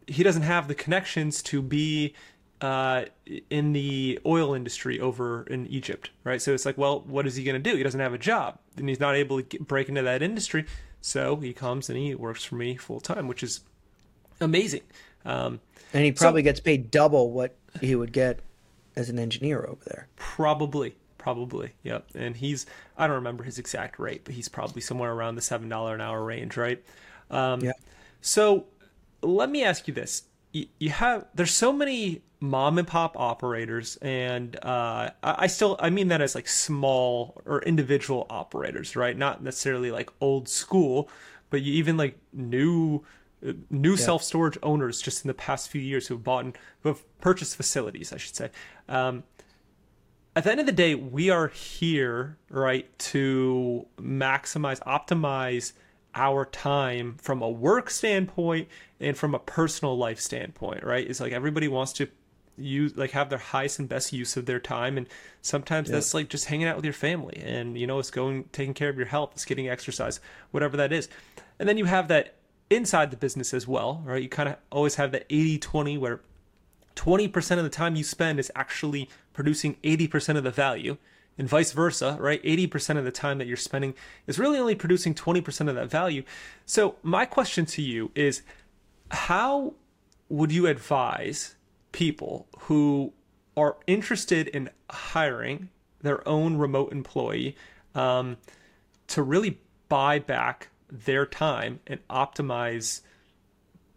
he 0.06 0.22
doesn't 0.22 0.42
have 0.42 0.68
the 0.68 0.74
connections 0.74 1.42
to 1.44 1.62
be 1.62 2.14
uh, 2.62 3.04
in 3.50 3.72
the 3.72 4.20
oil 4.24 4.54
industry 4.54 5.00
over 5.00 5.42
in 5.48 5.66
Egypt, 5.66 6.10
right? 6.22 6.40
So 6.40 6.54
it's 6.54 6.64
like, 6.64 6.78
well, 6.78 7.00
what 7.00 7.26
is 7.26 7.34
he 7.34 7.42
going 7.42 7.60
to 7.60 7.70
do? 7.70 7.76
He 7.76 7.82
doesn't 7.82 8.00
have 8.00 8.14
a 8.14 8.18
job, 8.18 8.58
and 8.76 8.88
he's 8.88 9.00
not 9.00 9.16
able 9.16 9.38
to 9.38 9.42
get, 9.42 9.66
break 9.66 9.88
into 9.88 10.02
that 10.02 10.22
industry. 10.22 10.64
So 11.00 11.36
he 11.36 11.52
comes 11.52 11.90
and 11.90 11.98
he 11.98 12.14
works 12.14 12.44
for 12.44 12.54
me 12.54 12.76
full 12.76 13.00
time, 13.00 13.26
which 13.26 13.42
is 13.42 13.60
amazing. 14.40 14.82
Um, 15.24 15.60
and 15.92 16.04
he 16.04 16.12
probably 16.12 16.42
so, 16.42 16.44
gets 16.44 16.60
paid 16.60 16.90
double 16.92 17.32
what 17.32 17.56
he 17.80 17.96
would 17.96 18.12
get 18.12 18.38
as 18.94 19.10
an 19.10 19.18
engineer 19.18 19.66
over 19.68 19.82
there. 19.84 20.06
Probably, 20.14 20.94
probably, 21.18 21.72
yep. 21.82 22.06
And 22.14 22.36
he's 22.36 22.66
I 22.96 23.08
don't 23.08 23.16
remember 23.16 23.42
his 23.42 23.58
exact 23.58 23.98
rate, 23.98 24.22
but 24.24 24.34
he's 24.34 24.48
probably 24.48 24.82
somewhere 24.82 25.12
around 25.12 25.34
the 25.34 25.42
seven 25.42 25.68
dollar 25.68 25.96
an 25.96 26.00
hour 26.00 26.22
range, 26.24 26.56
right? 26.56 26.80
Um, 27.28 27.60
yeah. 27.60 27.72
So 28.20 28.66
let 29.20 29.50
me 29.50 29.64
ask 29.64 29.88
you 29.88 29.94
this: 29.94 30.22
you, 30.52 30.66
you 30.78 30.90
have 30.90 31.26
there's 31.34 31.54
so 31.54 31.72
many 31.72 32.22
mom 32.40 32.78
and 32.78 32.88
pop 32.88 33.16
operators 33.18 33.96
and 34.02 34.56
uh, 34.64 35.10
I, 35.22 35.46
still 35.46 35.76
i 35.80 35.90
mean 35.90 36.08
that 36.08 36.20
as 36.20 36.34
like 36.34 36.48
small 36.48 37.40
or 37.46 37.62
individual 37.62 38.26
operators 38.30 38.96
right 38.96 39.16
not 39.16 39.42
necessarily 39.42 39.90
like 39.90 40.10
old 40.20 40.48
school 40.48 41.08
but 41.50 41.62
you 41.62 41.72
even 41.74 41.96
like 41.96 42.18
new 42.32 43.04
new 43.70 43.90
yeah. 43.90 43.96
self-storage 43.96 44.58
owners 44.62 45.00
just 45.00 45.24
in 45.24 45.28
the 45.28 45.34
past 45.34 45.68
few 45.68 45.80
years 45.80 46.08
who 46.08 46.14
have 46.14 46.24
bought 46.24 46.44
and 46.44 46.58
who 46.82 46.88
have 46.88 47.20
purchased 47.20 47.56
facilities 47.56 48.12
i 48.12 48.16
should 48.16 48.34
say 48.34 48.50
um, 48.88 49.22
at 50.34 50.44
the 50.44 50.50
end 50.50 50.60
of 50.60 50.66
the 50.66 50.72
day, 50.72 50.94
we 50.94 51.28
are 51.28 51.48
here, 51.48 52.38
right, 52.48 52.98
to 52.98 53.86
maximize, 54.00 54.80
optimize 54.84 55.72
our 56.14 56.44
time 56.44 57.16
from 57.20 57.42
a 57.42 57.48
work 57.48 57.90
standpoint 57.90 58.68
and 59.00 59.16
from 59.16 59.34
a 59.34 59.38
personal 59.38 59.96
life 59.96 60.20
standpoint, 60.20 60.84
right? 60.84 61.08
It's 61.08 61.20
like 61.20 61.32
everybody 61.32 61.68
wants 61.68 61.92
to 61.94 62.08
use 62.58 62.94
like 62.96 63.12
have 63.12 63.30
their 63.30 63.38
highest 63.38 63.78
and 63.78 63.88
best 63.88 64.12
use 64.12 64.36
of 64.36 64.44
their 64.44 64.60
time 64.60 64.98
and 64.98 65.06
sometimes 65.40 65.90
that's 65.90 66.12
like 66.12 66.28
just 66.28 66.44
hanging 66.44 66.66
out 66.66 66.76
with 66.76 66.84
your 66.84 66.92
family 66.92 67.42
and 67.42 67.78
you 67.78 67.86
know 67.86 67.98
it's 67.98 68.10
going 68.10 68.44
taking 68.52 68.74
care 68.74 68.90
of 68.90 68.96
your 68.98 69.06
health 69.06 69.30
it's 69.32 69.46
getting 69.46 69.70
exercise 69.70 70.20
whatever 70.50 70.76
that 70.76 70.92
is. 70.92 71.08
And 71.58 71.66
then 71.68 71.78
you 71.78 71.86
have 71.86 72.08
that 72.08 72.34
inside 72.68 73.10
the 73.10 73.16
business 73.16 73.54
as 73.54 73.66
well 73.66 74.02
right? 74.04 74.22
You 74.22 74.28
kind 74.28 74.50
of 74.50 74.56
always 74.70 74.96
have 74.96 75.12
that 75.12 75.24
80 75.30 75.58
20 75.58 75.98
where 75.98 76.20
20% 76.94 77.56
of 77.56 77.64
the 77.64 77.70
time 77.70 77.96
you 77.96 78.04
spend 78.04 78.38
is 78.38 78.52
actually 78.54 79.08
producing 79.32 79.76
80% 79.82 80.36
of 80.36 80.44
the 80.44 80.50
value 80.50 80.98
and 81.38 81.48
vice 81.48 81.72
versa, 81.72 82.16
right? 82.20 82.42
80% 82.42 82.98
of 82.98 83.04
the 83.04 83.10
time 83.10 83.38
that 83.38 83.46
you're 83.46 83.56
spending 83.56 83.94
is 84.26 84.38
really 84.38 84.58
only 84.58 84.74
producing 84.74 85.14
20% 85.14 85.68
of 85.68 85.74
that 85.74 85.90
value. 85.90 86.22
So, 86.66 86.96
my 87.02 87.24
question 87.24 87.66
to 87.66 87.82
you 87.82 88.10
is 88.14 88.42
how 89.10 89.74
would 90.28 90.52
you 90.52 90.66
advise 90.66 91.56
people 91.92 92.46
who 92.60 93.12
are 93.56 93.76
interested 93.86 94.48
in 94.48 94.70
hiring 94.90 95.68
their 96.00 96.26
own 96.26 96.56
remote 96.56 96.92
employee 96.92 97.56
um, 97.94 98.36
to 99.08 99.22
really 99.22 99.60
buy 99.88 100.18
back 100.18 100.68
their 100.90 101.26
time 101.26 101.80
and 101.86 102.06
optimize 102.08 103.02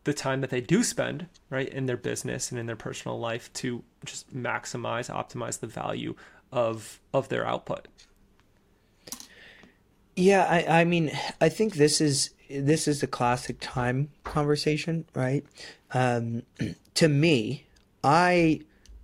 the 0.04 0.14
time 0.14 0.42
that 0.42 0.50
they 0.50 0.62
do 0.62 0.84
spend 0.84 1.28
right 1.50 1.70
in 1.70 1.88
their 1.88 1.98
business 1.98 2.52
and 2.52 2.60
in 2.60 2.68
their 2.68 2.76
personal 2.76 3.20
life 3.20 3.52
to 3.54 3.84
just 4.06 4.34
maximize 4.36 5.10
optimize 5.10 5.60
the 5.60 5.68
value 5.68 6.16
of 6.52 7.00
of 7.14 7.30
their 7.30 7.46
output 7.46 7.88
yeah 10.16 10.46
i 10.50 10.82
i 10.82 10.84
mean 10.84 11.12
i 11.41 11.50
think 11.50 11.76
this 11.76 12.00
is 12.00 12.32
this 12.50 12.88
is 12.88 13.04
a 13.04 13.08
classic 13.08 13.58
time 13.60 14.10
conversation 14.24 15.06
right 15.16 15.46
um 15.93 16.43
to 16.93 17.08
me 17.08 17.66
i 18.04 18.60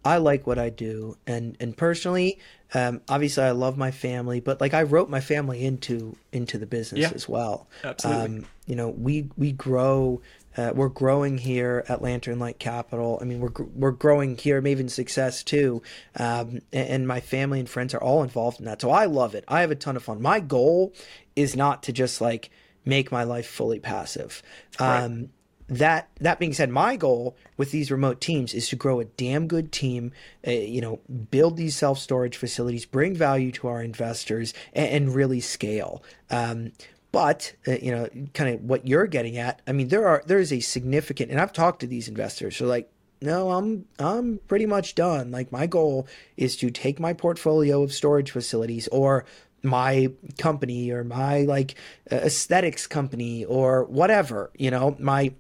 i 0.06 0.18
like 0.18 0.46
what 0.48 0.58
i 0.58 0.70
do 0.70 1.18
and 1.28 1.58
and 1.60 1.76
personally 1.76 2.40
um, 2.74 3.02
obviously 3.10 3.44
I 3.44 3.52
love 3.52 3.78
my 3.78 3.92
family, 3.92 4.40
but 4.40 4.62
like 4.62 4.74
I 4.74 4.84
wrote 4.84 5.10
my 5.10 5.20
family 5.20 5.66
into 5.66 6.16
into 6.32 6.58
the 6.58 6.66
business 6.66 7.02
yeah, 7.02 7.12
as 7.14 7.28
well. 7.28 7.68
Absolutely. 7.84 8.26
Um, 8.26 8.46
you 8.66 8.76
know, 8.76 8.90
we 8.90 9.30
we 9.38 9.52
grow 9.52 10.22
uh, 10.58 10.72
we're 10.76 10.90
growing 10.90 11.38
here 11.38 11.86
at 11.88 12.02
Lantern 12.02 12.40
Light 12.40 12.60
Capital. 12.60 13.18
I 13.22 13.26
mean, 13.26 13.40
we're 13.40 13.66
we're 13.74 13.92
growing 13.92 14.38
here, 14.38 14.62
Maven 14.62 14.90
Success 14.90 15.44
too, 15.44 15.82
um, 16.16 16.60
and, 16.72 16.90
and, 16.90 17.08
my 17.08 17.20
family 17.20 17.60
and 17.60 17.70
friends 17.70 17.94
are 17.94 18.02
all 18.02 18.24
involved 18.24 18.60
in 18.60 18.66
that. 18.66 18.82
So 18.82 18.92
I 18.92 19.06
love 19.06 19.36
it. 19.36 19.44
I 19.48 19.62
have 19.62 19.72
a 19.72 19.76
ton 19.76 19.96
of 19.96 20.04
fun. 20.04 20.22
My 20.22 20.40
goal 20.40 20.94
is 21.36 21.56
not 21.56 21.84
to 21.84 21.94
just 21.94 22.22
like 22.22 22.50
make 22.86 23.12
my 23.12 23.24
life 23.24 23.48
fully 23.48 23.80
passive. 23.80 24.42
Right. 24.80 25.04
Um, 25.04 25.30
that 25.72 26.10
that 26.20 26.38
being 26.38 26.52
said, 26.52 26.70
my 26.70 26.98
goal 26.98 27.38
with 27.56 27.72
these 27.72 27.90
remote 27.90 28.20
teams 28.20 28.54
is 28.54 28.68
to 28.70 28.76
grow 28.76 29.00
a 29.00 29.06
damn 29.06 29.48
good 29.48 29.72
team. 29.72 30.12
Uh, 30.46 30.52
you 30.52 30.82
know, 30.82 31.00
build 31.32 31.56
these 31.56 31.78
self 31.78 31.98
storage 31.98 32.36
facilities, 32.36 32.86
bring 32.86 33.16
value 33.16 33.54
to 33.54 33.70
our 33.70 33.82
investors, 33.82 34.54
and, 34.74 34.90
and 34.90 35.16
really 35.16 35.40
scale. 35.40 36.04
Um, 36.30 36.74
but 37.12 37.54
uh, 37.68 37.74
you 37.82 37.92
know, 37.92 38.08
kind 38.34 38.56
of 38.56 38.62
what 38.64 38.88
you're 38.88 39.08
getting 39.08 39.38
at. 39.38 39.62
I 39.68 39.72
mean, 39.72 39.90
there 39.90 40.08
are 40.08 40.24
there 40.26 40.40
is 40.40 40.52
a 40.54 40.60
significant, 40.60 41.32
and 41.32 41.40
I've 41.40 41.54
talked 41.54 41.82
to 41.82 41.88
these 41.88 42.08
investors. 42.08 42.58
So 42.58 42.66
like, 42.66 42.90
no, 43.22 43.52
I'm 43.52 43.86
I'm 44.00 44.40
pretty 44.48 44.66
much 44.66 44.96
done. 44.96 45.32
Like 45.32 45.52
my 45.52 45.68
goal 45.68 46.08
is 46.38 46.56
to 46.58 46.70
take 46.72 47.00
my 47.00 47.14
portfolio 47.14 47.84
of 47.84 47.94
storage 47.94 48.32
facilities 48.32 48.88
or 48.90 49.26
my 49.64 50.12
company 50.38 50.92
or 50.92 51.04
my 51.04 51.42
like 51.42 51.76
aesthetics 52.12 52.88
company 52.88 53.46
or 53.46 53.84
whatever, 53.86 54.50
you 54.58 54.72
know, 54.72 54.96
my 55.00 55.34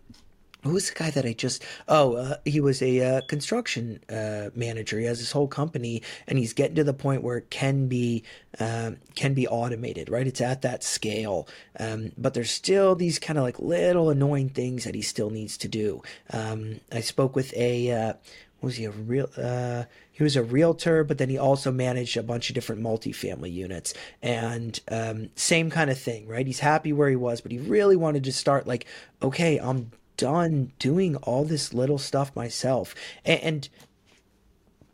who 0.63 0.71
was 0.71 0.89
the 0.89 0.95
guy 0.95 1.09
that 1.09 1.25
I 1.25 1.33
just? 1.33 1.63
Oh, 1.87 2.13
uh, 2.15 2.35
he 2.45 2.59
was 2.59 2.81
a 2.81 3.17
uh, 3.17 3.21
construction 3.21 3.99
uh, 4.09 4.49
manager. 4.55 4.99
He 4.99 5.05
has 5.05 5.19
his 5.19 5.31
whole 5.31 5.47
company, 5.47 6.03
and 6.27 6.37
he's 6.37 6.53
getting 6.53 6.75
to 6.75 6.83
the 6.83 6.93
point 6.93 7.23
where 7.23 7.37
it 7.37 7.49
can 7.49 7.87
be 7.87 8.23
um, 8.59 8.97
can 9.15 9.33
be 9.33 9.47
automated. 9.47 10.09
Right, 10.09 10.27
it's 10.27 10.41
at 10.41 10.61
that 10.61 10.83
scale, 10.83 11.47
um, 11.79 12.11
but 12.17 12.33
there's 12.33 12.51
still 12.51 12.95
these 12.95 13.17
kind 13.17 13.39
of 13.39 13.43
like 13.43 13.59
little 13.59 14.09
annoying 14.09 14.49
things 14.49 14.83
that 14.83 14.95
he 14.95 15.01
still 15.01 15.31
needs 15.31 15.57
to 15.57 15.67
do. 15.67 16.03
Um, 16.31 16.79
I 16.91 17.01
spoke 17.01 17.35
with 17.35 17.55
a 17.55 17.91
uh, 17.91 18.13
was 18.61 18.75
he 18.75 18.85
a 18.85 18.91
real? 18.91 19.29
Uh, 19.35 19.85
he 20.11 20.23
was 20.23 20.35
a 20.35 20.43
realtor, 20.43 21.03
but 21.03 21.17
then 21.17 21.29
he 21.29 21.37
also 21.37 21.71
managed 21.71 22.15
a 22.17 22.23
bunch 22.23 22.49
of 22.49 22.53
different 22.53 22.83
multifamily 22.83 23.51
units, 23.51 23.95
and 24.21 24.79
um, 24.91 25.29
same 25.35 25.71
kind 25.71 25.89
of 25.89 25.97
thing. 25.97 26.27
Right, 26.27 26.45
he's 26.45 26.59
happy 26.59 26.93
where 26.93 27.09
he 27.09 27.15
was, 27.15 27.41
but 27.41 27.51
he 27.51 27.57
really 27.57 27.95
wanted 27.95 28.23
to 28.25 28.31
start 28.31 28.67
like, 28.67 28.85
okay, 29.23 29.57
I'm 29.57 29.91
done 30.21 30.71
doing 30.77 31.15
all 31.17 31.43
this 31.43 31.73
little 31.73 31.97
stuff 31.97 32.35
myself. 32.35 32.93
And 33.25 33.67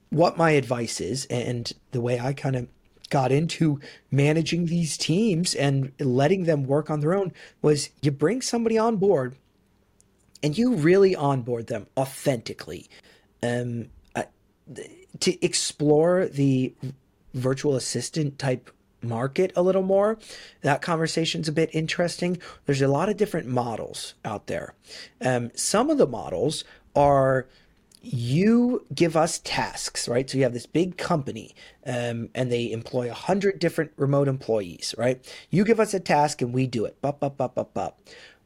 what 0.10 0.38
my 0.38 0.52
advice 0.52 1.02
is, 1.02 1.26
and 1.26 1.72
the 1.92 2.00
way 2.00 2.18
I 2.18 2.32
kind 2.32 2.56
of 2.56 2.70
got 3.10 3.32
into 3.34 3.82
managing 4.10 4.68
these 4.68 4.98
teams 4.98 5.54
and 5.54 5.92
letting 6.00 6.46
them 6.46 6.64
work 6.64 6.90
on 6.90 7.02
their 7.02 7.14
own 7.14 7.34
was 7.62 7.90
you 8.02 8.12
bring 8.12 8.42
somebody 8.42 8.78
on 8.78 8.96
board 8.96 9.36
and 10.42 10.58
you 10.58 10.76
really 10.76 11.14
onboard 11.14 11.68
them 11.68 11.88
authentically 11.98 12.90
um, 13.44 13.88
uh, 14.16 14.24
to 15.20 15.46
explore 15.46 16.26
the 16.28 16.74
virtual 17.34 17.76
assistant 17.76 18.40
type 18.40 18.72
market 19.02 19.52
a 19.56 19.62
little 19.62 19.84
more. 19.84 20.18
That 20.62 20.82
conversation's 20.82 21.48
a 21.48 21.52
bit 21.52 21.70
interesting. 21.74 22.40
There's 22.66 22.82
a 22.82 22.88
lot 22.88 23.10
of 23.10 23.18
different 23.18 23.48
models 23.48 24.14
out 24.26 24.48
there. 24.48 24.74
Um, 25.22 25.52
some 25.56 25.90
of 25.90 25.98
the 25.98 26.08
models 26.08 26.64
are 26.96 27.48
you 28.02 28.86
give 28.94 29.18
us 29.18 29.40
tasks, 29.40 30.08
right? 30.08 30.30
So 30.30 30.38
you 30.38 30.44
have 30.44 30.54
this 30.54 30.66
big 30.66 30.98
company 30.98 31.56
um, 31.86 32.30
and 32.34 32.52
they 32.52 32.72
employ 32.72 33.10
a 33.10 33.14
hundred 33.14 33.60
different 33.60 33.92
remote 33.98 34.28
employees, 34.28 34.96
right? 34.98 35.24
You 35.50 35.66
give 35.66 35.80
us 35.80 35.94
a 35.94 36.00
task 36.00 36.42
and 36.42 36.54
we 36.54 36.68
do 36.68 36.86
it. 36.86 37.02
Bup, 37.02 37.20
bup, 37.20 37.38
bup, 37.38 37.56
bup, 37.56 37.74
bup. 37.74 38.00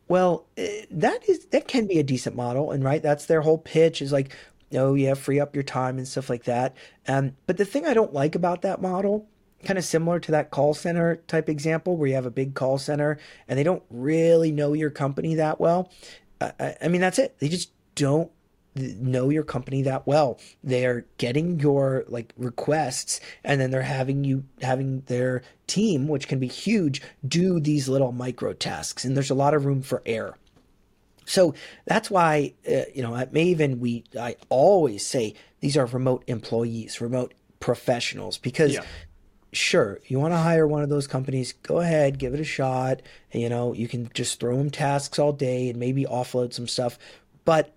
Well, 0.07 0.45
eh, 0.57 0.85
that 0.91 1.27
is 1.29 1.45
that 1.47 1.67
can 1.67 1.87
be 1.87 1.97
a 1.99 2.03
decent 2.03 2.35
model, 2.35 2.71
and 2.71 2.83
right, 2.83 3.01
that's 3.01 3.27
their 3.27 3.41
whole 3.41 3.57
pitch 3.57 4.01
is 4.01 4.11
like, 4.11 4.35
oh 4.73 4.93
yeah, 4.93 5.13
free 5.13 5.39
up 5.39 5.55
your 5.55 5.63
time 5.63 5.97
and 5.97 6.07
stuff 6.07 6.29
like 6.29 6.43
that. 6.45 6.75
Um, 7.07 7.37
but 7.47 7.57
the 7.57 7.65
thing 7.65 7.85
I 7.85 7.93
don't 7.93 8.13
like 8.13 8.35
about 8.35 8.61
that 8.63 8.81
model 8.81 9.27
kind 9.63 9.77
of 9.77 9.85
similar 9.85 10.19
to 10.19 10.31
that 10.31 10.51
call 10.51 10.73
center 10.73 11.17
type 11.27 11.49
example 11.49 11.97
where 11.97 12.07
you 12.07 12.15
have 12.15 12.25
a 12.25 12.31
big 12.31 12.53
call 12.53 12.77
center 12.77 13.17
and 13.47 13.57
they 13.57 13.63
don't 13.63 13.83
really 13.89 14.51
know 14.51 14.73
your 14.73 14.89
company 14.89 15.35
that 15.35 15.59
well. 15.59 15.91
I, 16.39 16.75
I 16.81 16.87
mean, 16.87 17.01
that's 17.01 17.19
it. 17.19 17.37
They 17.39 17.49
just 17.49 17.71
don't 17.95 18.31
know 18.75 19.29
your 19.29 19.43
company 19.43 19.81
that 19.83 20.07
well. 20.07 20.39
They're 20.63 21.05
getting 21.17 21.59
your 21.59 22.05
like 22.07 22.33
requests 22.37 23.19
and 23.43 23.59
then 23.59 23.71
they're 23.71 23.81
having 23.81 24.23
you 24.23 24.45
having 24.61 25.01
their 25.01 25.43
team, 25.67 26.07
which 26.07 26.27
can 26.27 26.39
be 26.39 26.47
huge, 26.47 27.01
do 27.27 27.59
these 27.59 27.89
little 27.89 28.11
micro 28.11 28.53
tasks. 28.53 29.03
And 29.03 29.15
there's 29.15 29.29
a 29.29 29.35
lot 29.35 29.53
of 29.53 29.65
room 29.65 29.81
for 29.81 30.01
error. 30.05 30.37
So 31.25 31.53
that's 31.85 32.09
why, 32.09 32.53
uh, 32.69 32.83
you 32.93 33.03
know, 33.03 33.15
at 33.15 33.31
Maven, 33.31 33.79
we, 33.79 34.03
I 34.19 34.35
always 34.49 35.05
say 35.05 35.35
these 35.59 35.77
are 35.77 35.85
remote 35.85 36.23
employees, 36.27 36.99
remote 36.99 37.33
professionals, 37.59 38.37
because 38.37 38.73
yeah 38.73 38.83
sure, 39.53 39.99
you 40.07 40.19
want 40.19 40.33
to 40.33 40.37
hire 40.37 40.65
one 40.65 40.83
of 40.83 40.89
those 40.89 41.07
companies, 41.07 41.53
go 41.63 41.79
ahead, 41.79 42.19
give 42.19 42.33
it 42.33 42.39
a 42.39 42.45
shot. 42.45 43.01
You 43.31 43.49
know, 43.49 43.73
you 43.73 43.87
can 43.87 44.09
just 44.13 44.39
throw 44.39 44.57
them 44.57 44.69
tasks 44.69 45.19
all 45.19 45.33
day 45.33 45.69
and 45.69 45.79
maybe 45.79 46.05
offload 46.05 46.53
some 46.53 46.67
stuff. 46.67 46.97
But 47.43 47.73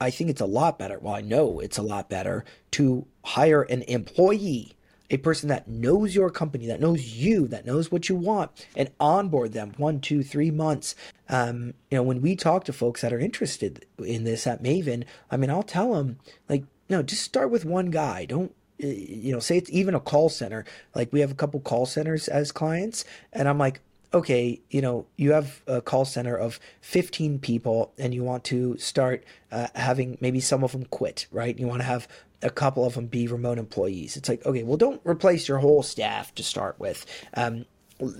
I 0.00 0.10
think 0.10 0.30
it's 0.30 0.40
a 0.40 0.46
lot 0.46 0.78
better. 0.78 0.98
Well, 0.98 1.14
I 1.14 1.20
know 1.20 1.60
it's 1.60 1.78
a 1.78 1.82
lot 1.82 2.08
better 2.08 2.44
to 2.72 3.06
hire 3.24 3.62
an 3.62 3.82
employee, 3.82 4.72
a 5.10 5.16
person 5.18 5.48
that 5.48 5.68
knows 5.68 6.14
your 6.14 6.30
company, 6.30 6.66
that 6.66 6.80
knows 6.80 7.14
you, 7.14 7.46
that 7.48 7.66
knows 7.66 7.90
what 7.90 8.08
you 8.08 8.16
want, 8.16 8.66
and 8.74 8.90
onboard 9.00 9.52
them 9.52 9.72
one, 9.76 10.00
two, 10.00 10.22
three 10.22 10.50
months. 10.50 10.94
Um, 11.28 11.74
you 11.90 11.98
know, 11.98 12.02
when 12.02 12.22
we 12.22 12.36
talk 12.36 12.64
to 12.64 12.72
folks 12.72 13.02
that 13.02 13.12
are 13.12 13.18
interested 13.18 13.86
in 13.98 14.24
this 14.24 14.46
at 14.46 14.62
Maven, 14.62 15.04
I 15.30 15.36
mean, 15.36 15.50
I'll 15.50 15.62
tell 15.62 15.94
them 15.94 16.18
like, 16.48 16.64
no, 16.88 17.02
just 17.02 17.22
start 17.22 17.50
with 17.50 17.64
one 17.64 17.90
guy. 17.90 18.24
Don't 18.24 18.54
you 18.78 19.32
know, 19.32 19.40
say 19.40 19.56
it's 19.56 19.70
even 19.70 19.94
a 19.94 20.00
call 20.00 20.28
center. 20.28 20.64
Like 20.94 21.12
we 21.12 21.20
have 21.20 21.30
a 21.30 21.34
couple 21.34 21.60
call 21.60 21.86
centers 21.86 22.28
as 22.28 22.52
clients, 22.52 23.04
and 23.32 23.48
I'm 23.48 23.58
like, 23.58 23.80
okay, 24.14 24.60
you 24.70 24.80
know, 24.80 25.06
you 25.16 25.32
have 25.32 25.62
a 25.66 25.80
call 25.80 26.04
center 26.04 26.36
of 26.36 26.58
15 26.80 27.38
people 27.38 27.92
and 27.98 28.14
you 28.14 28.24
want 28.24 28.44
to 28.44 28.76
start 28.78 29.24
uh, 29.52 29.66
having 29.74 30.16
maybe 30.20 30.40
some 30.40 30.64
of 30.64 30.72
them 30.72 30.84
quit, 30.86 31.26
right? 31.30 31.58
You 31.58 31.66
want 31.66 31.80
to 31.80 31.86
have 31.86 32.08
a 32.42 32.50
couple 32.50 32.84
of 32.84 32.94
them 32.94 33.06
be 33.06 33.26
remote 33.26 33.58
employees. 33.58 34.16
It's 34.16 34.28
like, 34.28 34.44
okay, 34.46 34.62
well, 34.62 34.76
don't 34.76 35.00
replace 35.04 35.48
your 35.48 35.58
whole 35.58 35.82
staff 35.82 36.34
to 36.36 36.42
start 36.42 36.78
with. 36.78 37.04
Um, 37.34 37.66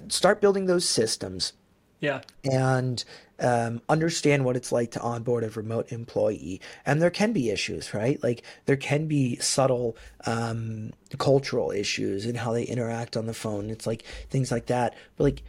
start 0.09 0.41
building 0.41 0.67
those 0.67 0.89
systems 0.89 1.53
Yeah. 2.01 2.21
and 2.45 3.03
um, 3.39 3.83
understand 3.89 4.45
what 4.45 4.57
it's 4.57 4.73
like 4.73 4.93
to 4.93 5.01
onboard 5.01 5.45
a 5.45 5.51
remote 5.51 5.93
employee. 5.93 6.61
And 6.85 7.01
there 7.03 7.11
can 7.11 7.33
be 7.33 7.51
issues, 7.51 7.93
right? 7.93 8.23
Like 8.23 8.43
there 8.67 8.77
can 8.77 9.07
be 9.07 9.37
subtle 9.37 9.97
um, 10.25 10.93
cultural 11.19 11.71
issues 11.71 12.27
in 12.27 12.35
how 12.37 12.53
they 12.53 12.65
interact 12.65 13.17
on 13.17 13.27
the 13.27 13.35
phone. 13.35 13.71
It's 13.71 13.87
like 13.87 14.05
things 14.31 14.51
like 14.51 14.67
that. 14.67 14.95
But 15.17 15.25
like 15.25 15.43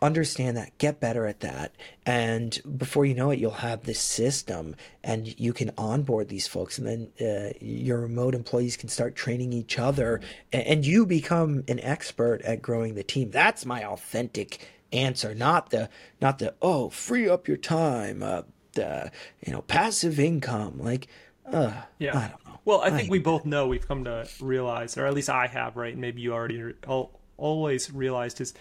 understand 0.00 0.56
that, 0.56 0.76
get 0.78 1.00
better 1.00 1.26
at 1.26 1.40
that. 1.40 1.74
And 2.06 2.60
before 2.76 3.04
you 3.04 3.14
know 3.14 3.30
it, 3.30 3.38
you'll 3.38 3.50
have 3.50 3.82
this 3.82 4.00
system 4.00 4.76
and 5.02 5.38
you 5.38 5.52
can 5.52 5.72
onboard 5.76 6.28
these 6.28 6.46
folks. 6.46 6.78
And 6.78 6.86
then 6.86 7.08
uh, 7.20 7.52
your 7.60 8.00
remote 8.00 8.34
employees 8.34 8.76
can 8.76 8.88
start 8.88 9.16
training 9.16 9.52
each 9.52 9.78
other 9.78 10.20
and, 10.52 10.62
and 10.66 10.86
you 10.86 11.06
become 11.06 11.64
an 11.68 11.80
expert 11.80 12.42
at 12.42 12.62
growing 12.62 12.94
the 12.94 13.02
team. 13.02 13.30
That's 13.30 13.66
my 13.66 13.84
authentic 13.84 14.66
answer, 14.92 15.34
not 15.34 15.70
the, 15.70 15.88
not 16.20 16.38
the, 16.38 16.54
oh, 16.62 16.88
free 16.90 17.28
up 17.28 17.46
your 17.48 17.56
time, 17.56 18.22
uh, 18.22 18.42
the, 18.72 19.10
you 19.44 19.52
know, 19.52 19.62
passive 19.62 20.18
income. 20.18 20.78
Like, 20.78 21.08
uh, 21.50 21.72
Yeah. 21.98 22.16
I 22.16 22.28
don't 22.28 22.46
know. 22.46 22.58
Well, 22.64 22.80
I 22.82 22.90
think 22.90 23.10
we 23.10 23.18
both 23.18 23.46
know 23.46 23.66
we've 23.66 23.86
come 23.88 24.04
to 24.04 24.28
realize, 24.40 24.98
or 24.98 25.06
at 25.06 25.14
least 25.14 25.30
I 25.30 25.46
have, 25.46 25.76
right? 25.76 25.92
And 25.92 26.00
maybe 26.02 26.20
you 26.20 26.34
already 26.34 26.60
re- 26.62 26.74
al- 26.86 27.12
always 27.38 27.90
realized 27.90 28.40
is 28.42 28.52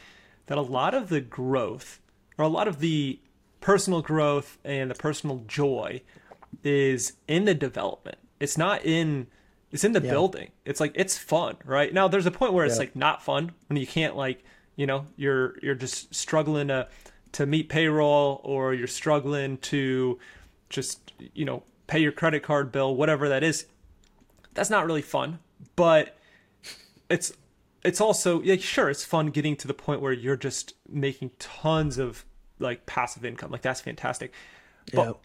that 0.45 0.57
a 0.57 0.61
lot 0.61 0.93
of 0.93 1.09
the 1.09 1.19
growth, 1.19 1.99
or 2.37 2.45
a 2.45 2.47
lot 2.47 2.69
of 2.69 2.79
the 2.79 3.19
personal 3.59 4.01
growth 4.01 4.57
and 4.63 4.89
the 4.89 4.95
personal 4.95 5.43
joy, 5.47 6.01
is 6.63 7.13
in 7.27 7.43
the 7.45 7.53
development. 7.53 8.17
It's 8.39 8.57
not 8.57 8.85
in. 8.85 9.27
It's 9.73 9.83
in 9.83 9.91
the 9.91 9.99
building. 9.99 10.51
It's 10.63 10.79
like 10.79 10.93
it's 10.95 11.17
fun, 11.17 11.57
right? 11.65 11.93
Now 11.93 12.07
there's 12.07 12.25
a 12.25 12.31
point 12.31 12.53
where 12.53 12.65
it's 12.65 12.75
Yeah. 12.75 12.79
like 12.83 12.95
not 12.95 13.21
fun 13.21 13.51
when 13.67 13.75
you 13.77 13.85
can't 13.85 14.15
like, 14.15 14.41
you 14.77 14.85
know, 14.87 15.05
you're 15.17 15.57
you're 15.61 15.75
just 15.75 16.15
struggling 16.15 16.69
to 16.69 16.87
to 17.33 17.45
meet 17.45 17.67
payroll 17.67 18.39
or 18.45 18.73
you're 18.73 18.87
struggling 18.87 19.57
to 19.57 20.17
just, 20.69 21.11
you 21.33 21.43
know, 21.43 21.63
pay 21.87 21.99
your 21.99 22.13
credit 22.13 22.41
card 22.43 22.71
bill, 22.71 22.95
whatever 22.95 23.27
that 23.27 23.43
is 23.43 23.65
that's 24.53 24.69
not 24.71 24.85
really 24.87 25.03
fun. 25.03 25.39
But 25.75 26.17
it's 27.09 27.31
it's 27.83 28.01
also 28.01 28.41
yeah 28.41 28.55
sure 28.57 28.89
it's 28.89 29.05
fun 29.05 29.27
getting 29.27 29.55
to 29.57 29.67
the 29.67 29.73
point 29.73 30.01
where 30.01 30.11
you're 30.11 30.35
just 30.35 30.73
making 30.89 31.31
tons 31.39 31.97
of 31.97 32.25
like 32.59 32.85
passive 32.85 33.23
income. 33.23 33.51
Like 33.51 33.61
that's 33.61 33.81
fantastic. 33.81 34.33
But 34.93 35.05
Yep. 35.07 35.17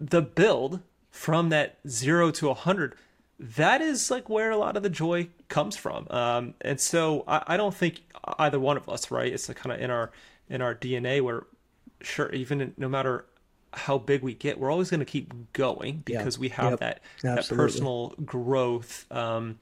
the 0.00 0.22
build 0.22 0.80
from 1.10 1.48
that 1.48 1.78
zero 1.88 2.30
to 2.32 2.50
a 2.50 2.54
hundred 2.54 2.94
that 3.40 3.80
is 3.80 4.10
like 4.10 4.28
where 4.28 4.50
a 4.50 4.56
lot 4.56 4.76
of 4.76 4.82
the 4.82 4.90
joy 4.90 5.28
comes 5.48 5.76
from 5.76 6.06
um 6.10 6.54
and 6.60 6.80
so 6.80 7.22
i, 7.28 7.42
I 7.48 7.56
don't 7.56 7.74
think 7.74 8.02
either 8.38 8.58
one 8.58 8.76
of 8.76 8.88
us 8.88 9.10
right 9.10 9.32
it's 9.32 9.46
kind 9.48 9.72
of 9.74 9.80
in 9.80 9.90
our 9.90 10.10
in 10.48 10.60
our 10.60 10.74
dna 10.74 11.20
where 11.22 11.46
sure 12.00 12.30
even 12.32 12.74
no 12.76 12.88
matter 12.88 13.24
how 13.74 13.98
big 13.98 14.22
we 14.22 14.34
get 14.34 14.58
we're 14.58 14.70
always 14.72 14.90
going 14.90 15.00
to 15.00 15.06
keep 15.06 15.32
going 15.52 16.02
Yeah. 16.06 16.18
because 16.18 16.38
we 16.38 16.48
have 16.50 16.70
Yep. 16.72 16.80
that 16.80 17.00
that 17.22 17.48
personal 17.48 18.14
growth 18.24 19.06
um, 19.12 19.58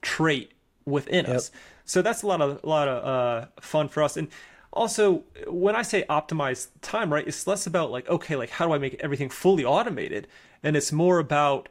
trait 0.00 0.52
within 0.84 1.26
us. 1.26 1.50
So 1.84 2.00
that's 2.02 2.22
a 2.22 2.26
lot 2.26 2.40
of 2.40 2.60
a 2.62 2.66
lot 2.68 2.86
of 2.88 3.04
uh, 3.04 3.46
fun 3.60 3.88
for 3.88 4.02
us. 4.02 4.16
And 4.16 4.28
also, 4.72 5.24
when 5.48 5.74
I 5.74 5.82
say 5.82 6.04
optimize 6.08 6.68
time, 6.82 7.12
right, 7.12 7.26
it's 7.26 7.46
less 7.46 7.66
about 7.66 7.90
like 7.90 8.08
okay, 8.08 8.36
like 8.36 8.50
how 8.50 8.66
do 8.66 8.72
I 8.74 8.78
make 8.78 8.94
everything 9.00 9.28
fully 9.28 9.64
automated, 9.64 10.28
and 10.62 10.76
it's 10.76 10.92
more 10.92 11.18
about 11.18 11.68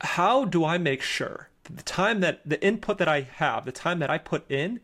how 0.00 0.44
do 0.44 0.64
I 0.64 0.78
make 0.78 1.02
sure 1.02 1.48
that 1.64 1.76
the 1.76 1.82
time 1.82 2.20
that 2.20 2.40
the 2.44 2.62
input 2.64 2.98
that 2.98 3.08
I 3.08 3.22
have, 3.22 3.64
the 3.64 3.72
time 3.72 3.98
that 4.00 4.10
I 4.10 4.18
put 4.18 4.50
in, 4.50 4.80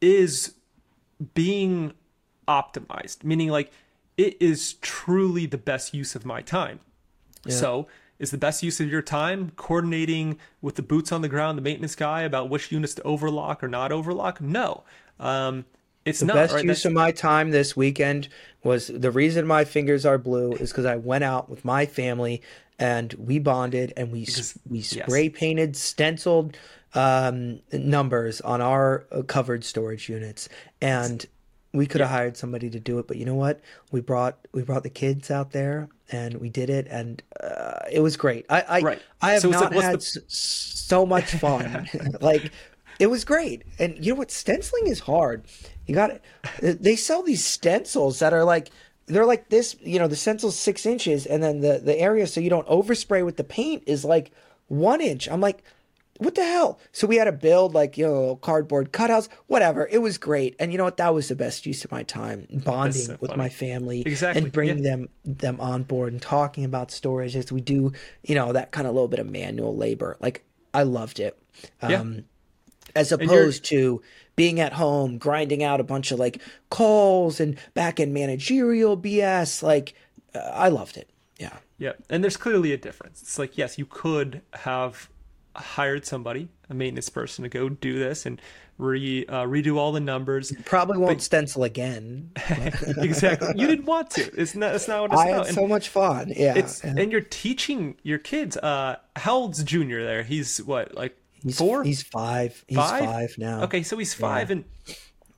is 0.00 0.54
being 1.34 1.94
optimized, 2.46 3.24
meaning 3.24 3.48
like 3.48 3.72
it 4.16 4.36
is 4.40 4.74
truly 4.74 5.46
the 5.46 5.58
best 5.58 5.94
use 5.94 6.14
of 6.14 6.24
my 6.24 6.40
time. 6.40 6.80
So, 7.46 7.88
is 8.18 8.30
the 8.30 8.38
best 8.38 8.62
use 8.62 8.80
of 8.80 8.88
your 8.88 9.02
time 9.02 9.52
coordinating 9.56 10.38
with 10.62 10.76
the 10.76 10.82
boots 10.82 11.12
on 11.12 11.20
the 11.20 11.28
ground, 11.28 11.58
the 11.58 11.62
maintenance 11.62 11.94
guy 11.94 12.22
about 12.22 12.48
which 12.48 12.72
units 12.72 12.94
to 12.94 13.02
overlock 13.02 13.62
or 13.62 13.68
not 13.68 13.92
overlock? 13.92 14.40
No. 14.40 14.84
Um, 15.20 15.66
it's 16.04 16.20
The 16.20 16.26
not. 16.26 16.34
best 16.34 16.54
right? 16.54 16.64
use 16.64 16.82
That's- 16.82 16.84
of 16.84 16.92
my 16.92 17.10
time 17.12 17.50
this 17.50 17.76
weekend 17.76 18.28
was 18.62 18.88
the 18.88 19.10
reason 19.10 19.46
my 19.46 19.64
fingers 19.64 20.04
are 20.06 20.18
blue 20.18 20.52
is 20.52 20.70
because 20.70 20.84
I 20.86 20.96
went 20.96 21.24
out 21.24 21.48
with 21.50 21.64
my 21.64 21.86
family 21.86 22.40
and 22.78 23.12
we 23.14 23.38
bonded 23.38 23.92
and 23.96 24.10
we 24.10 24.22
s 24.24 24.58
we 24.68 24.80
spray 24.82 25.28
painted 25.28 25.76
stenciled 25.76 26.56
um, 26.94 27.60
numbers 27.72 28.40
on 28.40 28.60
our 28.60 29.04
uh, 29.12 29.22
covered 29.22 29.64
storage 29.64 30.08
units 30.08 30.48
and 30.80 31.26
we 31.72 31.86
could 31.86 32.00
have 32.00 32.10
hired 32.10 32.36
somebody 32.36 32.70
to 32.70 32.78
do 32.80 32.98
it 33.00 33.06
but 33.08 33.16
you 33.16 33.24
know 33.24 33.34
what 33.34 33.60
we 33.92 34.00
brought 34.00 34.38
we 34.52 34.62
brought 34.62 34.82
the 34.84 34.90
kids 34.90 35.30
out 35.30 35.50
there 35.52 35.88
and 36.12 36.34
we 36.36 36.48
did 36.48 36.70
it 36.70 36.86
and 36.88 37.22
uh, 37.42 37.80
it 37.90 38.00
was 38.00 38.16
great 38.16 38.46
I 38.48 38.60
I, 38.62 38.80
Right. 38.80 39.02
I 39.20 39.32
have 39.32 39.42
So 39.42 39.50
it's 39.50 39.60
like, 39.60 39.72
not 39.72 39.82
had 39.82 40.00
the- 40.00 40.22
so 40.28 41.04
much 41.04 41.32
fun 41.32 41.88
like 42.20 42.50
it 42.98 43.08
was 43.08 43.24
great. 43.24 43.62
And 43.78 44.04
you 44.04 44.12
know 44.12 44.18
what? 44.18 44.30
Stenciling 44.30 44.86
is 44.86 45.00
hard. 45.00 45.44
You 45.86 45.94
got 45.94 46.10
it 46.10 46.22
they 46.82 46.96
sell 46.96 47.22
these 47.22 47.44
stencils 47.44 48.18
that 48.20 48.32
are 48.32 48.44
like 48.44 48.70
they're 49.06 49.26
like 49.26 49.50
this 49.50 49.76
you 49.80 49.98
know 49.98 50.08
the 50.08 50.16
stencil's 50.16 50.58
six 50.58 50.86
inches 50.86 51.26
and 51.26 51.42
then 51.42 51.60
the 51.60 51.78
the 51.78 51.98
area 51.98 52.26
so 52.26 52.40
you 52.40 52.50
don't 52.50 52.66
overspray 52.68 53.24
with 53.24 53.36
the 53.36 53.44
paint 53.44 53.82
is 53.86 54.04
like 54.04 54.32
one 54.68 55.00
inch. 55.00 55.28
I'm 55.28 55.40
like 55.40 55.62
what 56.18 56.36
the 56.36 56.44
hell? 56.44 56.78
So 56.92 57.08
we 57.08 57.16
had 57.16 57.24
to 57.24 57.32
build 57.32 57.74
like 57.74 57.98
you 57.98 58.06
know 58.06 58.36
cardboard 58.36 58.92
cutouts 58.92 59.28
whatever. 59.46 59.88
It 59.90 59.98
was 59.98 60.16
great. 60.16 60.54
And 60.58 60.72
you 60.72 60.78
know 60.78 60.84
what? 60.84 60.96
That 60.96 61.12
was 61.12 61.28
the 61.28 61.34
best 61.34 61.66
use 61.66 61.84
of 61.84 61.90
my 61.90 62.02
time 62.04 62.46
bonding 62.64 63.02
so 63.02 63.16
with 63.20 63.30
funny. 63.30 63.38
my 63.38 63.48
family 63.48 64.02
Exactly, 64.02 64.42
and 64.42 64.52
bringing 64.52 64.78
yeah. 64.78 64.90
them 64.90 65.08
them 65.24 65.60
on 65.60 65.82
board 65.82 66.12
and 66.12 66.22
talking 66.22 66.64
about 66.64 66.90
storage 66.90 67.36
as 67.36 67.50
we 67.50 67.60
do 67.60 67.92
you 68.22 68.34
know 68.34 68.52
that 68.52 68.70
kind 68.70 68.86
of 68.86 68.94
little 68.94 69.08
bit 69.08 69.18
of 69.18 69.28
manual 69.28 69.76
labor. 69.76 70.16
Like 70.20 70.44
i 70.72 70.82
loved 70.82 71.20
it. 71.20 71.38
Yeah. 71.82 72.00
Um, 72.00 72.24
as 72.96 73.12
opposed 73.12 73.64
to 73.64 74.00
being 74.36 74.60
at 74.60 74.72
home 74.72 75.18
grinding 75.18 75.62
out 75.62 75.80
a 75.80 75.84
bunch 75.84 76.10
of 76.12 76.18
like 76.18 76.40
calls 76.70 77.40
and 77.40 77.56
back 77.74 78.00
end 78.00 78.12
managerial 78.14 78.96
bs 78.96 79.62
like 79.62 79.94
uh, 80.34 80.38
i 80.54 80.68
loved 80.68 80.96
it 80.96 81.08
yeah 81.38 81.56
Yeah, 81.78 81.92
and 82.08 82.22
there's 82.22 82.36
clearly 82.36 82.72
a 82.72 82.76
difference. 82.76 83.20
It's 83.22 83.38
like 83.38 83.58
yes, 83.58 83.78
you 83.78 83.86
could 83.86 84.42
have 84.52 85.08
hired 85.56 86.04
somebody, 86.06 86.48
a 86.70 86.74
maintenance 86.74 87.08
person, 87.08 87.42
to 87.42 87.48
go 87.48 87.68
do 87.68 87.98
this 87.98 88.26
and 88.26 88.40
re 88.78 89.24
uh, 89.26 89.42
redo 89.44 89.76
all 89.76 89.92
the 89.92 90.00
numbers. 90.00 90.52
probably 90.64 90.98
won't 90.98 91.22
stencil 91.22 91.62
again 91.64 92.30
exactly. 92.98 93.48
You 93.56 93.66
didn't 93.66 93.86
want 93.86 94.10
to. 94.10 94.22
It's 94.40 94.54
not. 94.54 94.72
That's 94.72 94.88
not 94.88 95.02
what 95.02 95.12
it's 95.12 95.20
i 95.20 95.26
about. 95.28 95.38
had 95.38 95.46
And 95.48 95.54
so 95.54 95.66
much 95.66 95.88
fun 95.88 96.32
yeah 96.34 96.54
it's 96.56 96.82
and 96.84 96.98
and 96.98 97.12
you're 97.12 97.20
teaching 97.20 97.96
your 98.04 98.18
kids. 98.18 98.56
Uh, 98.56 98.96
how 99.16 99.34
old's 99.34 99.62
Junior 99.64 100.04
there? 100.04 100.22
He's 100.22 100.58
what, 100.62 100.94
like 100.94 101.16
he's 101.44 101.58
four? 101.58 101.84
he's 101.84 102.02
five 102.02 102.64
he's 102.66 102.76
Five? 102.78 103.04
five, 103.04 103.34
now 103.38 103.62
Okay, 103.64 103.82
so 103.84 103.96
he's 103.98 104.14
five, 104.14 104.50
and 104.50 104.64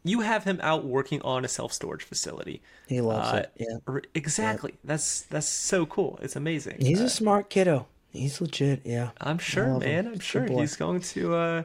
you 0.05 0.21
have 0.21 0.45
him 0.45 0.61
out 0.63 0.85
working 0.85 1.21
on 1.23 1.45
a 1.45 1.49
self 1.49 1.73
storage 1.73 2.05
facility. 2.05 2.63
he 2.87 3.01
loves 3.01 3.29
Uh, 3.33 3.37
it 3.39 3.53
yeah 3.89 3.99
Exactly. 4.15 4.75
That's 4.85 5.23
that's 5.23 5.49
so 5.49 5.85
cool. 5.87 6.19
It's 6.23 6.37
amazing. 6.37 6.77
he's 6.81 7.01
Uh, 7.01 7.05
a 7.05 7.09
smart 7.11 7.51
kiddo 7.51 7.87
he's 8.13 8.41
legit 8.41 8.81
yeah 8.85 9.11
I'm 9.21 9.39
sure, 9.39 9.67
love 9.69 9.83
him. 9.83 10.05
man. 10.05 10.13
I'm 10.15 10.21
sure 10.21 10.47
he's 10.47 10.77
going 10.77 11.01
to. 11.01 11.35
uh 11.35 11.63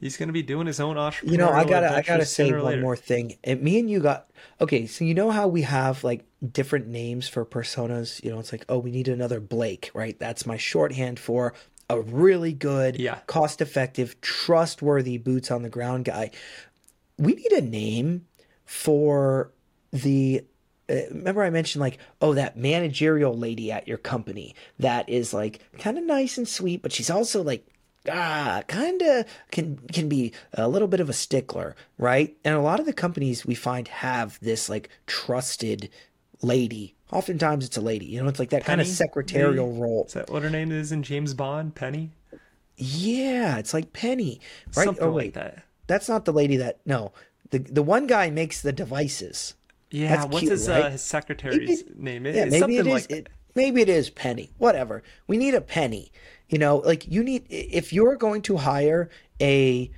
He's 0.00 0.16
going 0.16 0.28
to 0.28 0.32
be 0.32 0.42
doing 0.44 0.68
his 0.68 0.78
own 0.78 0.94
entrepreneurial. 0.94 1.30
You 1.32 1.38
know, 1.38 1.50
I 1.50 1.64
gotta, 1.64 1.92
I 1.92 2.02
gotta 2.02 2.24
say 2.24 2.52
one 2.52 2.62
later. 2.62 2.82
more 2.82 2.94
thing. 2.94 3.36
And 3.42 3.60
me 3.62 3.80
and 3.80 3.90
you 3.90 3.98
got 3.98 4.30
okay. 4.60 4.86
So 4.86 5.04
you 5.04 5.12
know 5.12 5.32
how 5.32 5.48
we 5.48 5.62
have 5.62 6.04
like 6.04 6.24
different 6.52 6.86
names 6.86 7.28
for 7.28 7.44
personas. 7.44 8.22
You 8.22 8.30
know, 8.30 8.38
it's 8.38 8.52
like, 8.52 8.64
oh, 8.68 8.78
we 8.78 8.92
need 8.92 9.08
another 9.08 9.40
Blake, 9.40 9.90
right? 9.94 10.16
That's 10.16 10.46
my 10.46 10.56
shorthand 10.56 11.18
for 11.18 11.52
a 11.90 12.00
really 12.00 12.52
good, 12.52 12.98
Yeah. 13.00 13.20
cost-effective, 13.26 14.20
trustworthy 14.20 15.18
boots 15.18 15.50
on 15.50 15.62
the 15.62 15.68
ground 15.70 16.04
guy. 16.04 16.30
We 17.16 17.34
need 17.34 17.52
a 17.52 17.60
name 17.62 18.26
for 18.64 19.50
the 19.92 20.44
uh, 20.90 20.94
remember 21.10 21.42
I 21.42 21.50
mentioned 21.50 21.80
like 21.80 21.98
oh 22.20 22.34
that 22.34 22.56
managerial 22.56 23.36
lady 23.36 23.72
at 23.72 23.88
your 23.88 23.98
company 23.98 24.54
that 24.78 25.08
is 25.08 25.32
like 25.32 25.60
kind 25.78 25.96
of 25.98 26.04
nice 26.04 26.36
and 26.38 26.46
sweet 26.46 26.82
but 26.82 26.92
she's 26.92 27.10
also 27.10 27.42
like 27.42 27.66
ah 28.10 28.62
kind 28.68 29.00
of 29.02 29.24
can 29.50 29.78
can 29.92 30.08
be 30.08 30.32
a 30.54 30.68
little 30.68 30.88
bit 30.88 31.00
of 31.00 31.08
a 31.08 31.14
stickler 31.14 31.74
right 31.98 32.36
and 32.44 32.54
a 32.54 32.60
lot 32.60 32.80
of 32.80 32.86
the 32.86 32.92
companies 32.92 33.46
we 33.46 33.54
find 33.54 33.88
have 33.88 34.38
this 34.40 34.68
like 34.68 34.88
trusted 35.06 35.88
lady 36.42 36.94
oftentimes 37.12 37.64
it's 37.64 37.76
a 37.76 37.80
lady 37.80 38.06
you 38.06 38.22
know 38.22 38.28
it's 38.28 38.38
like 38.38 38.50
that 38.50 38.64
kind 38.64 38.80
of 38.80 38.86
secretarial 38.86 39.66
maybe? 39.68 39.80
role 39.80 40.04
Is 40.06 40.12
that 40.14 40.30
what 40.30 40.42
her 40.42 40.50
name 40.50 40.70
is 40.72 40.92
in 40.92 41.02
James 41.02 41.34
Bond? 41.34 41.74
Penny, 41.74 42.10
yeah 42.76 43.58
it's 43.58 43.74
like 43.74 43.92
penny 43.92 44.40
right 44.76 44.84
something 44.84 45.04
oh 45.04 45.08
like 45.08 45.16
wait 45.16 45.34
that. 45.34 45.62
that's 45.86 46.08
not 46.08 46.24
the 46.24 46.32
lady 46.32 46.56
that 46.56 46.78
no 46.86 47.12
the 47.50 47.58
the 47.58 47.82
one 47.82 48.06
guy 48.06 48.30
makes 48.30 48.60
the 48.62 48.72
devices 48.72 49.54
Yeah, 49.90 50.16
That's 50.16 50.26
what's 50.26 50.40
cute, 50.40 50.52
his 50.52 50.68
right? 50.68 50.84
uh, 50.84 50.90
his 50.90 51.02
secretary's 51.02 51.82
name? 51.96 52.26
It- 52.26 52.34
Yeah, 52.34 52.42
it's 52.44 52.50
maybe 52.52 52.60
something 52.60 52.78
it 52.78 52.86
is. 52.86 52.92
like 52.92 53.10
it, 53.10 53.28
maybe 53.54 53.80
it 53.80 53.88
is 53.88 54.10
Penny. 54.10 54.50
Whatever. 54.58 55.02
We 55.26 55.38
need 55.38 55.54
a 55.54 55.62
Penny. 55.62 56.12
You 56.50 56.58
know, 56.58 56.76
like 56.84 57.08
you 57.08 57.24
need 57.24 57.46
if 57.48 57.90
you're 57.92 58.16
going 58.16 58.42
to 58.42 58.58
hire 58.58 59.08
a 59.40 59.90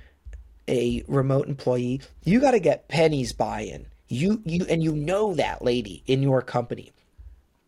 a 0.69 1.03
remote 1.09 1.49
employee, 1.49 1.99
you 2.23 2.39
got 2.39 2.51
to 2.51 2.59
get 2.59 2.87
Penny's 2.87 3.33
buy-in. 3.33 3.85
You 4.11 4.41
you 4.45 4.65
and 4.69 4.83
you 4.83 4.91
know 4.93 5.33
that 5.35 5.63
lady 5.63 6.03
in 6.05 6.21
your 6.21 6.41
company. 6.41 6.91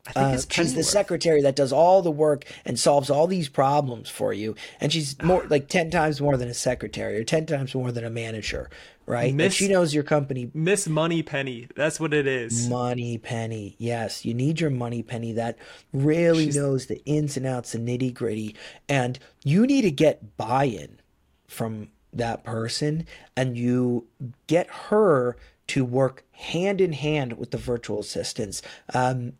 I 0.06 0.12
think 0.12 0.26
Uh, 0.26 0.34
it's 0.34 0.54
she's 0.54 0.76
the 0.76 0.84
secretary 0.84 1.42
that 1.44 1.56
does 1.56 1.72
all 1.72 2.02
the 2.02 2.12
work 2.12 2.44
and 2.66 2.78
solves 2.78 3.10
all 3.10 3.26
these 3.26 3.48
problems 3.48 4.10
for 4.10 4.34
you, 4.34 4.54
and 4.82 4.92
she's 4.92 5.16
more 5.24 5.46
like 5.50 5.70
ten 5.70 5.90
times 5.90 6.20
more 6.20 6.36
than 6.36 6.50
a 6.50 6.54
secretary 6.54 7.18
or 7.18 7.24
ten 7.24 7.46
times 7.46 7.74
more 7.74 7.90
than 7.90 8.04
a 8.04 8.10
manager, 8.10 8.70
right? 9.06 9.28
Like 9.28 9.36
Miss- 9.36 9.54
she 9.54 9.70
knows 9.70 9.94
your 9.94 10.04
company 10.04 10.52
Miss 10.54 10.88
Moneypenny. 10.90 11.70
That's 11.74 12.02
what 12.02 12.14
it 12.14 12.28
is. 12.28 12.68
Money 12.68 13.18
penny. 13.18 13.76
Yes, 13.78 14.26
you 14.26 14.34
need 14.34 14.60
your 14.60 14.72
money 14.72 15.04
penny 15.04 15.32
that 15.32 15.58
really 15.94 16.48
knows 16.48 16.88
the 16.88 17.02
ins 17.06 17.38
and 17.38 17.46
outs, 17.46 17.72
the 17.72 17.78
nitty 17.80 18.14
gritty. 18.14 18.58
And 18.90 19.18
you 19.46 19.66
need 19.66 19.84
to 19.84 19.92
get 19.92 20.36
buy 20.36 20.66
in 20.66 21.00
from 21.48 21.88
that 22.12 22.44
person 22.44 23.08
and 23.38 23.58
you 23.58 24.06
get 24.48 24.68
her 24.90 25.38
to 25.74 25.84
work 25.84 26.24
hand 26.34 26.80
in 26.80 26.94
hand 26.94 27.34
with 27.34 27.50
the 27.50 27.58
virtual 27.58 28.00
assistants. 28.00 28.62
Um, 28.94 29.34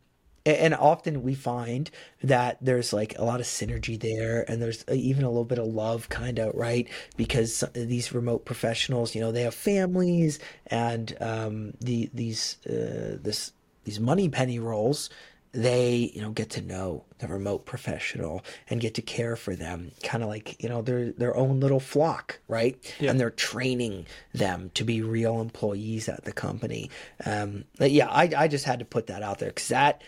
and 0.48 0.74
often 0.74 1.22
we 1.22 1.36
find 1.36 1.92
that 2.24 2.58
there's 2.60 2.92
like 2.92 3.18
a 3.20 3.24
lot 3.24 3.40
of 3.40 3.46
synergy 3.46 4.00
there 4.00 4.44
and 4.50 4.60
there's 4.60 4.84
even 4.92 5.24
a 5.24 5.30
little 5.30 5.46
bit 5.46 5.60
of 5.60 5.68
love 5.68 6.10
kind 6.10 6.40
of 6.40 6.56
right 6.56 6.90
because 7.18 7.64
these 7.74 8.14
remote 8.14 8.46
professionals 8.46 9.14
you 9.14 9.22
know 9.22 9.32
they 9.32 9.44
have 9.44 9.54
families 9.54 10.40
and 10.68 11.16
um, 11.22 11.74
the 11.80 12.10
these 12.14 12.58
uh, 12.66 13.16
this 13.22 13.54
these 13.86 14.02
money 14.02 14.28
penny 14.28 14.60
roles 14.60 15.10
they 15.54 16.12
you 16.16 16.22
know 16.22 16.32
get 16.32 16.50
to 16.50 16.62
know 16.62 17.06
the 17.20 17.28
remote 17.28 17.64
professional 17.66 18.44
and 18.70 18.82
get 18.82 18.96
to 18.96 19.02
care 19.04 19.36
for 19.36 19.56
them 19.56 19.92
kind 20.04 20.24
of 20.24 20.30
like 20.30 20.62
you 20.62 20.68
know 20.68 20.82
their 20.82 21.12
their 21.12 21.36
own 21.38 21.60
little 21.60 21.80
flock 21.80 22.40
right 22.48 22.76
Yeah. 23.00 23.12
and 23.12 23.20
they're 23.20 23.30
training 23.30 24.08
them 24.34 24.72
to 24.74 24.84
be 24.84 25.02
real 25.04 25.40
employees 25.40 26.10
at 26.10 26.26
the 26.26 26.32
company 26.34 26.90
um 27.26 27.66
yeah 27.80 28.10
i 28.10 28.32
i 28.36 28.48
just 28.48 28.66
had 28.66 28.80
to 28.80 28.86
put 28.86 29.08
that 29.08 29.22
out 29.22 29.38
there 29.38 29.50
because 29.50 29.68
that 29.68 30.02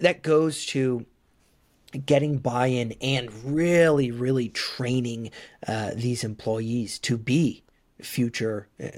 that 0.00 0.22
goes 0.22 0.66
to 0.66 1.06
getting 2.04 2.38
buy-in 2.38 2.92
and 3.00 3.32
really 3.44 4.10
really 4.10 4.48
training 4.48 5.30
uh, 5.68 5.92
these 5.94 6.24
employees 6.24 6.98
to 6.98 7.16
be 7.16 7.62
future 8.02 8.68
uh, 8.82 8.88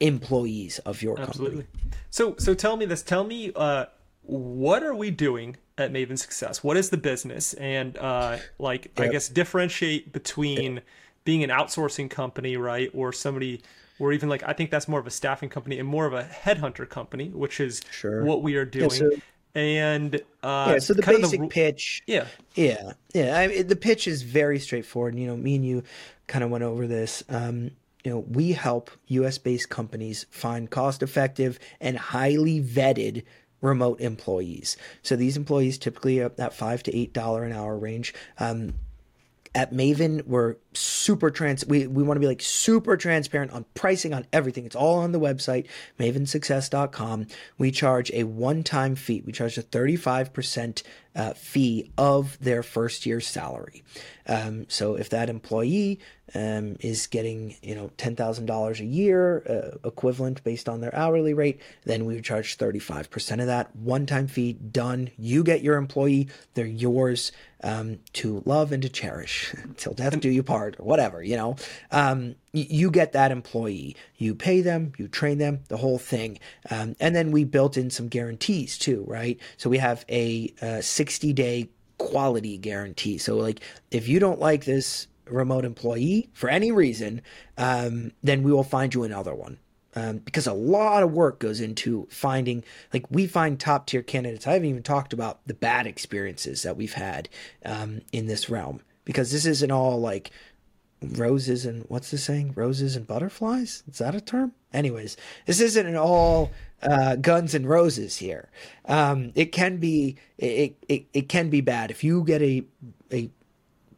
employees 0.00 0.78
of 0.80 1.02
your 1.02 1.16
company. 1.16 1.30
Absolutely. 1.30 1.62
company 1.64 1.90
So 2.08 2.34
so 2.38 2.54
tell 2.54 2.76
me 2.76 2.86
this. 2.86 3.02
Tell 3.02 3.22
me 3.24 3.52
uh, 3.54 3.86
what 4.30 4.82
are 4.82 4.94
we 4.94 5.10
doing 5.10 5.56
at 5.76 5.92
Maven 5.92 6.18
Success? 6.18 6.62
What 6.62 6.76
is 6.76 6.90
the 6.90 6.96
business? 6.96 7.54
And 7.54 7.96
uh, 7.98 8.38
like 8.58 8.92
I 8.96 9.08
guess 9.08 9.28
differentiate 9.28 10.12
between 10.12 10.82
being 11.24 11.42
an 11.42 11.50
outsourcing 11.50 12.08
company, 12.10 12.56
right, 12.56 12.90
or 12.94 13.12
somebody, 13.12 13.60
or 13.98 14.12
even 14.12 14.28
like 14.28 14.42
I 14.44 14.52
think 14.52 14.70
that's 14.70 14.86
more 14.88 15.00
of 15.00 15.06
a 15.06 15.10
staffing 15.10 15.48
company 15.48 15.78
and 15.78 15.88
more 15.88 16.06
of 16.06 16.12
a 16.12 16.22
headhunter 16.24 16.88
company, 16.88 17.28
which 17.30 17.58
is 17.60 17.82
Sure. 17.90 18.24
what 18.24 18.42
we 18.42 18.54
are 18.56 18.64
doing. 18.64 18.90
so- 18.90 19.10
and 19.52 20.14
uh, 20.44 20.70
yeah 20.74 20.78
so 20.78 20.94
the 20.94 21.02
basic 21.02 21.40
ru- 21.40 21.48
pitch 21.48 22.04
yeah, 22.06 22.26
Yeah, 22.54 22.92
yeah. 23.12 23.36
I 23.36 23.48
mean, 23.48 23.66
the 23.66 23.74
pitch 23.74 24.06
is 24.06 24.22
very 24.22 24.60
straightforward. 24.60 25.16
You 25.16 25.26
know, 25.26 25.36
me 25.36 25.56
and 25.56 25.66
you 25.66 25.82
kind 26.28 26.44
of 26.44 26.50
went 26.50 26.62
over 26.62 26.86
this. 26.86 27.24
Um, 27.28 27.72
you 28.04 28.12
know, 28.12 28.20
we 28.20 28.52
help 28.52 28.92
U.S. 29.08 29.38
based 29.38 29.68
companies 29.68 30.24
find 30.30 30.70
cost 30.70 31.02
effective 31.02 31.58
and 31.80 31.98
highly 31.98 32.62
vetted 32.62 33.24
remote 33.60 34.00
employees. 34.00 34.76
So 35.02 35.16
these 35.16 35.36
employees 35.36 35.78
typically 35.78 36.20
at 36.20 36.36
that 36.36 36.54
five 36.54 36.82
to 36.84 36.96
eight 36.96 37.12
dollar 37.12 37.44
an 37.44 37.52
hour 37.52 37.76
range. 37.76 38.14
Um, 38.38 38.74
at 39.54 39.72
Maven, 39.72 40.26
we're 40.26 40.56
super 40.72 41.30
trans. 41.30 41.66
We, 41.66 41.86
we 41.86 42.02
want 42.02 42.16
to 42.16 42.20
be 42.20 42.26
like 42.26 42.42
super 42.42 42.96
transparent 42.96 43.52
on 43.52 43.64
pricing 43.74 44.14
on 44.14 44.26
everything. 44.32 44.66
It's 44.66 44.76
all 44.76 44.98
on 44.98 45.12
the 45.12 45.20
website, 45.20 45.66
mavensuccess.com. 45.98 47.26
We 47.58 47.70
charge 47.70 48.10
a 48.12 48.24
one 48.24 48.62
time 48.62 48.94
fee. 48.94 49.22
We 49.24 49.32
charge 49.32 49.58
a 49.58 49.62
35% 49.62 50.82
uh, 51.14 51.32
fee 51.34 51.90
of 51.98 52.38
their 52.40 52.62
first 52.62 53.04
year's 53.04 53.26
salary. 53.26 53.82
Um, 54.26 54.66
so 54.68 54.94
if 54.94 55.10
that 55.10 55.28
employee 55.28 55.98
um, 56.34 56.76
is 56.78 57.08
getting, 57.08 57.56
you 57.62 57.74
know, 57.74 57.90
$10,000 57.98 58.80
a 58.80 58.84
year 58.84 59.42
uh, 59.48 59.88
equivalent 59.88 60.44
based 60.44 60.68
on 60.68 60.80
their 60.80 60.94
hourly 60.94 61.34
rate, 61.34 61.60
then 61.84 62.06
we 62.06 62.14
would 62.14 62.24
charge 62.24 62.56
35% 62.56 63.40
of 63.40 63.46
that 63.46 63.74
one 63.74 64.06
time 64.06 64.28
fee 64.28 64.52
done. 64.52 65.10
You 65.18 65.42
get 65.42 65.62
your 65.62 65.76
employee. 65.76 66.28
They're 66.54 66.66
yours 66.66 67.32
um, 67.62 67.98
to 68.14 68.42
love 68.46 68.70
and 68.70 68.82
to 68.82 68.88
cherish 68.88 69.54
till 69.76 69.92
death 69.92 70.18
do 70.20 70.28
you 70.28 70.42
part 70.42 70.59
or 70.60 70.72
whatever, 70.78 71.22
you 71.22 71.36
know. 71.36 71.56
Um, 71.90 72.36
you 72.52 72.90
get 72.90 73.12
that 73.12 73.30
employee, 73.30 73.96
you 74.16 74.34
pay 74.34 74.60
them, 74.60 74.92
you 74.98 75.08
train 75.08 75.38
them, 75.38 75.60
the 75.68 75.76
whole 75.76 75.98
thing. 75.98 76.38
Um, 76.70 76.96
and 76.98 77.14
then 77.14 77.30
we 77.30 77.44
built 77.44 77.76
in 77.76 77.90
some 77.90 78.08
guarantees 78.08 78.76
too, 78.76 79.04
right? 79.06 79.38
So 79.56 79.70
we 79.70 79.78
have 79.78 80.04
a, 80.08 80.52
uh 80.60 80.80
60 80.80 81.32
day 81.32 81.70
quality 81.98 82.58
guarantee. 82.58 83.18
So, 83.18 83.36
like, 83.36 83.60
if 83.90 84.08
you 84.08 84.18
don't 84.18 84.40
like 84.40 84.64
this 84.64 85.06
remote 85.26 85.64
employee 85.64 86.30
for 86.32 86.48
any 86.48 86.72
reason, 86.72 87.22
um, 87.56 88.12
then 88.22 88.42
we 88.42 88.52
will 88.52 88.64
find 88.64 88.92
you 88.94 89.04
another 89.04 89.34
one 89.34 89.58
um, 89.94 90.18
because 90.18 90.46
a 90.46 90.52
lot 90.52 91.02
of 91.02 91.12
work 91.12 91.38
goes 91.38 91.60
into 91.60 92.06
finding 92.10 92.64
like 92.92 93.04
we 93.10 93.26
find 93.26 93.58
top 93.58 93.86
tier 93.86 94.02
candidates 94.02 94.46
i 94.46 94.52
haven't 94.52 94.68
even 94.68 94.82
talked 94.82 95.12
about 95.12 95.40
the 95.46 95.54
bad 95.54 95.86
experiences 95.86 96.62
that 96.62 96.76
we've 96.76 96.94
had 96.94 97.28
um, 97.64 98.00
in 98.12 98.26
this 98.26 98.48
realm 98.48 98.80
because 99.04 99.32
this 99.32 99.46
isn't 99.46 99.70
all 99.70 100.00
like 100.00 100.30
roses 101.02 101.64
and 101.64 101.84
what's 101.88 102.10
the 102.10 102.18
saying? 102.18 102.52
Roses 102.54 102.96
and 102.96 103.06
butterflies? 103.06 103.82
Is 103.90 103.98
that 103.98 104.14
a 104.14 104.20
term? 104.20 104.52
Anyways 104.72 105.16
this 105.46 105.60
isn't 105.60 105.86
an 105.86 105.96
all 105.96 106.50
uh, 106.82 107.16
guns 107.16 107.54
and 107.54 107.68
roses 107.68 108.16
here. 108.16 108.48
Um, 108.86 109.32
it 109.34 109.52
can 109.52 109.78
be 109.78 110.16
it, 110.38 110.76
it, 110.88 111.06
it 111.12 111.28
can 111.28 111.50
be 111.50 111.60
bad. 111.60 111.90
If 111.90 112.04
you 112.04 112.24
get 112.24 112.42
a 112.42 112.64
a 113.12 113.30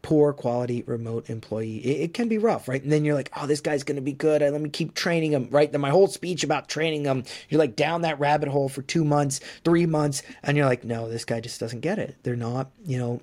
poor 0.03 0.33
quality 0.33 0.83
remote 0.83 1.31
employee 1.31 1.77
it, 1.77 2.01
it 2.01 2.15
can 2.15 2.29
be 2.29 2.37
rough 2.37 2.67
right? 2.67 2.83
And 2.83 2.91
then 2.91 3.05
you're 3.05 3.15
like 3.15 3.31
oh 3.37 3.47
this 3.47 3.61
guy's 3.61 3.85
going 3.85 3.97
to 3.97 4.03
be 4.03 4.13
good. 4.13 4.43
I, 4.43 4.49
let 4.49 4.61
me 4.61 4.71
keep 4.71 4.95
training 4.95 5.33
him 5.33 5.49
right? 5.51 5.71
Then 5.71 5.81
my 5.81 5.91
whole 5.91 6.09
speech 6.09 6.43
about 6.43 6.69
training 6.69 7.05
him 7.05 7.25
you're 7.49 7.61
like 7.61 7.77
down 7.77 8.03
that 8.03 8.19
rabbit 8.19 8.49
hole 8.49 8.69
for 8.69 8.83
two 8.83 9.05
months 9.05 9.41
three 9.65 9.87
months 9.87 10.23
and 10.43 10.57
you're 10.57 10.67
like 10.67 10.85
no 10.85 11.09
this 11.09 11.25
guy 11.25 11.41
just 11.41 11.61
doesn't 11.61 11.81
get 11.81 11.99
it. 11.99 12.17
They're 12.23 12.37
not 12.37 12.71
you 12.85 12.99
know 12.99 13.21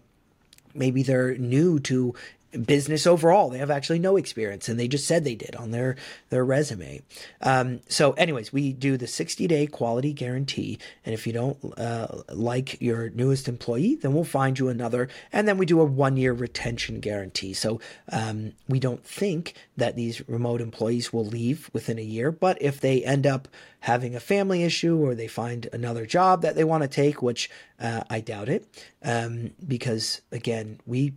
maybe 0.73 1.03
they're 1.03 1.35
new 1.37 1.79
to 1.79 2.13
business 2.51 3.05
overall. 3.05 3.49
They 3.49 3.59
have 3.59 3.69
actually 3.69 3.99
no 3.99 4.17
experience 4.17 4.69
and 4.69 4.79
they 4.79 4.87
just 4.87 5.07
said 5.07 5.23
they 5.23 5.35
did 5.35 5.55
on 5.55 5.71
their 5.71 5.95
their 6.29 6.43
resume. 6.43 7.01
Um, 7.41 7.81
so 7.87 8.11
anyways 8.13 8.51
we 8.51 8.73
do 8.73 8.97
the 8.97 9.07
60 9.07 9.47
day 9.47 9.67
quality 9.67 10.13
guarantee 10.13 10.79
and 11.05 11.13
if 11.13 11.27
you 11.27 11.33
don't 11.33 11.57
uh, 11.77 12.23
like 12.29 12.81
your 12.81 13.09
newest 13.09 13.47
employee 13.47 13.95
then 13.95 14.13
we'll 14.13 14.23
find 14.23 14.57
you 14.57 14.69
another 14.69 15.09
and 15.31 15.47
then 15.47 15.57
we 15.57 15.65
do 15.65 15.79
a 15.79 15.85
one 15.85 16.17
year 16.17 16.33
retention 16.33 16.99
guarantee. 16.99 17.53
So 17.53 17.79
um, 18.11 18.53
we 18.67 18.79
don't 18.79 19.03
think 19.05 19.53
that 19.77 19.95
these 19.95 20.27
remote 20.27 20.61
employees 20.61 21.13
will 21.13 21.25
leave 21.25 21.69
within 21.73 21.99
a 21.99 22.03
year 22.03 22.31
but 22.31 22.61
if 22.61 22.79
they 22.79 23.03
end 23.03 23.27
up 23.27 23.47
having 23.81 24.15
a 24.15 24.19
family 24.19 24.63
issue 24.63 24.97
or 24.97 25.15
they 25.15 25.27
find 25.27 25.67
another 25.71 26.05
job 26.05 26.41
that 26.41 26.55
they 26.55 26.63
want 26.63 26.83
to 26.83 26.89
take 26.89 27.21
which 27.21 27.49
uh, 27.79 28.01
i 28.09 28.19
doubt 28.19 28.49
it 28.49 28.67
um, 29.03 29.51
because 29.65 30.21
again 30.31 30.79
we 30.85 31.13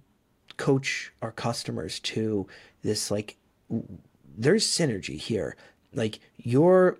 coach 0.56 1.12
our 1.22 1.32
customers 1.32 2.00
to 2.00 2.46
this 2.82 3.10
like 3.10 3.36
there's 4.36 4.66
synergy 4.66 5.18
here. 5.18 5.56
Like 5.94 6.20
you're 6.36 6.98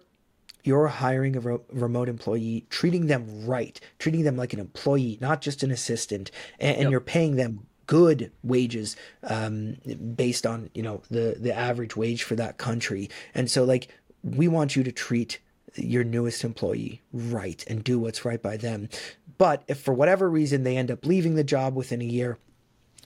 you're 0.65 0.89
hiring 0.89 1.37
a 1.37 1.41
ro- 1.41 1.65
remote 1.73 2.09
employee 2.09 2.67
treating 2.71 3.07
them 3.07 3.47
right 3.47 3.81
treating 3.99 4.23
them 4.23 4.37
like 4.37 4.53
an 4.53 4.61
employee 4.61 5.19
not 5.21 5.41
just 5.41 5.65
an 5.65 5.73
assistant 5.73 6.31
and, 6.61 6.77
and 6.77 6.91
you're 6.91 7.01
paying 7.01 7.35
them 7.35 7.67
good 7.87 8.31
wages 8.43 8.97
um, 9.25 9.77
based 10.15 10.47
on 10.47 10.71
you 10.75 10.83
know 10.83 11.03
the 11.11 11.37
the 11.39 11.55
average 11.55 11.97
wage 11.97 12.23
for 12.23 12.35
that 12.37 12.59
country. 12.59 13.11
And 13.35 13.51
so 13.51 13.65
like 13.65 13.89
we 14.23 14.49
want 14.49 14.77
you 14.77 14.83
to 14.85 14.93
treat 14.93 15.41
your 15.75 16.05
newest 16.05 16.45
employee 16.45 17.03
right 17.13 17.65
and 17.67 17.83
do 17.83 17.99
what's 17.99 18.25
right 18.25 18.41
by 18.41 18.57
them. 18.57 18.89
But 19.39 19.65
if 19.69 19.81
for 19.81 19.93
whatever 19.93 20.31
reason 20.31 20.63
they 20.63 20.77
end 20.77 20.91
up 20.91 21.05
leaving 21.05 21.35
the 21.35 21.45
job 21.45 21.75
within 21.75 22.01
a 22.01 22.07
year 22.07 22.39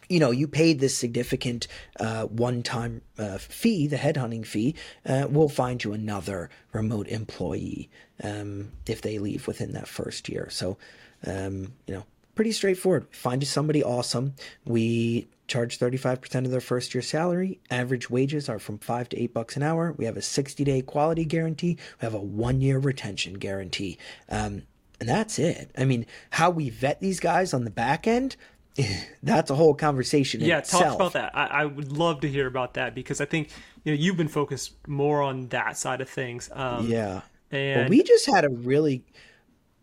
you 0.08 0.20
know, 0.20 0.30
you 0.30 0.46
paid 0.46 0.80
this 0.80 0.96
significant 0.96 1.66
uh, 1.98 2.24
one-time 2.24 3.02
uh, 3.18 3.38
fee, 3.38 3.86
the 3.86 3.96
headhunting 3.96 4.46
fee. 4.46 4.74
Uh, 5.04 5.26
we'll 5.28 5.48
find 5.48 5.82
you 5.82 5.92
another 5.92 6.50
remote 6.72 7.08
employee 7.08 7.90
um, 8.22 8.72
if 8.86 9.02
they 9.02 9.18
leave 9.18 9.46
within 9.46 9.72
that 9.72 9.88
first 9.88 10.28
year. 10.28 10.48
So, 10.50 10.78
um, 11.26 11.72
you 11.86 11.94
know, 11.94 12.04
pretty 12.34 12.52
straightforward. 12.52 13.06
Find 13.10 13.42
you 13.42 13.46
somebody 13.46 13.82
awesome. 13.82 14.34
We 14.64 15.28
charge 15.48 15.78
35% 15.78 16.44
of 16.44 16.50
their 16.50 16.60
first 16.60 16.94
year 16.94 17.02
salary. 17.02 17.60
Average 17.70 18.10
wages 18.10 18.48
are 18.48 18.58
from 18.58 18.78
five 18.78 19.08
to 19.10 19.20
eight 19.20 19.32
bucks 19.32 19.56
an 19.56 19.62
hour. 19.62 19.92
We 19.96 20.04
have 20.04 20.16
a 20.16 20.20
60-day 20.20 20.82
quality 20.82 21.24
guarantee. 21.24 21.78
We 22.00 22.04
have 22.04 22.14
a 22.14 22.20
one-year 22.20 22.78
retention 22.78 23.34
guarantee. 23.34 23.98
Um, 24.28 24.62
and 24.98 25.08
that's 25.08 25.38
it. 25.38 25.70
I 25.76 25.84
mean, 25.84 26.06
how 26.30 26.50
we 26.50 26.70
vet 26.70 27.00
these 27.00 27.20
guys 27.20 27.52
on 27.52 27.64
the 27.64 27.70
back 27.70 28.06
end– 28.06 28.36
that's 29.22 29.50
a 29.50 29.54
whole 29.54 29.74
conversation. 29.74 30.40
Yeah 30.40 30.58
itself. 30.58 30.84
talk 30.84 30.94
about 30.94 31.12
that 31.14 31.36
I, 31.36 31.46
I 31.46 31.64
would 31.64 31.92
love 31.92 32.20
to 32.20 32.28
hear 32.28 32.46
about 32.46 32.74
that 32.74 32.94
because 32.94 33.20
i 33.20 33.24
think 33.24 33.50
you 33.84 33.92
know 33.92 33.98
you've 33.98 34.16
been 34.16 34.28
focused 34.28 34.74
more 34.86 35.22
on 35.22 35.48
that 35.48 35.76
side 35.76 36.00
of 36.00 36.08
things 36.08 36.50
um 36.52 36.88
Yeah, 36.88 37.22
And 37.50 37.80
well, 37.82 37.88
we 37.88 38.02
just 38.02 38.26
had 38.26 38.44
a 38.44 38.50
really, 38.50 39.04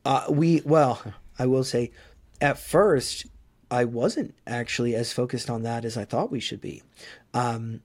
uh, 0.06 0.26
we 0.30 0.62
well, 0.66 1.02
I 1.40 1.46
will 1.46 1.64
say, 1.64 1.92
at 2.42 2.58
first, 2.58 3.26
I 3.72 3.86
wasn't 3.86 4.36
actually 4.46 4.96
as 4.96 5.12
focused 5.14 5.50
on 5.50 5.64
that 5.64 5.86
as 5.86 5.98
I 5.98 6.06
thought 6.06 6.32
we 6.32 6.40
should 6.40 6.62
be. 6.62 6.84
Um, 7.34 7.82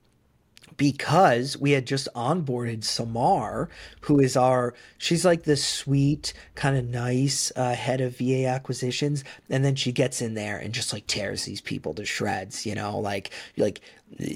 because 0.79 1.57
we 1.57 1.71
had 1.71 1.85
just 1.85 2.07
onboarded 2.15 2.85
Samar, 2.85 3.69
who 3.99 4.17
is 4.21 4.37
our, 4.37 4.73
she's 4.97 5.25
like 5.25 5.43
this 5.43 5.63
sweet, 5.63 6.31
kind 6.55 6.77
of 6.77 6.85
nice 6.85 7.51
uh, 7.57 7.75
head 7.75 7.99
of 7.99 8.17
VA 8.17 8.45
acquisitions. 8.45 9.25
And 9.49 9.65
then 9.65 9.75
she 9.75 9.91
gets 9.91 10.21
in 10.21 10.35
there 10.35 10.57
and 10.57 10.73
just 10.73 10.93
like 10.93 11.05
tears 11.05 11.43
these 11.43 11.59
people 11.59 11.93
to 11.95 12.05
shreds, 12.05 12.65
you 12.65 12.75
know, 12.75 12.97
like, 12.97 13.31
like 13.57 13.81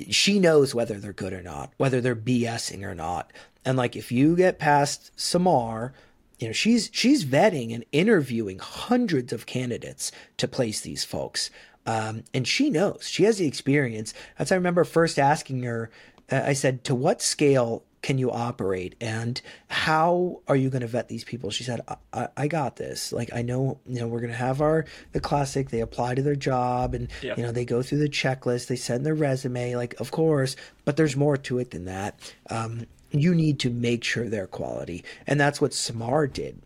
she 0.09 0.37
knows 0.37 0.75
whether 0.75 0.99
they're 0.99 1.13
good 1.13 1.31
or 1.31 1.41
not, 1.41 1.71
whether 1.77 2.01
they're 2.01 2.13
BSing 2.13 2.83
or 2.83 2.93
not. 2.93 3.31
And 3.63 3.77
like, 3.77 3.95
if 3.95 4.11
you 4.11 4.35
get 4.35 4.59
past 4.59 5.11
Samar, 5.15 5.93
you 6.39 6.47
know, 6.47 6.53
she's, 6.53 6.89
she's 6.91 7.23
vetting 7.23 7.73
and 7.73 7.85
interviewing 7.93 8.59
hundreds 8.59 9.31
of 9.31 9.45
candidates 9.45 10.11
to 10.35 10.49
place 10.49 10.81
these 10.81 11.05
folks. 11.05 11.49
Um, 11.85 12.23
and 12.33 12.47
she 12.47 12.69
knows 12.69 13.07
she 13.07 13.23
has 13.23 13.37
the 13.37 13.47
experience. 13.47 14.13
That's 14.37 14.51
I 14.51 14.55
remember 14.55 14.83
first 14.83 15.19
asking 15.19 15.63
her 15.63 15.89
I 16.31 16.53
said, 16.53 16.83
to 16.85 16.95
what 16.95 17.21
scale 17.21 17.83
can 18.03 18.17
you 18.17 18.29
operate 18.29 18.95
and 18.99 19.41
how 19.69 20.41
are 20.49 20.57
you 20.57 20.69
going 20.69 20.81
to 20.81 20.87
vet 20.87 21.07
these 21.07 21.23
people? 21.23 21.49
She 21.49 21.63
said 21.63 21.79
I, 22.13 22.27
I, 22.35 22.47
got 22.47 22.75
this. 22.75 23.13
Like 23.13 23.33
i 23.33 23.41
know 23.41 23.79
you 23.87 24.01
know 24.01 24.07
we're 24.07 24.19
going 24.19 24.31
to 24.31 24.37
have 24.37 24.61
our 24.61 24.85
the 25.13 25.21
classic 25.21 25.69
they 25.69 25.79
apply 25.79 26.15
to 26.15 26.21
their 26.21 26.35
job 26.35 26.93
and 26.93 27.07
you 27.37 27.43
know 27.43 27.51
they 27.51 27.65
go 27.65 27.81
through 27.81 27.99
the 27.99 28.09
checklist 28.09 28.67
they 28.67 28.75
send 28.75 29.05
their 29.05 29.15
resume 29.15 29.75
like 29.75 29.99
of 30.01 30.11
course 30.11 30.55
but 30.83 30.97
there's 30.97 31.15
more 31.15 31.37
to 31.37 31.59
it 31.59 31.71
than 31.71 31.85
that. 31.85 32.19
Um, 32.49 32.85
you 33.11 33.33
need 33.33 33.59
to 33.59 33.69
make 33.69 34.03
sure 34.03 34.27
they're 34.27 34.47
quality. 34.47 35.03
And 35.25 35.39
that's 35.39 35.61
what 35.61 35.73
samar 35.73 36.27
did 36.27 36.61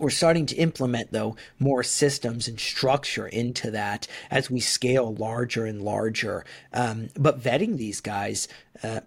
we're 0.00 0.10
starting 0.10 0.46
to 0.46 0.56
implement, 0.56 1.12
though, 1.12 1.36
more 1.58 1.82
systems 1.82 2.48
and 2.48 2.58
structure 2.58 3.26
into 3.26 3.70
that 3.70 4.08
as 4.30 4.50
we 4.50 4.60
scale 4.60 5.14
larger 5.14 5.66
and 5.66 5.82
larger. 5.82 6.44
Um, 6.72 7.10
but 7.16 7.40
vetting 7.40 7.76
these 7.76 8.00
guys 8.00 8.48
uh, 8.82 9.00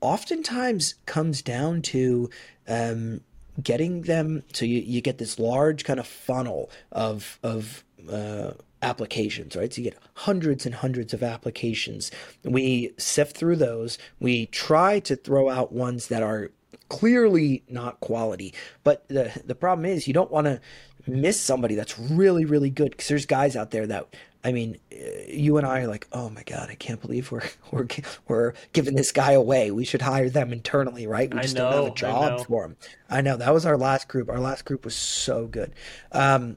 oftentimes 0.00 0.94
comes 1.06 1.42
down 1.42 1.82
to 1.82 2.28
um, 2.68 3.20
getting 3.62 4.02
them. 4.02 4.42
So 4.52 4.64
you, 4.64 4.80
you 4.80 5.00
get 5.00 5.18
this 5.18 5.38
large 5.38 5.84
kind 5.84 6.00
of 6.00 6.06
funnel 6.06 6.70
of 6.92 7.38
of 7.42 7.84
uh, 8.10 8.52
applications, 8.82 9.56
right? 9.56 9.72
So 9.72 9.82
you 9.82 9.90
get 9.90 9.98
hundreds 10.14 10.66
and 10.66 10.74
hundreds 10.74 11.12
of 11.12 11.22
applications. 11.22 12.10
We 12.44 12.92
sift 12.96 13.36
through 13.36 13.56
those. 13.56 13.98
We 14.18 14.46
try 14.46 15.00
to 15.00 15.16
throw 15.16 15.50
out 15.50 15.72
ones 15.72 16.08
that 16.08 16.22
are 16.22 16.50
clearly 16.90 17.62
not 17.68 18.00
quality. 18.00 18.52
But 18.84 19.08
the 19.08 19.32
the 19.46 19.54
problem 19.54 19.86
is 19.86 20.06
you 20.06 20.12
don't 20.12 20.30
want 20.30 20.46
to 20.46 20.60
miss 21.06 21.40
somebody 21.40 21.74
that's 21.74 21.98
really 21.98 22.44
really 22.44 22.68
good 22.68 22.90
because 22.90 23.08
there's 23.08 23.24
guys 23.24 23.56
out 23.56 23.70
there 23.70 23.86
that 23.86 24.08
I 24.42 24.52
mean, 24.52 24.78
uh, 24.90 24.96
you 25.28 25.58
and 25.58 25.66
I 25.66 25.80
are 25.80 25.86
like, 25.86 26.06
oh 26.12 26.30
my 26.30 26.42
god, 26.42 26.68
I 26.70 26.74
can't 26.74 27.00
believe 27.00 27.30
we're 27.30 27.48
we're 27.70 27.86
we're 28.28 28.52
giving 28.72 28.94
this 28.94 29.12
guy 29.12 29.32
away. 29.32 29.70
We 29.70 29.84
should 29.84 30.02
hire 30.02 30.28
them 30.28 30.52
internally, 30.52 31.06
right? 31.06 31.32
We 31.32 31.40
just 31.40 31.56
know, 31.56 31.70
don't 31.70 31.84
have 31.84 31.92
a 31.92 31.94
job 31.94 32.46
for 32.46 32.64
him. 32.64 32.76
I 33.08 33.20
know 33.20 33.36
that 33.36 33.54
was 33.54 33.64
our 33.64 33.78
last 33.78 34.08
group. 34.08 34.28
Our 34.28 34.40
last 34.40 34.64
group 34.64 34.84
was 34.84 34.94
so 34.94 35.46
good. 35.46 35.72
Um, 36.12 36.56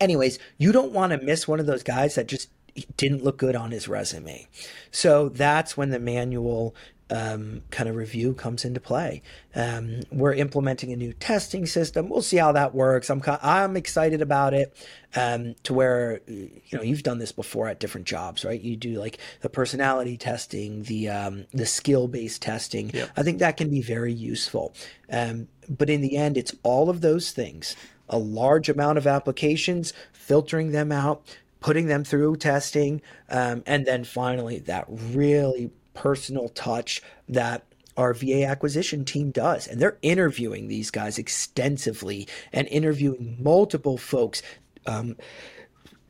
anyways, 0.00 0.38
you 0.58 0.72
don't 0.72 0.92
want 0.92 1.12
to 1.12 1.18
miss 1.18 1.46
one 1.48 1.60
of 1.60 1.66
those 1.66 1.82
guys 1.82 2.14
that 2.14 2.26
just 2.26 2.48
didn't 2.96 3.22
look 3.22 3.38
good 3.38 3.54
on 3.54 3.70
his 3.70 3.88
resume. 3.88 4.46
So 4.90 5.28
that's 5.28 5.76
when 5.76 5.90
the 5.90 6.00
manual 6.00 6.74
um, 7.10 7.62
kind 7.70 7.88
of 7.88 7.96
review 7.96 8.32
comes 8.32 8.64
into 8.64 8.80
play. 8.80 9.22
Um, 9.54 10.00
we're 10.10 10.32
implementing 10.34 10.92
a 10.92 10.96
new 10.96 11.12
testing 11.12 11.66
system. 11.66 12.08
We'll 12.08 12.22
see 12.22 12.38
how 12.38 12.52
that 12.52 12.74
works. 12.74 13.10
I'm 13.10 13.22
I'm 13.42 13.76
excited 13.76 14.22
about 14.22 14.54
it. 14.54 14.74
Um, 15.16 15.54
to 15.62 15.74
where 15.74 16.20
you 16.26 16.50
know 16.72 16.82
you've 16.82 17.02
done 17.02 17.18
this 17.18 17.30
before 17.30 17.68
at 17.68 17.78
different 17.78 18.06
jobs, 18.06 18.44
right? 18.44 18.60
You 18.60 18.76
do 18.76 18.98
like 18.98 19.18
the 19.42 19.48
personality 19.48 20.16
testing, 20.16 20.84
the 20.84 21.08
um, 21.10 21.46
the 21.52 21.66
skill 21.66 22.08
based 22.08 22.42
testing. 22.42 22.90
Yep. 22.92 23.10
I 23.16 23.22
think 23.22 23.38
that 23.38 23.56
can 23.56 23.70
be 23.70 23.82
very 23.82 24.12
useful. 24.12 24.74
Um, 25.10 25.48
but 25.68 25.90
in 25.90 26.00
the 26.00 26.16
end, 26.16 26.36
it's 26.36 26.54
all 26.62 26.88
of 26.90 27.00
those 27.00 27.32
things. 27.32 27.76
A 28.08 28.18
large 28.18 28.68
amount 28.68 28.98
of 28.98 29.06
applications, 29.06 29.92
filtering 30.12 30.72
them 30.72 30.90
out, 30.90 31.22
putting 31.60 31.86
them 31.86 32.04
through 32.04 32.36
testing, 32.36 33.00
um, 33.30 33.62
and 33.66 33.86
then 33.86 34.04
finally 34.04 34.58
that 34.60 34.84
really 34.88 35.70
personal 35.94 36.48
touch 36.50 37.00
that 37.28 37.64
our 37.96 38.12
VA 38.12 38.44
acquisition 38.44 39.04
team 39.04 39.30
does. 39.30 39.66
And 39.66 39.80
they're 39.80 39.98
interviewing 40.02 40.68
these 40.68 40.90
guys 40.90 41.18
extensively 41.18 42.28
and 42.52 42.66
interviewing 42.68 43.36
multiple 43.40 43.96
folks 43.96 44.42
um, 44.86 45.16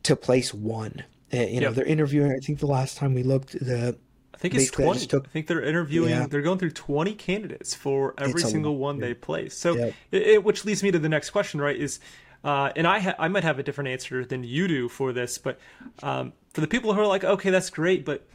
to 0.02 0.16
place 0.16 0.52
one. 0.54 1.04
Uh, 1.32 1.38
you 1.42 1.60
know, 1.60 1.72
they're 1.72 1.84
interviewing, 1.84 2.32
I 2.32 2.38
think 2.38 2.60
the 2.60 2.66
last 2.66 2.96
time 2.96 3.14
we 3.14 3.22
looked, 3.22 3.52
the 3.52 3.96
I 4.32 4.36
think 4.36 4.54
it's 4.54 4.70
20. 4.70 4.90
I, 4.90 5.04
took, 5.04 5.26
I, 5.26 5.30
think 5.30 5.46
they're 5.46 5.62
interviewing, 5.62 6.10
yeah. 6.10 6.26
they're 6.26 6.42
going 6.42 6.58
through 6.58 6.72
20 6.72 7.14
candidates 7.14 7.74
for 7.74 8.14
every 8.18 8.42
it's 8.42 8.50
single 8.50 8.72
a, 8.72 8.76
one 8.76 8.98
they 8.98 9.14
place. 9.14 9.56
So, 9.56 9.92
it, 10.10 10.42
which 10.44 10.64
leads 10.64 10.82
me 10.82 10.90
to 10.90 10.98
the 10.98 11.08
next 11.08 11.30
question, 11.30 11.60
right? 11.60 11.76
Is, 11.76 12.00
uh, 12.42 12.70
and 12.76 12.86
I, 12.86 12.98
ha- 12.98 13.14
I 13.18 13.28
might 13.28 13.44
have 13.44 13.58
a 13.58 13.62
different 13.62 13.88
answer 13.88 14.24
than 14.24 14.44
you 14.44 14.68
do 14.68 14.88
for 14.88 15.12
this, 15.12 15.38
but 15.38 15.58
um, 16.02 16.32
for 16.52 16.60
the 16.60 16.66
people 16.66 16.92
who 16.92 17.00
are 17.00 17.06
like, 17.06 17.24
okay, 17.24 17.50
that's 17.50 17.70
great, 17.70 18.04
but 18.04 18.26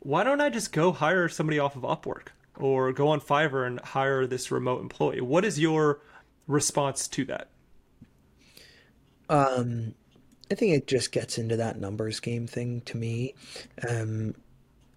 why 0.00 0.24
don't 0.24 0.40
I 0.40 0.50
just 0.50 0.72
go 0.72 0.92
hire 0.92 1.28
somebody 1.28 1.58
off 1.58 1.76
of 1.76 1.82
Upwork 1.82 2.28
or 2.56 2.92
go 2.92 3.08
on 3.08 3.20
Fiverr 3.20 3.66
and 3.66 3.80
hire 3.80 4.26
this 4.26 4.50
remote 4.50 4.80
employee? 4.80 5.20
What 5.20 5.44
is 5.44 5.58
your 5.58 6.00
response 6.46 7.08
to 7.08 7.24
that? 7.26 7.48
Um, 9.28 9.94
I 10.50 10.54
think 10.54 10.74
it 10.74 10.86
just 10.86 11.12
gets 11.12 11.38
into 11.38 11.56
that 11.56 11.78
numbers 11.78 12.20
game 12.20 12.46
thing 12.46 12.80
to 12.82 12.96
me. 12.96 13.34
Um, 13.88 14.34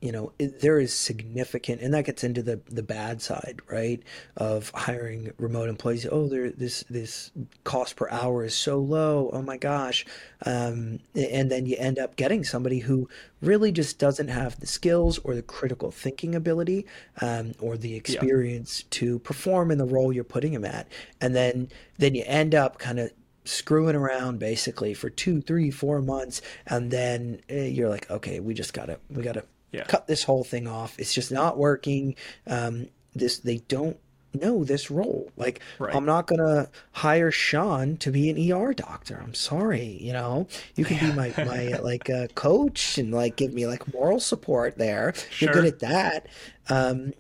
you 0.02 0.12
know 0.12 0.34
it, 0.40 0.60
there 0.62 0.80
is 0.80 0.94
significant 0.94 1.82
and 1.82 1.94
that 1.94 2.06
gets 2.06 2.24
into 2.24 2.42
the 2.42 2.60
the 2.68 2.84
bad 2.84 3.22
side 3.22 3.62
right 3.70 4.02
of 4.36 4.72
hiring 4.72 5.32
remote 5.38 5.70
employees. 5.70 6.08
Oh 6.12 6.28
there 6.28 6.50
this 6.50 6.84
this 6.90 7.32
cost 7.64 7.96
per 7.96 8.10
hour 8.10 8.44
is 8.44 8.56
so 8.56 8.80
low. 8.80 9.30
Oh 9.32 9.42
my 9.42 9.58
gosh. 9.58 10.06
Um, 10.46 11.00
and 11.16 11.52
then 11.52 11.68
you 11.68 11.76
end 11.78 12.00
up 12.00 12.16
getting 12.16 12.44
somebody 12.44 12.80
who 12.80 13.08
really 13.42 13.72
just 13.72 14.00
doesn't 14.00 14.30
have 14.30 14.60
the 14.60 14.66
skills 14.66 15.20
or 15.20 15.36
the 15.36 15.44
critical 15.44 15.92
thinking 15.92 16.34
ability 16.34 16.88
um, 17.22 17.54
or 17.60 17.78
the 17.78 17.96
experience 17.96 18.82
yeah. 18.82 18.88
to 18.92 19.20
perform 19.20 19.70
in 19.70 19.78
the 19.78 19.86
role 19.86 20.12
you're 20.12 20.24
putting 20.24 20.54
them 20.54 20.66
at. 20.66 20.88
And 21.22 21.36
then 21.36 21.70
then 22.00 22.16
you 22.16 22.24
end 22.26 22.56
up 22.56 22.80
kind 22.80 23.00
of 23.00 23.12
screwing 23.46 23.96
around 23.96 24.40
basically 24.40 24.94
for 24.94 25.10
two 25.10 25.42
three 25.42 25.72
four 25.72 26.00
months 26.02 26.42
and 26.68 26.92
then 26.92 27.42
eh, 27.50 27.66
you're 27.66 27.90
like 27.90 28.10
okay 28.12 28.40
we 28.40 28.54
just 28.54 28.72
gotta 28.72 29.00
we 29.10 29.24
gotta 29.24 29.44
yeah. 29.72 29.84
cut 29.84 30.08
this 30.08 30.24
whole 30.24 30.44
thing 30.44 30.68
off. 30.68 31.00
It's 31.00 31.14
just 31.14 31.32
not 31.32 31.58
working. 31.58 32.16
Um, 32.48 32.88
this 33.14 33.40
they 33.40 33.58
don't 33.58 33.98
know 34.34 34.64
this 34.64 34.90
role. 34.90 35.32
Like 35.38 35.62
right. 35.80 35.94
I'm 35.96 36.06
not 36.06 36.28
gonna 36.28 36.70
hire 36.92 37.32
Sean 37.32 37.98
to 37.98 38.12
be 38.12 38.30
an 38.30 38.52
ER 38.52 38.74
doctor. 38.74 39.20
I'm 39.22 39.34
sorry, 39.34 39.98
you 40.02 40.14
know. 40.14 40.48
You 40.76 40.86
can 40.86 41.10
be 41.10 41.16
my 41.16 41.34
my 41.38 41.78
like 41.82 42.10
uh, 42.10 42.28
coach 42.36 42.98
and 42.98 43.14
like 43.14 43.36
give 43.36 43.54
me 43.54 43.68
like 43.68 43.94
moral 43.94 44.20
support 44.20 44.78
there. 44.78 45.14
Sure. 45.30 45.48
You're 45.48 45.54
good 45.54 45.66
at 45.66 45.80
that. 45.80 46.28
Um, 46.70 47.14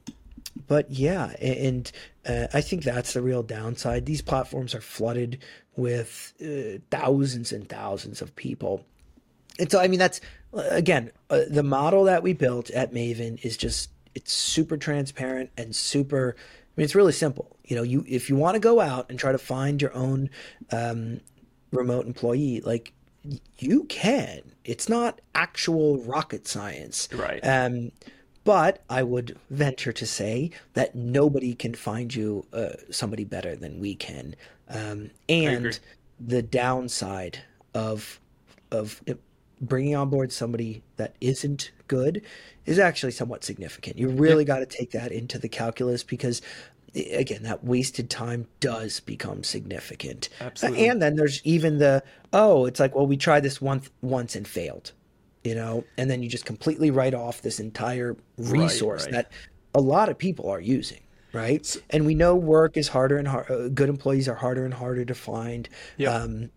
but 0.67 0.91
yeah, 0.91 1.33
and 1.41 1.91
uh, 2.27 2.47
I 2.53 2.61
think 2.61 2.83
that's 2.83 3.13
the 3.13 3.21
real 3.21 3.43
downside. 3.43 4.05
These 4.05 4.21
platforms 4.21 4.75
are 4.75 4.81
flooded 4.81 5.39
with 5.75 6.33
uh, 6.41 6.79
thousands 6.89 7.51
and 7.51 7.67
thousands 7.67 8.21
of 8.21 8.35
people. 8.35 8.85
And 9.61 9.71
so, 9.71 9.79
I 9.79 9.87
mean, 9.87 9.99
that's 9.99 10.19
again, 10.53 11.11
uh, 11.29 11.41
the 11.47 11.61
model 11.61 12.03
that 12.05 12.23
we 12.23 12.33
built 12.33 12.71
at 12.71 12.91
Maven 12.91 13.39
is 13.45 13.55
just 13.55 13.91
it's 14.15 14.33
super 14.33 14.75
transparent 14.75 15.51
and 15.55 15.75
super. 15.75 16.35
I 16.35 16.71
mean, 16.75 16.85
it's 16.85 16.95
really 16.95 17.11
simple. 17.13 17.55
You 17.65 17.75
know, 17.75 17.83
you 17.83 18.03
if 18.07 18.27
you 18.27 18.35
want 18.35 18.55
to 18.55 18.59
go 18.59 18.81
out 18.81 19.05
and 19.09 19.19
try 19.19 19.31
to 19.31 19.37
find 19.37 19.79
your 19.79 19.93
own 19.93 20.31
um, 20.71 21.21
remote 21.71 22.07
employee, 22.07 22.61
like 22.61 22.91
you 23.59 23.83
can. 23.83 24.41
It's 24.65 24.89
not 24.89 25.21
actual 25.35 25.99
rocket 25.99 26.47
science, 26.47 27.07
right? 27.13 27.39
Um, 27.45 27.91
but 28.43 28.83
I 28.89 29.03
would 29.03 29.37
venture 29.51 29.93
to 29.93 30.07
say 30.07 30.49
that 30.73 30.95
nobody 30.95 31.53
can 31.53 31.75
find 31.75 32.13
you 32.13 32.47
uh, 32.51 32.69
somebody 32.89 33.25
better 33.25 33.55
than 33.55 33.79
we 33.79 33.93
can. 33.93 34.35
Um, 34.69 35.11
and 35.29 35.79
the 36.19 36.41
downside 36.41 37.43
of 37.75 38.19
of 38.71 39.01
bringing 39.61 39.95
on 39.95 40.09
board 40.09 40.33
somebody 40.33 40.83
that 40.97 41.15
isn't 41.21 41.71
good 41.87 42.21
is 42.65 42.79
actually 42.79 43.11
somewhat 43.11 43.43
significant. 43.43 43.97
You 43.97 44.09
really 44.09 44.43
got 44.43 44.59
to 44.59 44.65
take 44.65 44.91
that 44.91 45.11
into 45.11 45.37
the 45.37 45.47
calculus 45.47 46.03
because 46.03 46.41
again 47.13 47.43
that 47.43 47.63
wasted 47.63 48.09
time 48.09 48.47
does 48.59 48.99
become 48.99 49.43
significant. 49.43 50.27
Absolutely. 50.41 50.89
And 50.89 51.01
then 51.01 51.15
there's 51.15 51.41
even 51.45 51.77
the 51.77 52.03
oh, 52.33 52.65
it's 52.65 52.79
like 52.79 52.95
well 52.95 53.07
we 53.07 53.15
tried 53.17 53.43
this 53.43 53.61
once 53.61 53.89
once 54.01 54.35
and 54.35 54.47
failed. 54.47 54.91
You 55.43 55.55
know, 55.55 55.83
and 55.97 56.09
then 56.09 56.21
you 56.21 56.29
just 56.29 56.45
completely 56.45 56.91
write 56.91 57.13
off 57.15 57.41
this 57.41 57.59
entire 57.59 58.15
resource 58.37 59.05
right, 59.05 59.13
right. 59.13 59.25
that 59.29 59.31
a 59.73 59.81
lot 59.81 60.09
of 60.09 60.17
people 60.17 60.49
are 60.49 60.59
using. 60.59 60.99
right? 61.33 61.75
And 61.89 62.05
we 62.05 62.15
know 62.15 62.35
work 62.35 62.77
is 62.77 62.87
harder 62.87 63.17
and 63.17 63.27
hard, 63.27 63.49
uh, 63.49 63.67
good 63.69 63.89
employees 63.89 64.27
are 64.27 64.35
harder 64.35 64.65
and 64.65 64.73
harder 64.73 65.05
to 65.05 65.15
find. 65.15 65.69
Yeah. 65.97 66.13
Um, 66.13 66.51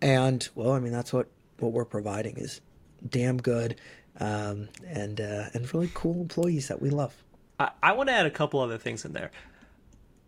and 0.00 0.48
well, 0.54 0.72
I 0.72 0.80
mean, 0.80 0.92
that's 0.92 1.12
what, 1.12 1.28
what 1.58 1.72
we're 1.72 1.84
providing 1.84 2.36
is 2.36 2.60
damn 3.08 3.38
good 3.38 3.76
um, 4.20 4.68
and 4.86 5.20
uh, 5.20 5.46
and 5.54 5.72
really 5.72 5.90
cool 5.94 6.20
employees 6.20 6.68
that 6.68 6.80
we 6.80 6.90
love. 6.90 7.14
I, 7.58 7.70
I 7.82 7.92
want 7.92 8.08
to 8.08 8.14
add 8.14 8.26
a 8.26 8.30
couple 8.30 8.60
other 8.60 8.78
things 8.78 9.04
in 9.04 9.12
there. 9.12 9.30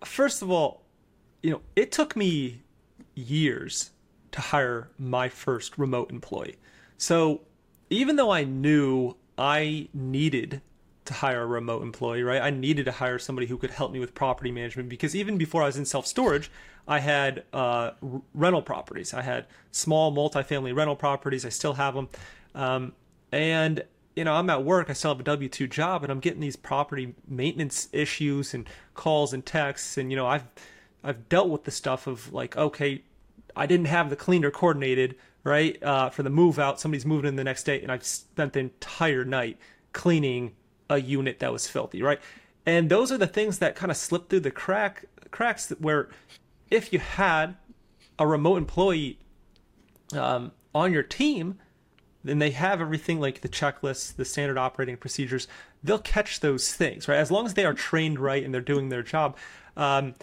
First 0.04 0.42
of 0.42 0.50
all, 0.50 0.82
you 1.42 1.50
know, 1.50 1.60
it 1.76 1.92
took 1.92 2.16
me 2.16 2.62
years 3.14 3.90
to 4.32 4.40
hire 4.40 4.90
my 4.98 5.28
first 5.28 5.78
remote 5.78 6.10
employee. 6.10 6.56
So 6.96 7.42
even 7.90 8.16
though 8.16 8.30
I 8.30 8.44
knew 8.44 9.16
I 9.36 9.88
needed 9.92 10.62
to 11.10 11.14
hire 11.14 11.42
a 11.42 11.46
remote 11.46 11.82
employee, 11.82 12.22
right? 12.22 12.40
I 12.40 12.50
needed 12.50 12.86
to 12.86 12.92
hire 12.92 13.18
somebody 13.18 13.46
who 13.46 13.58
could 13.58 13.70
help 13.70 13.92
me 13.92 14.00
with 14.00 14.14
property 14.14 14.50
management 14.50 14.88
because 14.88 15.14
even 15.14 15.36
before 15.36 15.62
I 15.62 15.66
was 15.66 15.76
in 15.76 15.84
self 15.84 16.06
storage, 16.06 16.50
I 16.88 17.00
had 17.00 17.44
uh, 17.52 17.92
rental 18.34 18.62
properties. 18.62 19.12
I 19.12 19.22
had 19.22 19.46
small 19.70 20.12
multifamily 20.12 20.74
rental 20.74 20.96
properties. 20.96 21.44
I 21.44 21.50
still 21.50 21.74
have 21.74 21.94
them. 21.94 22.08
Um, 22.54 22.92
and 23.30 23.84
you 24.16 24.24
know, 24.24 24.34
I'm 24.34 24.50
at 24.50 24.64
work, 24.64 24.90
I 24.90 24.92
still 24.92 25.12
have 25.12 25.20
a 25.20 25.24
W 25.24 25.48
2 25.48 25.66
job, 25.66 26.02
and 26.02 26.10
I'm 26.10 26.20
getting 26.20 26.40
these 26.40 26.56
property 26.56 27.14
maintenance 27.28 27.88
issues 27.92 28.54
and 28.54 28.68
calls 28.94 29.32
and 29.32 29.44
texts. 29.44 29.96
And, 29.96 30.10
you 30.10 30.16
know, 30.16 30.26
I've, 30.26 30.44
I've 31.02 31.28
dealt 31.28 31.48
with 31.48 31.64
the 31.64 31.70
stuff 31.70 32.06
of 32.06 32.32
like, 32.32 32.56
okay, 32.56 33.02
I 33.56 33.66
didn't 33.66 33.86
have 33.86 34.10
the 34.10 34.16
cleaner 34.16 34.50
coordinated, 34.50 35.16
right, 35.44 35.80
uh, 35.82 36.10
for 36.10 36.22
the 36.22 36.30
move 36.30 36.58
out. 36.58 36.80
Somebody's 36.80 37.06
moving 37.06 37.28
in 37.28 37.36
the 37.36 37.44
next 37.44 37.64
day, 37.64 37.80
and 37.80 37.90
I've 37.90 38.04
spent 38.04 38.52
the 38.52 38.60
entire 38.60 39.24
night 39.24 39.58
cleaning 39.92 40.52
a 40.90 41.00
unit 41.00 41.38
that 41.38 41.52
was 41.52 41.66
filthy, 41.66 42.02
right? 42.02 42.20
And 42.66 42.90
those 42.90 43.10
are 43.10 43.16
the 43.16 43.26
things 43.26 43.58
that 43.60 43.74
kind 43.74 43.90
of 43.90 43.96
slip 43.96 44.28
through 44.28 44.40
the 44.40 44.50
crack 44.50 45.06
cracks 45.30 45.72
where 45.78 46.08
if 46.70 46.92
you 46.92 46.98
had 46.98 47.56
a 48.18 48.26
remote 48.26 48.56
employee 48.56 49.18
um, 50.12 50.52
on 50.74 50.92
your 50.92 51.02
team, 51.02 51.58
then 52.22 52.38
they 52.38 52.50
have 52.50 52.80
everything 52.80 53.18
like 53.18 53.40
the 53.40 53.48
checklists, 53.48 54.14
the 54.14 54.24
standard 54.24 54.58
operating 54.58 54.96
procedures. 54.96 55.48
They'll 55.82 55.98
catch 55.98 56.40
those 56.40 56.74
things, 56.74 57.08
right? 57.08 57.16
As 57.16 57.30
long 57.30 57.46
as 57.46 57.54
they 57.54 57.64
are 57.64 57.72
trained 57.72 58.18
right 58.18 58.44
and 58.44 58.52
they're 58.52 58.60
doing 58.60 58.90
their 58.90 59.02
job. 59.02 59.36
Um, 59.76 60.14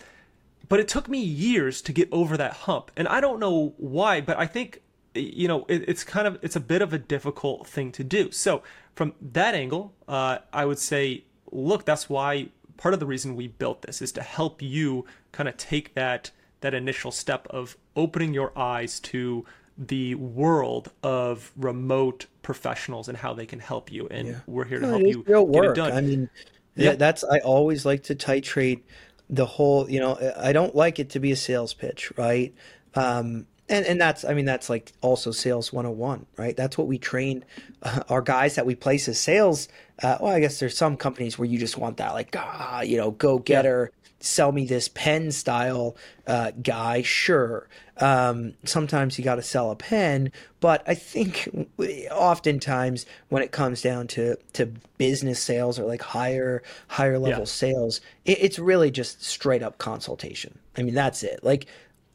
but 0.70 0.80
it 0.80 0.88
took 0.88 1.08
me 1.08 1.20
years 1.20 1.82
to 1.84 1.94
get 1.94 2.10
over 2.12 2.38
that 2.38 2.54
hump, 2.54 2.92
and 2.98 3.08
I 3.08 3.22
don't 3.22 3.40
know 3.40 3.74
why, 3.78 4.22
but 4.22 4.38
I 4.38 4.46
think 4.46 4.82
you 5.16 5.48
know 5.48 5.66
it, 5.70 5.88
it's 5.88 6.04
kind 6.04 6.28
of 6.28 6.38
it's 6.42 6.56
a 6.56 6.60
bit 6.60 6.82
of 6.82 6.94
a 6.94 7.00
difficult 7.00 7.66
thing 7.68 7.92
to 7.94 8.04
do. 8.04 8.32
So 8.32 8.62
from 8.98 9.14
that 9.22 9.54
angle, 9.54 9.94
uh, 10.08 10.40
I 10.52 10.66
would 10.66 10.80
say, 10.80 11.24
look, 11.52 11.86
that's 11.86 12.10
why 12.10 12.50
part 12.78 12.96
of 12.96 13.00
the 13.00 13.06
reason 13.06 13.36
we 13.36 13.48
built 13.48 13.84
this 13.84 14.02
is 14.02 14.12
to 14.14 14.24
help 14.24 14.60
you 14.60 15.06
kind 15.32 15.48
of 15.48 15.56
take 15.56 15.94
that 15.94 16.32
that 16.62 16.74
initial 16.74 17.12
step 17.12 17.46
of 17.52 17.78
opening 17.96 18.34
your 18.34 18.52
eyes 18.58 19.00
to 19.00 19.46
the 19.78 20.16
world 20.16 20.92
of 21.04 21.52
remote 21.56 22.26
professionals 22.42 23.08
and 23.08 23.20
how 23.20 23.36
they 23.36 23.46
can 23.46 23.60
help 23.60 23.92
you. 23.92 24.08
And 24.10 24.30
Yeah. 24.30 24.40
we're 24.48 24.66
here 24.66 24.80
to 24.80 24.86
No, 24.88 24.92
help 24.94 25.04
you 25.04 25.24
real 25.28 25.46
get 25.46 25.64
it 25.64 25.68
work. 25.68 25.76
done. 25.76 25.92
I 25.94 26.02
mean, 26.02 26.30
Yeah. 26.76 26.92
yeah, 26.92 26.96
that's 26.96 27.24
I 27.24 27.38
always 27.40 27.86
like 27.86 28.02
to 28.04 28.16
titrate 28.16 28.82
the 29.30 29.46
whole. 29.46 29.88
You 29.88 30.00
know, 30.00 30.34
I 30.36 30.54
don't 30.54 30.74
like 30.76 30.98
it 30.98 31.12
to 31.12 31.20
be 31.20 31.32
a 31.32 31.36
sales 31.36 31.76
pitch, 31.76 32.12
right? 32.18 32.52
Um, 32.96 33.46
and 33.70 33.86
and 33.86 34.00
that's 34.00 34.24
I 34.26 34.34
mean 34.34 34.46
that's 34.46 34.70
like 34.70 34.94
also 35.02 35.32
sales 35.32 35.74
101, 35.74 36.26
right? 36.38 36.56
That's 36.56 36.78
what 36.78 36.88
we 36.88 36.98
train 36.98 37.44
uh, 37.84 38.02
our 38.10 38.22
guys 38.22 38.56
that 38.56 38.66
we 38.66 38.76
place 38.76 39.08
as 39.08 39.20
sales. 39.20 39.68
Uh, 40.02 40.18
well, 40.22 40.34
I 40.34 40.40
guess 40.40 40.60
there's 40.60 40.78
some 40.78 40.98
companies 40.98 41.38
where 41.38 41.48
you 41.48 41.58
just 41.60 41.78
want 41.78 41.98
that 41.98 42.14
like 42.14 42.36
ah, 42.38 42.82
you 42.82 42.98
know, 42.98 43.12
go 43.12 43.40
getter. 43.40 43.92
Sell 44.20 44.52
me 44.52 44.66
this 44.66 44.88
pen 44.90 45.32
style 45.32 45.96
uh, 46.26 46.50
guy, 46.64 47.04
sure. 47.04 47.70
Um, 47.98 48.56
sometimes 48.64 49.18
you 49.20 49.24
got 49.24 49.36
to 49.36 49.44
sell 49.44 49.70
a 49.70 49.76
pen, 49.76 50.32
but 50.60 50.84
I 50.88 50.96
think 50.96 51.48
oftentimes 52.12 53.06
when 53.30 53.44
it 53.44 53.52
comes 53.52 53.82
down 53.82 54.08
to 54.08 54.38
to 54.54 54.72
business 54.98 55.40
sales 55.42 55.80
or 55.80 55.86
like 55.86 56.02
higher 56.02 56.64
higher 56.88 57.20
level 57.20 57.42
Yeah. 57.42 57.46
sales, 57.46 58.02
it, 58.26 58.38
it's 58.42 58.60
really 58.60 58.92
just 58.92 59.24
straight 59.24 59.64
up 59.64 59.78
consultation. 59.78 60.58
I 60.78 60.84
mean, 60.84 60.94
that's 60.96 61.24
it. 61.24 61.40
Like 61.44 61.68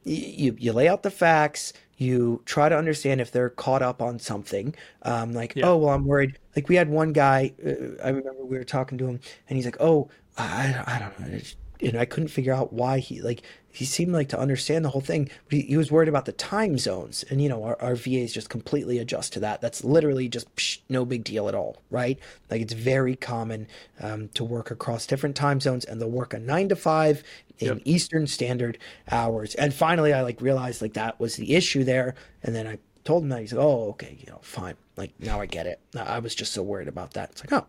you 0.05 0.57
you 0.59 0.73
lay 0.73 0.89
out 0.89 1.03
the 1.03 1.11
facts, 1.11 1.73
you 1.97 2.43
try 2.47 2.69
to 2.69 2.77
understand 2.77 3.21
if 3.21 3.31
they're 3.31 3.51
caught 3.51 3.83
up 3.83 4.03
on 4.03 4.19
something. 4.19 4.75
Um, 5.03 5.33
like, 5.33 5.55
Yeah. 5.55 5.69
oh 5.69 5.77
well, 5.79 5.95
I'm 5.95 6.05
worried. 6.07 6.39
Like 6.57 6.69
we 6.69 6.77
had 6.77 6.89
one 6.89 7.13
guy, 7.13 7.55
uh, 7.65 8.03
I 8.03 8.09
remember 8.11 8.45
we 8.45 8.59
were 8.59 8.65
talking 8.65 8.99
to 8.99 9.07
him, 9.07 9.21
and 9.49 9.57
he's 9.57 9.65
like, 9.65 9.77
oh, 9.81 10.11
I 10.37 10.83
I 10.87 10.99
don't 10.99 11.19
know. 11.21 11.39
And 11.83 11.99
I 11.99 12.05
couldn't 12.05 12.28
figure 12.28 12.53
out 12.53 12.72
why 12.72 12.99
he 12.99 13.20
like 13.20 13.43
he 13.70 13.85
seemed 13.85 14.12
like 14.12 14.28
to 14.28 14.39
understand 14.39 14.85
the 14.85 14.91
whole 14.91 15.01
thing, 15.01 15.30
but 15.47 15.55
he, 15.55 15.62
he 15.62 15.76
was 15.76 15.91
worried 15.91 16.09
about 16.09 16.26
the 16.26 16.33
time 16.33 16.78
zones. 16.78 17.24
And 17.30 17.43
you 17.43 17.49
know, 17.49 17.64
our, 17.64 17.80
our 17.80 17.95
VAs 17.95 18.33
just 18.33 18.51
completely 18.51 18.99
adjust 18.99 19.33
to 19.35 19.41
that. 19.41 19.61
That's 19.61 19.83
literally 19.83 20.28
just 20.28 20.55
psh, 20.57 20.78
no 20.89 21.05
big 21.05 21.24
deal 21.24 21.49
at 21.49 21.55
all, 21.55 21.83
right? 21.91 22.18
Like 22.51 22.61
it's 22.61 22.72
very 22.74 23.16
common 23.16 23.66
um, 24.01 24.28
to 24.30 24.45
work 24.45 24.70
across 24.70 25.07
different 25.07 25.37
time 25.37 25.61
zones, 25.61 25.85
and 25.85 26.01
they'll 26.01 26.11
work 26.11 26.35
a 26.35 26.39
nine 26.39 26.68
to 26.68 26.76
five 26.76 27.22
in 27.59 27.66
Yep. 27.68 27.83
Eastern 27.85 28.26
Standard 28.26 28.78
hours. 29.11 29.55
And 29.55 29.72
finally, 29.72 30.12
I 30.12 30.22
like 30.22 30.41
realized 30.41 30.83
like 30.83 30.95
that 30.95 31.18
was 31.20 31.37
the 31.37 31.55
issue 31.55 31.85
there, 31.85 32.14
and 32.43 32.55
then 32.55 32.66
I 32.66 32.78
told 33.05 33.22
him 33.24 33.30
that 33.30 33.41
he's 33.41 33.53
like, 33.53 33.64
oh, 33.64 33.91
okay, 33.91 34.16
you 34.20 34.30
know, 34.30 34.39
fine. 34.43 34.74
Like 34.97 35.12
now 35.18 35.41
I 35.41 35.47
get 35.47 35.66
it. 35.66 35.80
I 35.97 36.18
was 36.18 36.35
just 36.35 36.53
so 36.53 36.62
worried 36.62 36.89
about 36.89 37.14
that. 37.14 37.30
It's 37.30 37.43
like, 37.43 37.53
oh, 37.53 37.66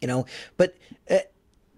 you 0.00 0.08
know 0.08 0.26
but 0.56 0.76
uh, 1.10 1.18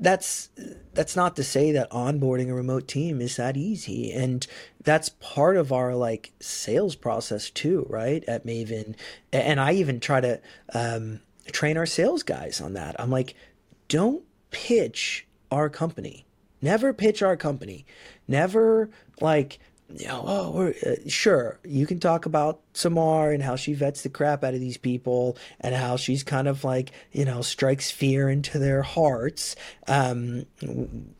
that's 0.01 0.49
that's 0.95 1.15
not 1.15 1.37
to 1.37 1.45
say 1.45 1.73
that 1.73 1.91
onboarding 1.91 2.51
a 2.51 2.55
remote 2.55 2.89
team 2.89 3.21
is 3.21 3.37
that 3.37 3.57
easy. 3.57 4.13
And 4.13 4.47
that's 4.83 5.11
part 5.11 5.57
of 5.57 5.73
our 5.73 5.95
like 5.95 6.33
sales 6.41 6.97
process 6.97 7.51
too 7.51 7.87
right 7.89 8.25
at 8.27 8.47
maven. 8.47 8.97
And 9.33 9.61
i 9.61 9.73
even 9.73 10.01
try 10.01 10.21
to 10.21 10.41
um, 10.75 11.21
train 11.53 11.77
our 11.77 11.87
sales 11.87 12.23
guys 12.23 12.61
on 12.61 12.73
that. 12.73 12.97
I'm 12.99 13.11
like 13.11 13.35
don't 13.89 14.25
pitch 14.51 15.27
our 15.51 15.69
company. 15.69 16.27
Never 16.63 16.93
pitch 16.93 17.23
our 17.23 17.37
company. 17.37 17.85
Never 18.27 18.91
like 19.21 19.59
you 19.97 20.07
know, 20.07 20.23
oh, 20.27 20.51
we're, 20.51 20.75
uh, 20.87 21.09
sure, 21.09 21.59
you 21.65 21.87
can 21.87 21.99
talk 21.99 22.27
about 22.27 22.61
Samar 22.73 23.33
and 23.33 23.43
how 23.43 23.57
she 23.57 23.75
vets 23.75 24.03
the 24.03 24.09
crap 24.09 24.45
out 24.45 24.55
of 24.55 24.61
these 24.61 24.77
people 24.77 25.37
and 25.61 25.75
how 25.75 25.97
she's 25.97 26.23
kind 26.23 26.49
of 26.49 26.65
like, 26.65 26.93
you 27.13 27.25
know, 27.25 27.43
strikes 27.43 27.91
fear 27.91 28.29
into 28.29 28.59
their 28.59 28.83
hearts. 28.83 29.57
Um, 29.87 30.47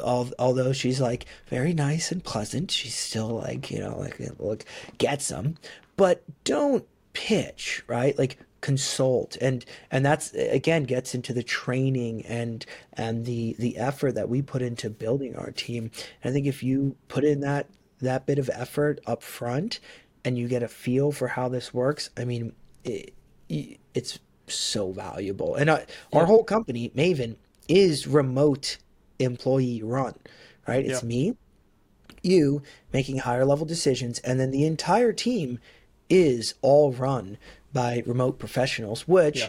al- 0.01 0.33
although 0.39 0.73
she's 0.73 1.01
like 1.01 1.27
very 1.49 1.73
nice 1.73 2.13
and 2.13 2.23
pleasant, 2.23 2.71
she's 2.71 2.95
still 2.95 3.29
like, 3.29 3.71
you 3.71 3.81
know, 3.81 3.99
like, 3.99 4.21
look, 4.39 4.65
gets 4.99 5.29
them. 5.29 5.57
But 5.97 6.23
don't 6.45 6.87
pitch, 7.13 7.83
right? 7.87 8.17
Like, 8.19 8.39
consult 8.61 9.37
and 9.41 9.65
and 9.91 10.05
that's 10.05 10.35
again 10.35 10.85
gets 10.85 11.15
into 11.15 11.33
the 11.33 11.43
training 11.43 12.23
and 12.27 12.67
and 12.93 13.25
the 13.25 13.57
the 13.59 13.79
effort 13.79 14.15
that 14.15 14.29
we 14.29 14.43
put 14.43 14.61
into 14.61 14.91
building 14.91 15.35
our 15.35 15.51
team 15.51 15.91
i 16.25 16.31
think 16.31 16.47
if 16.47 16.63
you 16.63 16.95
put 17.09 17.25
in 17.25 17.41
that 17.41 17.67
that 18.01 18.27
bit 18.27 18.39
of 18.39 18.51
effort 18.53 19.01
up 19.07 19.23
front 19.23 19.81
and 20.25 20.39
you 20.39 20.49
get 20.49 20.63
a 20.63 20.69
feel 20.69 21.13
for 21.13 21.29
how 21.29 21.49
this 21.49 21.73
works 21.75 22.11
i 22.17 22.25
mean 22.25 22.53
it, 22.85 23.13
it's 23.95 24.19
so 24.47 24.91
valuable 24.93 25.55
and 25.55 25.71
uh, 25.71 25.81
our 26.13 26.27
whole 26.27 26.45
company 26.45 26.91
maven 26.97 27.37
is 27.69 28.07
remote 28.07 28.79
employee 29.19 29.83
run 29.83 30.15
right 30.67 30.85
it's 30.85 31.03
Yeah. 31.03 31.09
me 31.09 31.37
you 32.23 32.63
making 32.93 33.19
higher 33.19 33.45
level 33.45 33.65
decisions 33.67 34.19
and 34.21 34.39
then 34.41 34.51
the 34.51 34.65
entire 34.65 35.13
team 35.13 35.59
is 36.09 36.55
all 36.63 36.93
run 36.93 37.39
by 37.73 38.03
remote 38.07 38.39
professionals 38.39 39.07
which 39.07 39.39
Yeah. 39.41 39.49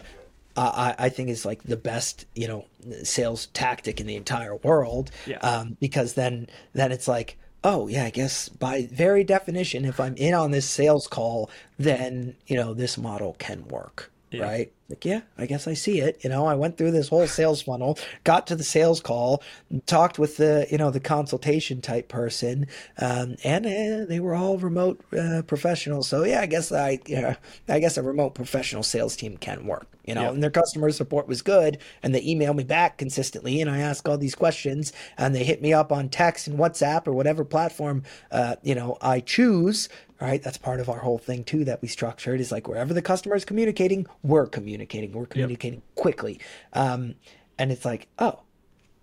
uh, 0.56 0.94
I, 0.98 1.06
I 1.06 1.08
think 1.08 1.28
is 1.28 1.44
like 1.44 1.64
the 1.64 1.76
best 1.76 2.26
you 2.34 2.46
know 2.46 2.66
sales 3.02 3.46
tactic 3.46 4.00
in 4.00 4.06
the 4.06 4.16
entire 4.16 4.56
world 4.56 5.10
Yeah. 5.26 5.38
um, 5.38 5.76
because 5.80 6.14
then 6.14 6.46
then 6.72 6.92
it's 6.92 7.08
like 7.08 7.36
oh 7.64 7.86
yeah 7.88 8.04
i 8.04 8.10
guess 8.10 8.48
by 8.48 8.86
very 8.92 9.24
definition 9.24 9.84
if 9.84 10.00
i'm 10.00 10.14
in 10.16 10.34
on 10.34 10.50
this 10.50 10.68
sales 10.68 11.06
call 11.06 11.48
then 11.78 12.34
you 12.46 12.56
know 12.56 12.74
this 12.74 12.96
model 12.98 13.34
can 13.38 13.66
work 13.68 14.10
Yeah. 14.30 14.42
right 14.44 14.72
like 14.92 15.06
yeah 15.06 15.22
i 15.38 15.46
guess 15.46 15.66
i 15.66 15.72
see 15.72 16.00
it 16.00 16.22
you 16.22 16.28
know? 16.28 16.44
I 16.44 16.54
went 16.54 16.76
through 16.76 16.90
this 16.90 17.08
whole 17.08 17.26
sales 17.26 17.62
funnel 17.62 17.98
got 18.24 18.46
to 18.48 18.56
the 18.56 18.62
sales 18.62 19.00
call 19.00 19.42
talked 19.86 20.18
with 20.18 20.36
the 20.36 20.66
you 20.70 20.76
know 20.76 20.90
the 20.90 21.00
consultation 21.00 21.80
type 21.80 22.08
person 22.08 22.66
um, 22.98 23.36
and 23.42 23.64
uh, 23.64 24.04
they 24.06 24.20
were 24.20 24.34
all 24.34 24.58
remote 24.58 25.02
uh, 25.18 25.42
professionals. 25.46 26.08
So 26.08 26.24
yeah 26.24 26.42
i 26.42 26.46
guess 26.46 26.70
i 26.70 26.98
yeah 27.06 27.36
i 27.68 27.78
guess 27.78 27.96
a 27.96 28.02
remote 28.02 28.34
professional 28.34 28.82
sales 28.82 29.16
team 29.16 29.38
can 29.38 29.66
work 29.66 29.86
you 30.04 30.14
know? 30.14 30.22
Yeah. 30.22 30.30
and 30.30 30.42
their 30.42 30.50
customer 30.50 30.90
support 30.90 31.26
was 31.26 31.42
good 31.42 31.78
and 32.02 32.14
they 32.14 32.22
email 32.22 32.52
me 32.52 32.64
back 32.64 32.98
consistently 32.98 33.60
and 33.62 33.70
i 33.70 33.78
ask 33.78 34.06
all 34.08 34.18
these 34.18 34.34
questions 34.34 34.92
and 35.16 35.34
they 35.34 35.44
hit 35.44 35.62
me 35.62 35.72
up 35.72 35.90
on 35.90 36.08
text 36.10 36.48
and 36.48 36.58
whatsapp 36.58 37.06
or 37.06 37.12
whatever 37.12 37.44
platform 37.44 38.02
uh, 38.30 38.56
you 38.62 38.74
know 38.74 38.98
i 39.00 39.20
choose 39.20 39.88
right? 40.22 40.42
That's 40.42 40.56
part 40.56 40.78
of 40.80 40.88
our 40.88 41.00
whole 41.00 41.18
thing 41.18 41.42
too 41.44 41.64
that 41.64 41.82
we 41.82 41.88
structured 41.88 42.40
is 42.40 42.52
like 42.52 42.68
wherever 42.68 42.94
the 42.94 43.02
customer 43.02 43.34
is 43.34 43.44
communicating 43.44 44.06
we're 44.22 44.46
communicating 44.46 44.81
we're 45.12 45.26
communicating 45.26 45.82
quickly 45.94 46.40
um, 46.72 47.14
and 47.58 47.72
it's 47.72 47.84
like 47.84 48.08
oh 48.18 48.40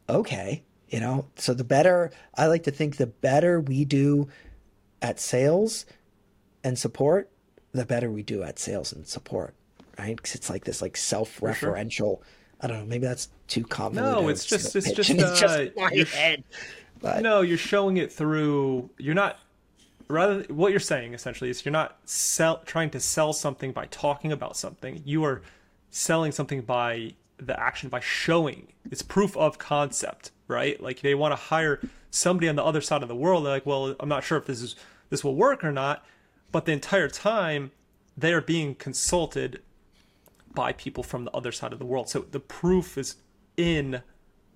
okay 0.08 0.64
You 0.92 1.00
know, 1.00 1.26
so 1.36 1.54
the 1.54 1.64
better 1.64 2.10
I 2.34 2.48
like 2.48 2.64
to 2.64 2.72
think 2.72 2.98
the 2.98 3.06
better 3.06 3.62
we 3.62 3.86
do 3.86 4.28
at 5.02 5.20
sales 5.20 5.86
and 6.64 6.78
support, 6.78 7.30
the 7.74 7.86
better 7.86 8.10
we 8.10 8.24
do 8.24 8.42
at 8.42 8.58
sales 8.58 8.92
and 8.92 9.08
support, 9.08 9.54
right? 10.00 10.16
Because 10.16 10.34
it's 10.34 10.50
like 10.50 10.66
this 10.66 10.82
like 10.82 10.98
self-referential. 10.98 11.92
Sure. 11.92 12.20
I 12.62 12.68
don't 12.68 12.80
know. 12.80 12.86
Maybe 12.86 13.06
that's 13.06 13.30
too 13.48 13.64
convoluted. 13.64 14.24
No, 14.24 14.30
it's 14.30 14.46
just 14.46 14.76
it's 14.76 14.92
just, 14.92 15.12
uh, 15.12 15.14
it's 15.16 15.40
just 15.40 15.78
my 15.78 15.94
head. 16.12 16.44
But. 17.00 17.22
No, 17.22 17.42
you're 17.42 17.58
showing 17.58 17.98
it 17.98 18.12
through. 18.12 18.90
You're 18.98 19.14
not. 19.14 19.38
Rather, 20.08 20.42
what 20.50 20.72
you're 20.72 20.80
saying 20.80 21.14
essentially 21.14 21.52
is 21.52 21.64
you're 21.64 21.72
not 21.72 22.00
sell, 22.06 22.64
trying 22.66 22.90
to 22.90 23.00
sell 23.00 23.32
something 23.32 23.72
by 23.74 23.86
talking 23.92 24.32
about 24.32 24.58
something. 24.58 25.04
You 25.06 25.24
are 25.24 25.44
selling 25.90 26.32
something 26.32 26.62
by 26.62 27.14
the 27.38 27.60
action 27.60 27.90
by 27.90 28.00
showing. 28.00 28.68
It's 28.92 29.02
proof 29.02 29.36
of 29.38 29.58
concept, 29.58 30.32
right? 30.48 30.82
Like 30.82 31.02
they 31.02 31.16
want 31.16 31.32
to 31.32 31.36
hire 31.36 31.80
somebody 32.12 32.48
on 32.50 32.56
the 32.56 32.64
other 32.64 32.82
side 32.82 33.02
of 33.02 33.08
the 33.08 33.16
world. 33.16 33.46
They're 33.46 33.54
like, 33.54 33.66
well, 33.66 33.96
I'm 34.00 34.10
not 34.10 34.24
sure 34.24 34.38
if 34.38 34.46
this 34.46 34.62
is 34.62 34.76
this 35.10 35.24
will 35.24 35.36
work 35.36 35.64
or 35.64 35.72
not, 35.72 36.06
but 36.52 36.66
the 36.66 36.72
entire 36.72 37.08
time 37.08 37.72
they 38.18 38.34
are 38.34 38.42
being 38.42 38.76
consulted 38.76 39.62
by 40.54 40.74
people 40.74 41.04
from 41.04 41.26
the 41.26 41.32
other 41.32 41.52
side 41.52 41.74
of 41.74 41.80
the 41.80 41.86
world. 41.86 42.10
So 42.10 42.20
the 42.20 42.40
proof 42.40 42.98
is 42.98 43.16
in 43.56 44.02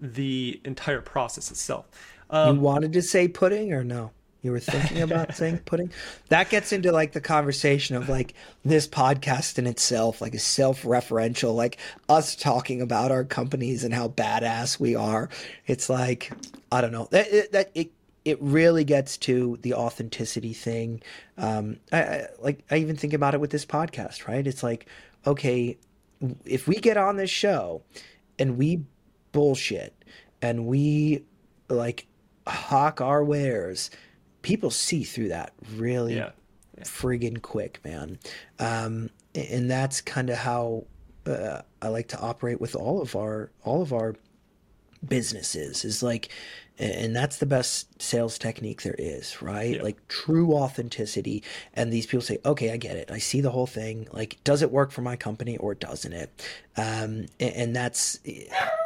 the 0.01 0.59
entire 0.65 1.01
process 1.01 1.49
itself. 1.49 1.85
Um, 2.29 2.57
you 2.57 2.61
wanted 2.61 2.93
to 2.93 3.01
say 3.01 3.27
pudding 3.27 3.71
or 3.73 3.83
no? 3.83 4.11
You 4.43 4.51
were 4.51 4.59
thinking 4.59 5.01
about 5.01 5.35
saying 5.35 5.59
pudding? 5.59 5.91
That 6.29 6.49
gets 6.49 6.71
into 6.71 6.91
like 6.91 7.13
the 7.13 7.21
conversation 7.21 7.95
of 7.95 8.09
like 8.09 8.35
this 8.63 8.87
podcast 8.87 9.57
in 9.57 9.65
itself, 9.65 10.21
like 10.21 10.35
a 10.35 10.39
self 10.39 10.83
referential, 10.83 11.55
like 11.55 11.77
us 12.09 12.35
talking 12.35 12.81
about 12.81 13.11
our 13.11 13.23
companies 13.23 13.83
and 13.83 13.93
how 13.93 14.09
badass 14.09 14.79
we 14.79 14.95
are. 14.95 15.29
It's 15.65 15.89
like, 15.89 16.31
I 16.71 16.81
don't 16.81 16.91
know. 16.91 17.07
That, 17.09 17.27
it, 17.33 17.51
that 17.53 17.71
it, 17.73 17.91
it 18.25 18.37
really 18.41 18.83
gets 18.83 19.17
to 19.19 19.57
the 19.61 19.73
authenticity 19.73 20.53
thing. 20.53 21.01
Um, 21.37 21.77
I, 21.91 22.01
I 22.01 22.27
like 22.39 22.63
I 22.69 22.77
even 22.77 22.97
think 22.97 23.13
about 23.13 23.33
it 23.33 23.39
with 23.39 23.49
this 23.49 23.65
podcast, 23.65 24.27
right? 24.27 24.45
It's 24.45 24.61
like, 24.61 24.87
okay, 25.25 25.77
if 26.45 26.67
we 26.67 26.75
get 26.75 26.97
on 26.97 27.15
this 27.15 27.29
show 27.29 27.81
and 28.37 28.57
we 28.57 28.83
bullshit 29.31 30.03
and 30.41 30.65
we 30.65 31.23
like 31.69 32.07
hawk 32.45 32.99
our 32.99 33.23
wares, 33.23 33.89
people 34.43 34.69
see 34.69 35.03
through 35.03 35.29
that 35.29 35.53
really 35.75 36.15
yeah. 36.15 36.29
Yeah. 36.77 36.83
friggin' 36.83 37.41
quick, 37.41 37.79
man. 37.83 38.19
Um, 38.59 39.09
and 39.33 39.69
that's 39.69 39.99
kind 40.01 40.29
of 40.29 40.37
how 40.37 40.85
uh, 41.25 41.61
I 41.81 41.87
like 41.87 42.09
to 42.09 42.19
operate 42.19 42.61
with 42.61 42.75
all 42.75 43.01
of 43.01 43.15
our 43.15 43.49
all 43.63 43.81
of 43.81 43.91
our 43.91 44.15
businesses. 45.07 45.83
Is 45.83 46.03
like 46.03 46.29
and 46.79 47.15
that's 47.15 47.37
the 47.37 47.45
best 47.45 48.01
sales 48.01 48.39
technique 48.39 48.81
there 48.81 48.95
is 48.97 49.41
right 49.43 49.83
like 49.83 50.07
true 50.07 50.53
authenticity 50.53 51.43
and 51.75 51.93
these 51.93 52.07
people 52.07 52.21
say 52.21 52.39
okay 52.45 52.71
i 52.71 52.77
get 52.77 52.95
it 52.95 53.11
i 53.11 53.19
see 53.19 53.41
the 53.41 53.51
whole 53.51 53.67
thing 53.67 54.07
like 54.11 54.37
does 54.43 54.63
it 54.63 54.71
work 54.71 54.91
for 54.91 55.01
my 55.01 55.15
company 55.15 55.55
or 55.57 55.75
doesn't 55.75 56.13
it 56.13 56.29
um, 56.77 57.27
and, 57.39 57.55
and, 57.55 57.75
that's 57.75 58.19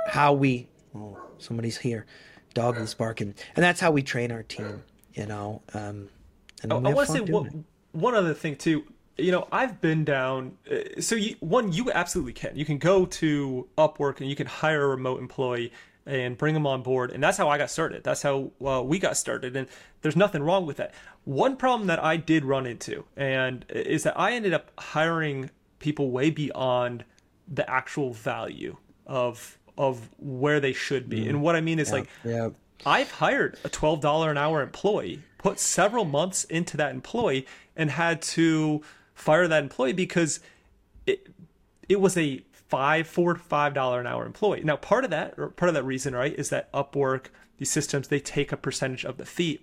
how 0.08 0.34
we 0.34 0.68
oh 0.96 1.18
somebody's 1.38 1.78
here 1.78 2.06
dog 2.54 2.78
is 2.78 2.94
barking 2.94 3.34
and 3.56 3.64
that's 3.64 3.80
how 3.80 3.92
we 3.92 4.04
train 4.04 4.32
our 4.32 4.44
team 4.44 4.84
you 5.18 5.26
know 5.26 5.62
um, 5.74 6.10
and 6.64 6.72
oh, 6.72 6.78
i 6.78 6.94
want 6.94 7.08
to 7.08 7.14
say 7.14 7.20
one, 7.22 7.66
one 7.92 8.16
other 8.16 8.34
thing 8.34 8.56
too 8.56 8.84
you 9.18 9.32
know 9.32 9.48
i've 9.52 9.82
been 9.82 10.06
down 10.06 10.58
uh, 10.72 11.02
so 11.02 11.16
you, 11.16 11.36
one 11.40 11.72
you 11.72 11.92
absolutely 11.92 12.34
can 12.34 12.56
you 12.56 12.66
can 12.66 12.78
go 12.78 13.06
to 13.06 13.68
upwork 13.78 14.22
and 14.22 14.30
you 14.30 14.36
can 14.36 14.48
hire 14.48 14.84
a 14.84 14.88
remote 14.88 15.20
employee 15.20 15.72
and 16.08 16.38
bring 16.38 16.54
them 16.54 16.66
on 16.66 16.82
board. 16.82 17.12
And 17.12 17.22
that's 17.22 17.38
how 17.38 17.50
I 17.50 17.58
got 17.58 17.70
started. 17.70 18.04
That's 18.04 18.22
how 18.22 18.52
uh, 18.66 18.82
we 18.82 18.98
got 18.98 19.18
started. 19.18 19.56
And 19.56 19.68
there's 20.02 20.16
nothing 20.16 20.42
wrong 20.42 20.66
with 20.66 20.78
that. 20.78 20.94
One 21.26 21.58
problem 21.58 21.88
that 21.88 22.02
I 22.02 22.16
did 22.16 22.46
run 22.46 22.66
into 22.66 23.04
and 23.18 23.66
is 23.70 24.04
that 24.04 24.18
I 24.18 24.32
ended 24.32 24.54
up 24.54 24.72
hiring 24.80 25.50
people 25.80 26.10
way 26.10 26.30
beyond 26.30 27.04
the 27.48 27.70
actual 27.70 28.14
value 28.14 28.78
of 29.06 29.58
of 29.78 30.10
where 30.18 30.60
they 30.60 30.74
should 30.74 31.08
be. 31.08 31.26
Mm. 31.26 31.30
And 31.30 31.42
what 31.44 31.56
I 31.56 31.62
mean 31.62 31.78
is 31.78 31.90
yeah, 31.90 31.94
like 31.94 32.10
yeah. 32.24 32.50
I've 32.86 33.12
hired 33.12 33.58
a 33.64 33.70
$12 33.70 34.30
an 34.30 34.38
hour 34.38 34.62
employee, 34.62 35.22
put 35.38 35.60
several 35.60 36.06
months 36.06 36.44
into 36.46 36.78
that 36.78 36.92
employee 36.92 37.46
and 37.76 37.92
had 37.92 38.22
to 38.22 38.82
fire 39.14 39.48
that 39.48 39.64
employee 39.64 39.94
because 39.94 40.40
it 41.06 41.28
it 41.90 42.02
was 42.02 42.18
a 42.18 42.44
five, 42.52 43.08
four 43.08 43.34
to 43.34 43.40
five 43.40 43.74
dollar 43.74 44.00
an 44.00 44.08
hour 44.08 44.26
employee. 44.26 44.62
Now, 44.64 44.76
part 44.76 45.04
of 45.04 45.10
that, 45.12 45.36
or 45.38 45.50
part 45.50 45.70
of 45.70 45.76
that 45.76 45.84
reason, 45.84 46.14
right, 46.14 46.38
is 46.38 46.50
that 46.50 46.72
Upwork, 46.74 47.28
these 47.58 47.72
systems, 47.72 48.10
they 48.10 48.20
take 48.20 48.52
a 48.52 48.58
percentage 48.58 49.06
of 49.06 49.18
the 49.18 49.26
fee. 49.26 49.62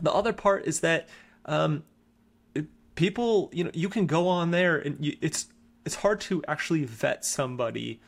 The 0.00 0.12
other 0.12 0.32
part 0.32 0.64
is 0.64 0.80
that 0.80 1.08
um, 1.44 1.84
people, 2.94 3.50
you 3.52 3.64
know, 3.64 3.70
you 3.74 3.88
can 3.88 4.06
go 4.06 4.26
on 4.26 4.50
there 4.50 4.78
and 4.78 5.04
you, 5.04 5.16
it's 5.20 5.48
it's 5.84 5.96
hard 5.96 6.20
to 6.22 6.42
actually 6.48 6.84
vet 6.84 7.24
somebody 7.24 8.00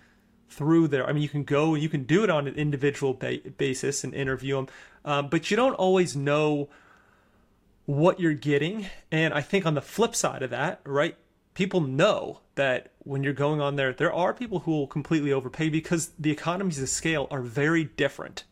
through 0.52 0.88
there. 0.88 1.06
I 1.06 1.12
mean, 1.12 1.22
you 1.22 1.28
can 1.28 1.44
go, 1.44 1.74
you 1.74 1.88
can 1.88 2.04
do 2.04 2.24
it 2.24 2.30
on 2.30 2.46
an 2.46 2.54
individual 2.54 3.14
ba- 3.14 3.40
basis 3.56 4.04
and 4.04 4.14
interview 4.14 4.56
them, 4.56 4.68
um, 5.04 5.28
but 5.28 5.50
you 5.50 5.56
don't 5.56 5.74
always 5.74 6.14
know 6.16 6.68
what 7.86 8.20
you're 8.20 8.34
getting. 8.34 8.86
And 9.10 9.34
I 9.34 9.40
think 9.40 9.66
on 9.66 9.74
the 9.74 9.80
flip 9.80 10.14
side 10.14 10.42
of 10.42 10.50
that, 10.50 10.80
right, 10.84 11.16
people 11.54 11.80
know 11.80 12.40
that 12.54 12.92
when 13.00 13.22
you're 13.22 13.32
going 13.32 13.60
on 13.60 13.76
there, 13.76 13.92
there 13.92 14.12
are 14.12 14.32
people 14.32 14.60
who 14.60 14.70
will 14.70 14.86
completely 14.86 15.32
overpay 15.32 15.68
because 15.68 16.12
the 16.18 16.30
economies 16.30 16.80
of 16.80 16.88
scale 16.88 17.26
are 17.30 17.42
very 17.42 17.84
different 17.84 18.44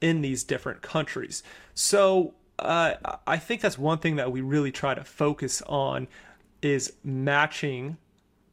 in 0.00 0.20
these 0.20 0.44
different 0.44 0.82
countries. 0.82 1.42
So 1.74 2.34
uh, 2.58 2.94
I 3.26 3.38
think 3.38 3.60
that's 3.60 3.78
one 3.78 3.98
thing 3.98 4.16
that 4.16 4.30
we 4.30 4.40
really 4.40 4.72
try 4.72 4.94
to 4.94 5.04
focus 5.04 5.62
on 5.62 6.08
is 6.62 6.92
matching 7.02 7.96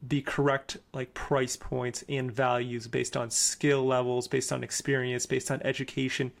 the 0.02 0.20
correct 0.22 0.78
like 0.92 1.14
price 1.14 1.56
points 1.56 2.04
and 2.08 2.30
values 2.30 2.88
based 2.88 3.16
on 3.16 3.30
skill 3.30 3.86
levels, 3.86 4.28
based 4.28 4.52
on 4.52 4.64
experience, 4.64 5.26
based 5.26 5.50
on 5.50 5.62
education, 5.62 6.32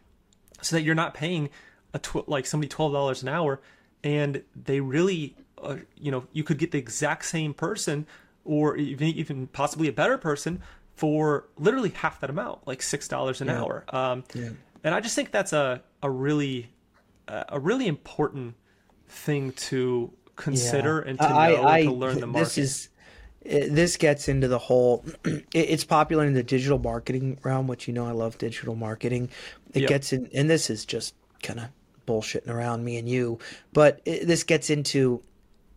so 0.60 0.76
that 0.76 0.82
you're 0.82 0.94
not 0.94 1.14
paying 1.14 1.48
a 1.94 1.98
tw- 1.98 2.28
like 2.28 2.46
somebody 2.46 2.68
twelve 2.68 2.92
dollars 2.92 3.22
an 3.22 3.28
hour, 3.28 3.60
and 4.02 4.42
they 4.56 4.80
really 4.80 5.36
uh, 5.62 5.76
you 5.96 6.10
know 6.10 6.26
you 6.32 6.42
could 6.42 6.58
get 6.58 6.72
the 6.72 6.78
exact 6.78 7.24
same 7.24 7.54
person 7.54 8.06
or 8.44 8.76
even 8.76 9.08
even 9.08 9.46
possibly 9.46 9.88
a 9.88 9.92
better 9.92 10.18
person 10.18 10.60
for 10.94 11.48
literally 11.58 11.90
half 11.90 12.20
that 12.20 12.30
amount 12.30 12.66
like 12.66 12.82
six 12.82 13.08
dollars 13.08 13.40
an 13.40 13.48
yeah. 13.48 13.60
hour 13.60 13.84
um, 13.90 14.24
yeah. 14.34 14.50
and 14.84 14.94
i 14.94 15.00
just 15.00 15.14
think 15.14 15.30
that's 15.30 15.52
a, 15.52 15.82
a 16.02 16.10
really 16.10 16.68
a 17.28 17.58
really 17.58 17.86
important 17.86 18.54
thing 19.08 19.52
to 19.52 20.12
consider 20.36 21.02
yeah. 21.04 21.10
and 21.10 21.18
to 21.20 21.28
know 21.28 21.34
I, 21.34 21.74
I, 21.74 21.82
to 21.84 21.92
learn 21.92 22.20
the 22.20 22.26
market 22.26 22.44
this 22.44 22.58
is 22.58 22.88
this 23.44 23.96
gets 23.96 24.28
into 24.28 24.48
the 24.48 24.58
whole 24.58 25.04
it's 25.54 25.84
popular 25.84 26.24
in 26.24 26.34
the 26.34 26.42
digital 26.42 26.78
marketing 26.78 27.38
realm 27.42 27.66
which 27.66 27.88
you 27.88 27.94
know 27.94 28.06
i 28.06 28.12
love 28.12 28.38
digital 28.38 28.74
marketing 28.74 29.28
it 29.74 29.82
yep. 29.82 29.88
gets 29.88 30.12
in 30.12 30.28
and 30.34 30.48
this 30.48 30.70
is 30.70 30.84
just 30.84 31.14
kind 31.42 31.58
of 31.58 31.66
bullshitting 32.06 32.48
around 32.48 32.84
me 32.84 32.96
and 32.96 33.08
you 33.08 33.38
but 33.72 34.00
it, 34.04 34.26
this 34.26 34.44
gets 34.44 34.70
into 34.70 35.22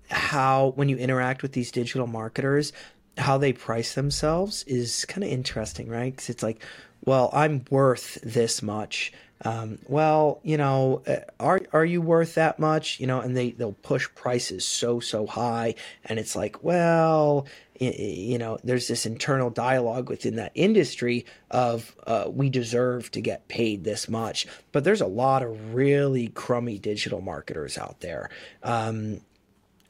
how 0.09 0.74
when 0.76 0.89
you 0.89 0.97
interact 0.97 1.41
with 1.41 1.53
these 1.53 1.72
digital 1.72 2.07
marketers 2.07 2.72
how 3.18 3.38
they 3.38 3.53
price 3.53 3.95
themselves 3.95 4.63
is 4.63 5.05
kind 5.05 5.24
of 5.24 5.30
interesting 5.30 5.88
right 5.88 6.13
because 6.13 6.30
it's 6.30 6.43
like 6.43 6.61
well 7.05 7.29
i'm 7.33 7.63
worth 7.69 8.19
this 8.21 8.61
much. 8.61 9.13
Um, 9.43 9.79
well 9.87 10.39
you 10.43 10.57
know 10.57 11.03
uh, 11.07 11.17
are 11.39 11.61
are 11.73 11.85
you 11.85 12.01
worth 12.01 12.35
that 12.35 12.57
much? 12.57 12.99
You 12.99 13.07
know 13.07 13.19
and 13.19 13.35
they 13.35 13.51
they'll 13.51 13.73
push 13.73 14.07
prices 14.15 14.65
so 14.65 14.99
so 14.99 15.27
high. 15.27 15.75
And 16.05 16.17
it's 16.19 16.35
like 16.35 16.63
well 16.63 17.45
you 17.79 18.37
know 18.37 18.57
there's 18.63 18.87
this 18.87 19.05
internal 19.05 19.49
dialogue 19.49 20.09
within 20.09 20.37
that 20.37 20.51
industry 20.55 21.25
of 21.51 21.93
uh, 22.07 22.25
we 22.27 22.49
deserve 22.49 23.11
to 23.11 23.21
get 23.21 23.47
paid 23.49 23.83
this 23.83 24.07
much. 24.07 24.47
But 24.71 24.83
there's 24.83 25.01
a 25.01 25.07
lot 25.07 25.43
of 25.43 25.73
really 25.73 26.29
crummy 26.29 26.79
digital 26.79 27.21
marketers 27.21 27.77
out 27.77 27.99
there. 27.99 28.29
Um, 28.63 29.21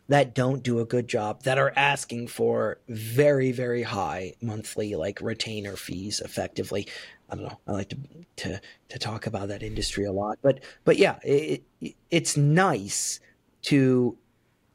that 0.08 0.36
don't 0.36 0.64
do 0.64 0.80
a 0.80 0.86
good 0.86 1.08
job 1.08 1.44
that 1.44 1.58
are 1.58 1.74
asking 1.76 2.28
for 2.28 2.80
very 2.88 3.52
very 3.52 3.84
high 3.84 4.34
monthly 4.42 4.96
like 4.96 5.20
retainer 5.22 5.76
fees 5.76 6.22
effectively 6.24 6.88
i 7.30 7.36
don't 7.36 7.46
know 7.46 7.60
i 7.68 7.72
like 7.72 7.90
to 7.90 7.98
to 8.36 8.62
to 8.90 9.00
talk 9.00 9.26
about 9.26 9.48
that 9.48 9.64
industry 9.64 10.06
a 10.06 10.12
lot 10.12 10.38
but 10.42 10.60
but 10.84 10.98
yeah 10.98 11.18
it, 11.24 11.64
it's 12.12 12.38
nice 12.38 13.20
to 13.62 14.18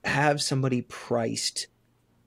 have 0.04 0.40
somebody 0.42 0.82
priced 0.82 1.68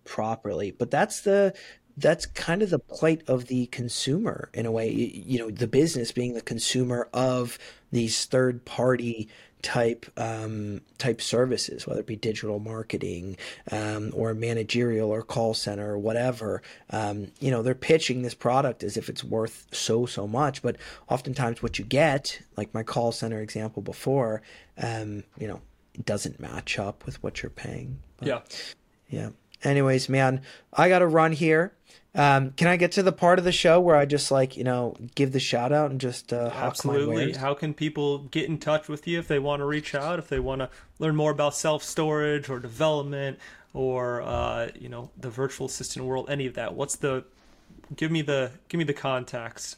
properly 0.05 0.71
but 0.71 0.91
that's 0.91 1.21
the 1.21 1.53
that's 1.97 2.25
kind 2.25 2.61
of 2.61 2.69
the 2.69 2.79
plight 2.79 3.21
of 3.27 3.47
the 3.47 3.67
consumer 3.67 4.49
in 4.53 4.65
a 4.65 4.71
way. 4.71 4.89
You 4.91 5.39
know, 5.39 5.51
the 5.51 5.67
business 5.67 6.11
being 6.11 6.33
the 6.33 6.41
consumer 6.41 7.09
of 7.13 7.59
these 7.91 8.25
third 8.25 8.65
party 8.65 9.29
type 9.63 10.05
um, 10.17 10.81
type 10.99 11.21
services, 11.21 11.87
whether 11.87 12.01
it 12.01 12.05
be 12.05 12.15
digital 12.15 12.59
marketing 12.59 13.37
um, 13.71 14.11
or 14.13 14.33
managerial 14.35 15.09
or 15.09 15.23
call 15.23 15.55
center 15.55 15.93
or 15.93 15.97
whatever. 15.97 16.61
Um, 16.91 17.31
you 17.39 17.49
know, 17.49 17.63
they're 17.63 17.73
pitching 17.73 18.21
this 18.21 18.35
product 18.35 18.83
as 18.83 18.97
if 18.97 19.09
it's 19.09 19.23
worth 19.23 19.65
so 19.71 20.05
so 20.05 20.27
much, 20.27 20.61
but 20.61 20.75
oftentimes 21.09 21.63
what 21.63 21.79
you 21.79 21.85
get, 21.85 22.39
like 22.57 22.73
my 22.73 22.83
call 22.83 23.11
center 23.11 23.41
example 23.41 23.81
before, 23.81 24.43
um, 24.77 25.23
you 25.39 25.47
know, 25.47 25.61
it 25.95 26.05
doesn't 26.05 26.39
match 26.39 26.77
up 26.77 27.05
with 27.05 27.23
what 27.23 27.41
you're 27.41 27.49
paying. 27.49 27.99
But, 28.17 28.27
yeah. 28.27 28.41
Yeah. 29.09 29.29
Anyways, 29.63 30.09
man, 30.09 30.41
I 30.73 30.89
got 30.89 30.99
to 30.99 31.07
run 31.07 31.31
here. 31.31 31.73
Um, 32.15 32.51
can 32.51 32.67
I 32.67 32.77
get 32.77 32.91
to 32.93 33.03
the 33.03 33.11
part 33.11 33.39
of 33.39 33.45
the 33.45 33.51
show 33.51 33.79
where 33.79 33.95
I 33.95 34.05
just 34.05 34.29
like 34.29 34.55
you 34.55 34.63
know 34.63 34.95
give 35.15 35.31
the 35.31 35.39
shout 35.39 35.71
out 35.71 35.89
and 35.89 35.99
just 35.99 36.31
uh, 36.31 36.51
absolutely? 36.53 37.33
How 37.33 37.53
can 37.53 37.73
people 37.73 38.19
get 38.19 38.47
in 38.47 38.59
touch 38.59 38.87
with 38.87 39.07
you 39.07 39.17
if 39.17 39.27
they 39.27 39.39
want 39.39 39.61
to 39.61 39.65
reach 39.65 39.95
out, 39.95 40.19
if 40.19 40.27
they 40.27 40.39
want 40.39 40.61
to 40.61 40.69
learn 40.99 41.15
more 41.15 41.31
about 41.31 41.55
self 41.55 41.83
storage 41.83 42.49
or 42.49 42.59
development 42.59 43.39
or 43.73 44.21
uh, 44.21 44.69
you 44.79 44.89
know 44.89 45.09
the 45.17 45.31
virtual 45.31 45.65
assistant 45.65 46.05
world, 46.05 46.29
any 46.29 46.45
of 46.45 46.53
that? 46.53 46.75
What's 46.75 46.97
the 46.97 47.23
give 47.95 48.11
me 48.11 48.21
the 48.21 48.51
give 48.67 48.77
me 48.77 48.83
the 48.83 48.93
contacts. 48.93 49.77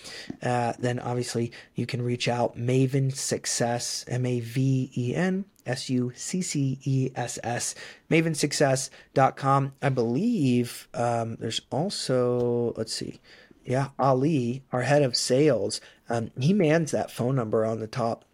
uh, 0.42 0.74
then 0.78 0.98
obviously 0.98 1.52
you 1.74 1.86
can 1.86 2.02
reach 2.02 2.28
out. 2.28 2.58
Maven 2.58 3.14
Success, 3.14 4.04
M 4.08 4.26
A 4.26 4.40
V 4.40 4.90
E 4.94 5.14
N 5.14 5.46
S 5.64 5.88
U 5.88 6.12
C 6.14 6.42
C 6.42 6.78
E 6.84 7.10
S 7.14 7.38
S, 7.42 7.74
mavensuccess.com. 8.10 9.72
I 9.80 9.88
believe 9.88 10.88
um, 10.92 11.36
there's 11.36 11.62
also, 11.70 12.74
let's 12.76 12.92
see, 12.92 13.20
yeah, 13.64 13.88
Ali, 13.98 14.62
our 14.70 14.82
head 14.82 15.02
of 15.02 15.16
sales, 15.16 15.80
um, 16.08 16.30
he 16.38 16.52
mans 16.52 16.90
that 16.92 17.10
phone 17.10 17.34
number 17.34 17.64
on 17.64 17.80
the 17.80 17.88
top 17.88 18.24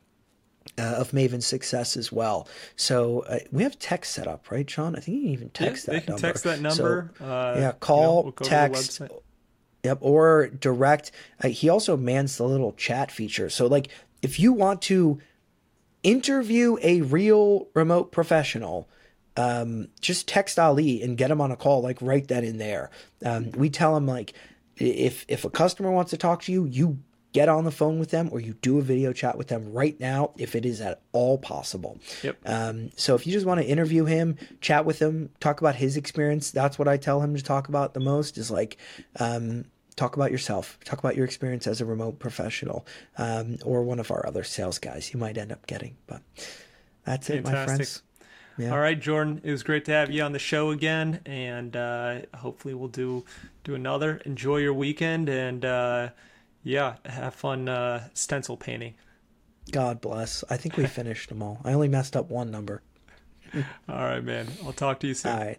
uh, 0.79 0.83
of 0.83 1.11
Maven 1.13 1.43
Success 1.43 1.97
as 1.97 2.11
well. 2.11 2.49
So 2.77 3.21
uh, 3.21 3.41
we 3.51 3.63
have 3.63 3.79
text 3.79 4.13
set 4.13 4.27
up, 4.27 4.51
right, 4.51 4.69
Sean? 4.69 4.97
I 4.97 5.01
think 5.01 5.17
you 5.19 5.23
can 5.23 5.33
even 5.33 5.51
text 5.51 5.87
yeah, 5.87 5.95
that 5.95 6.05
can 6.05 6.13
number. 6.13 6.27
Text 6.27 6.45
that 6.45 6.61
number. 6.61 7.11
So, 7.19 7.25
uh, 7.25 7.57
yeah, 7.59 7.73
call, 7.73 8.17
know, 8.17 8.23
we'll 8.23 8.33
text. 8.33 9.03
Yep, 9.85 9.99
or 10.01 10.47
direct. 10.47 11.11
Uh, 11.43 11.49
he 11.49 11.69
also 11.69 11.97
mans 11.97 12.37
the 12.37 12.45
little 12.45 12.73
chat 12.73 13.11
feature. 13.11 13.51
So, 13.51 13.67
like, 13.67 13.89
if 14.23 14.39
you 14.39 14.53
want 14.53 14.81
to 14.83 15.19
interview 16.05 16.77
a 16.83 17.01
real 17.01 17.69
remote 17.75 18.13
professional, 18.13 18.89
um, 19.37 19.89
just 20.01 20.29
text 20.29 20.59
Ali 20.59 21.03
and 21.03 21.17
get 21.17 21.31
him 21.31 21.41
on 21.41 21.51
a 21.51 21.57
call, 21.57 21.83
like 21.83 21.99
right 22.01 22.27
then 22.27 22.45
and 22.45 22.61
there. 22.61 22.91
Um, 23.25 23.51
we 23.53 23.71
tell 23.71 23.97
him 23.97 24.07
like, 24.07 24.35
if 24.77 25.25
if 25.29 25.45
a 25.45 25.51
customer 25.51 25.91
wants 25.91 26.11
to 26.11 26.17
talk 26.17 26.43
to 26.43 26.53
you, 26.53 26.65
you 26.65 26.99
get 27.33 27.49
on 27.49 27.65
the 27.65 27.71
phone 27.71 27.99
with 27.99 28.11
them 28.11 28.29
or 28.33 28.41
you 28.41 28.55
do 28.63 28.79
a 28.79 28.83
video 28.83 29.13
chat 29.13 29.37
with 29.39 29.49
them 29.49 29.73
right 29.73 29.99
now 29.99 30.33
if 30.37 30.55
it 30.55 30.67
is 30.67 30.81
at 30.81 31.01
all 31.13 31.39
possible. 31.39 31.99
Yep. 32.23 32.39
Um, 32.47 32.91
so 32.97 33.15
if 33.15 33.27
you 33.27 33.33
just 33.33 33.47
want 33.47 33.61
to 33.61 33.67
interview 33.67 34.05
him, 34.05 34.37
chat 34.61 34.85
with 34.85 35.01
him, 35.01 35.31
talk 35.41 35.61
about 35.61 35.77
his 35.77 35.97
experience, 35.97 36.51
that's 36.51 36.79
what 36.79 36.89
I 36.89 36.97
tell 36.97 37.21
him 37.21 37.35
to 37.35 37.43
talk 37.43 37.69
about 37.69 37.95
the 37.95 38.01
most 38.01 38.39
is 38.39 38.51
like, 38.51 38.77
um, 39.19 39.65
talk 39.97 40.17
about 40.17 40.31
yourself, 40.31 40.79
talk 40.85 40.99
about 40.99 41.17
your 41.17 41.25
experience 41.25 41.67
as 41.67 41.81
a 41.81 41.85
remote 41.85 42.19
professional 42.19 42.87
um, 43.19 43.59
or 43.65 43.83
one 43.83 43.99
of 43.99 44.11
our 44.11 44.27
other 44.27 44.45
sales 44.45 44.79
guys 44.79 45.13
you 45.13 45.21
might 45.21 45.39
end 45.39 45.53
up 45.53 45.67
getting. 45.67 45.97
But 46.07 46.23
that's 47.05 47.31
it, 47.31 47.45
Fantastic. 47.45 47.55
my 47.55 47.77
friends. 47.77 48.03
Yeah. 48.59 48.71
All 48.73 48.79
right, 48.79 48.99
Jordan. 49.01 49.41
It 49.43 49.51
was 49.51 49.63
great 49.63 49.87
to 49.87 49.93
have 49.93 50.11
you 50.11 50.23
on 50.23 50.33
the 50.33 50.39
show 50.39 50.71
again, 50.71 51.21
and 51.25 51.75
uh, 51.75 52.21
hopefully 52.35 52.75
we'll 52.75 52.89
do 52.89 53.25
do 53.65 53.75
another. 53.75 54.21
Enjoy 54.27 54.59
your 54.59 54.75
weekend, 54.75 55.31
and 55.31 55.65
uh, 55.65 56.11
yeah, 56.63 56.97
have 57.05 57.35
fun 57.35 57.69
uh, 57.69 58.09
stencil 58.15 58.57
painting. 58.57 58.95
God 59.71 60.01
bless. 60.01 60.45
I 60.51 60.57
think 60.57 60.77
we 60.77 60.87
finished 61.01 61.29
them 61.29 61.43
all. 61.43 61.61
I 61.65 61.73
only 61.73 61.89
messed 61.89 62.17
up 62.17 62.31
one 62.31 62.51
number. 62.51 62.83
all 63.55 63.63
right, 63.89 64.23
man. 64.23 64.49
I'll 64.65 64.73
talk 64.73 65.01
to 65.01 65.07
you 65.07 65.15
soon. 65.15 65.33
All 65.33 65.39
right. 65.39 65.59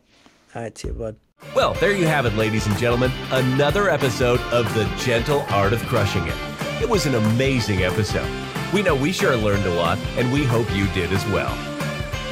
All 0.55 0.61
right, 0.61 0.77
see 0.77 0.89
you, 0.89 0.93
bud. 0.93 1.15
Well, 1.55 1.73
there 1.75 1.93
you 1.93 2.07
have 2.07 2.25
it, 2.25 2.35
ladies 2.35 2.67
and 2.67 2.77
gentlemen. 2.77 3.11
Another 3.31 3.89
episode 3.89 4.39
of 4.51 4.71
The 4.73 4.85
Gentle 4.97 5.41
Art 5.49 5.73
of 5.73 5.81
Crushing 5.87 6.25
It. 6.27 6.35
It 6.81 6.89
was 6.89 7.05
an 7.05 7.15
amazing 7.15 7.83
episode. 7.83 8.29
We 8.73 8.81
know 8.81 8.95
we 8.95 9.11
sure 9.11 9.35
learned 9.35 9.65
a 9.65 9.73
lot, 9.73 9.97
and 10.17 10.31
we 10.31 10.43
hope 10.43 10.73
you 10.73 10.87
did 10.89 11.11
as 11.11 11.25
well. 11.27 11.72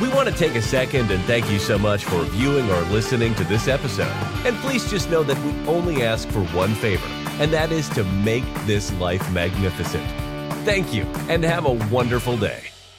We 0.02 0.10
want 0.10 0.28
to 0.28 0.36
take 0.36 0.56
a 0.56 0.62
second 0.64 1.12
and 1.12 1.24
thank 1.26 1.50
you 1.52 1.60
so 1.60 1.78
much 1.78 2.06
for 2.06 2.24
viewing 2.24 2.68
or 2.72 2.82
listening 2.86 3.36
to 3.36 3.44
this 3.44 3.68
episode. 3.68 4.12
And 4.48 4.58
please 4.58 4.90
just 4.90 5.12
know 5.12 5.22
that 5.22 5.38
we 5.46 5.52
only 5.68 6.02
ask 6.02 6.28
for 6.30 6.44
one 6.46 6.74
favor 6.74 7.08
and 7.40 7.54
that 7.54 7.72
is 7.72 7.88
to 7.90 8.04
make 8.04 8.44
this 8.66 8.92
life 8.94 9.32
magnificent. 9.32 10.06
Thank 10.66 10.94
you, 10.94 11.04
and 11.28 11.44
have 11.44 11.66
a 11.66 11.72
wonderful 11.72 12.38
day. 12.38 12.71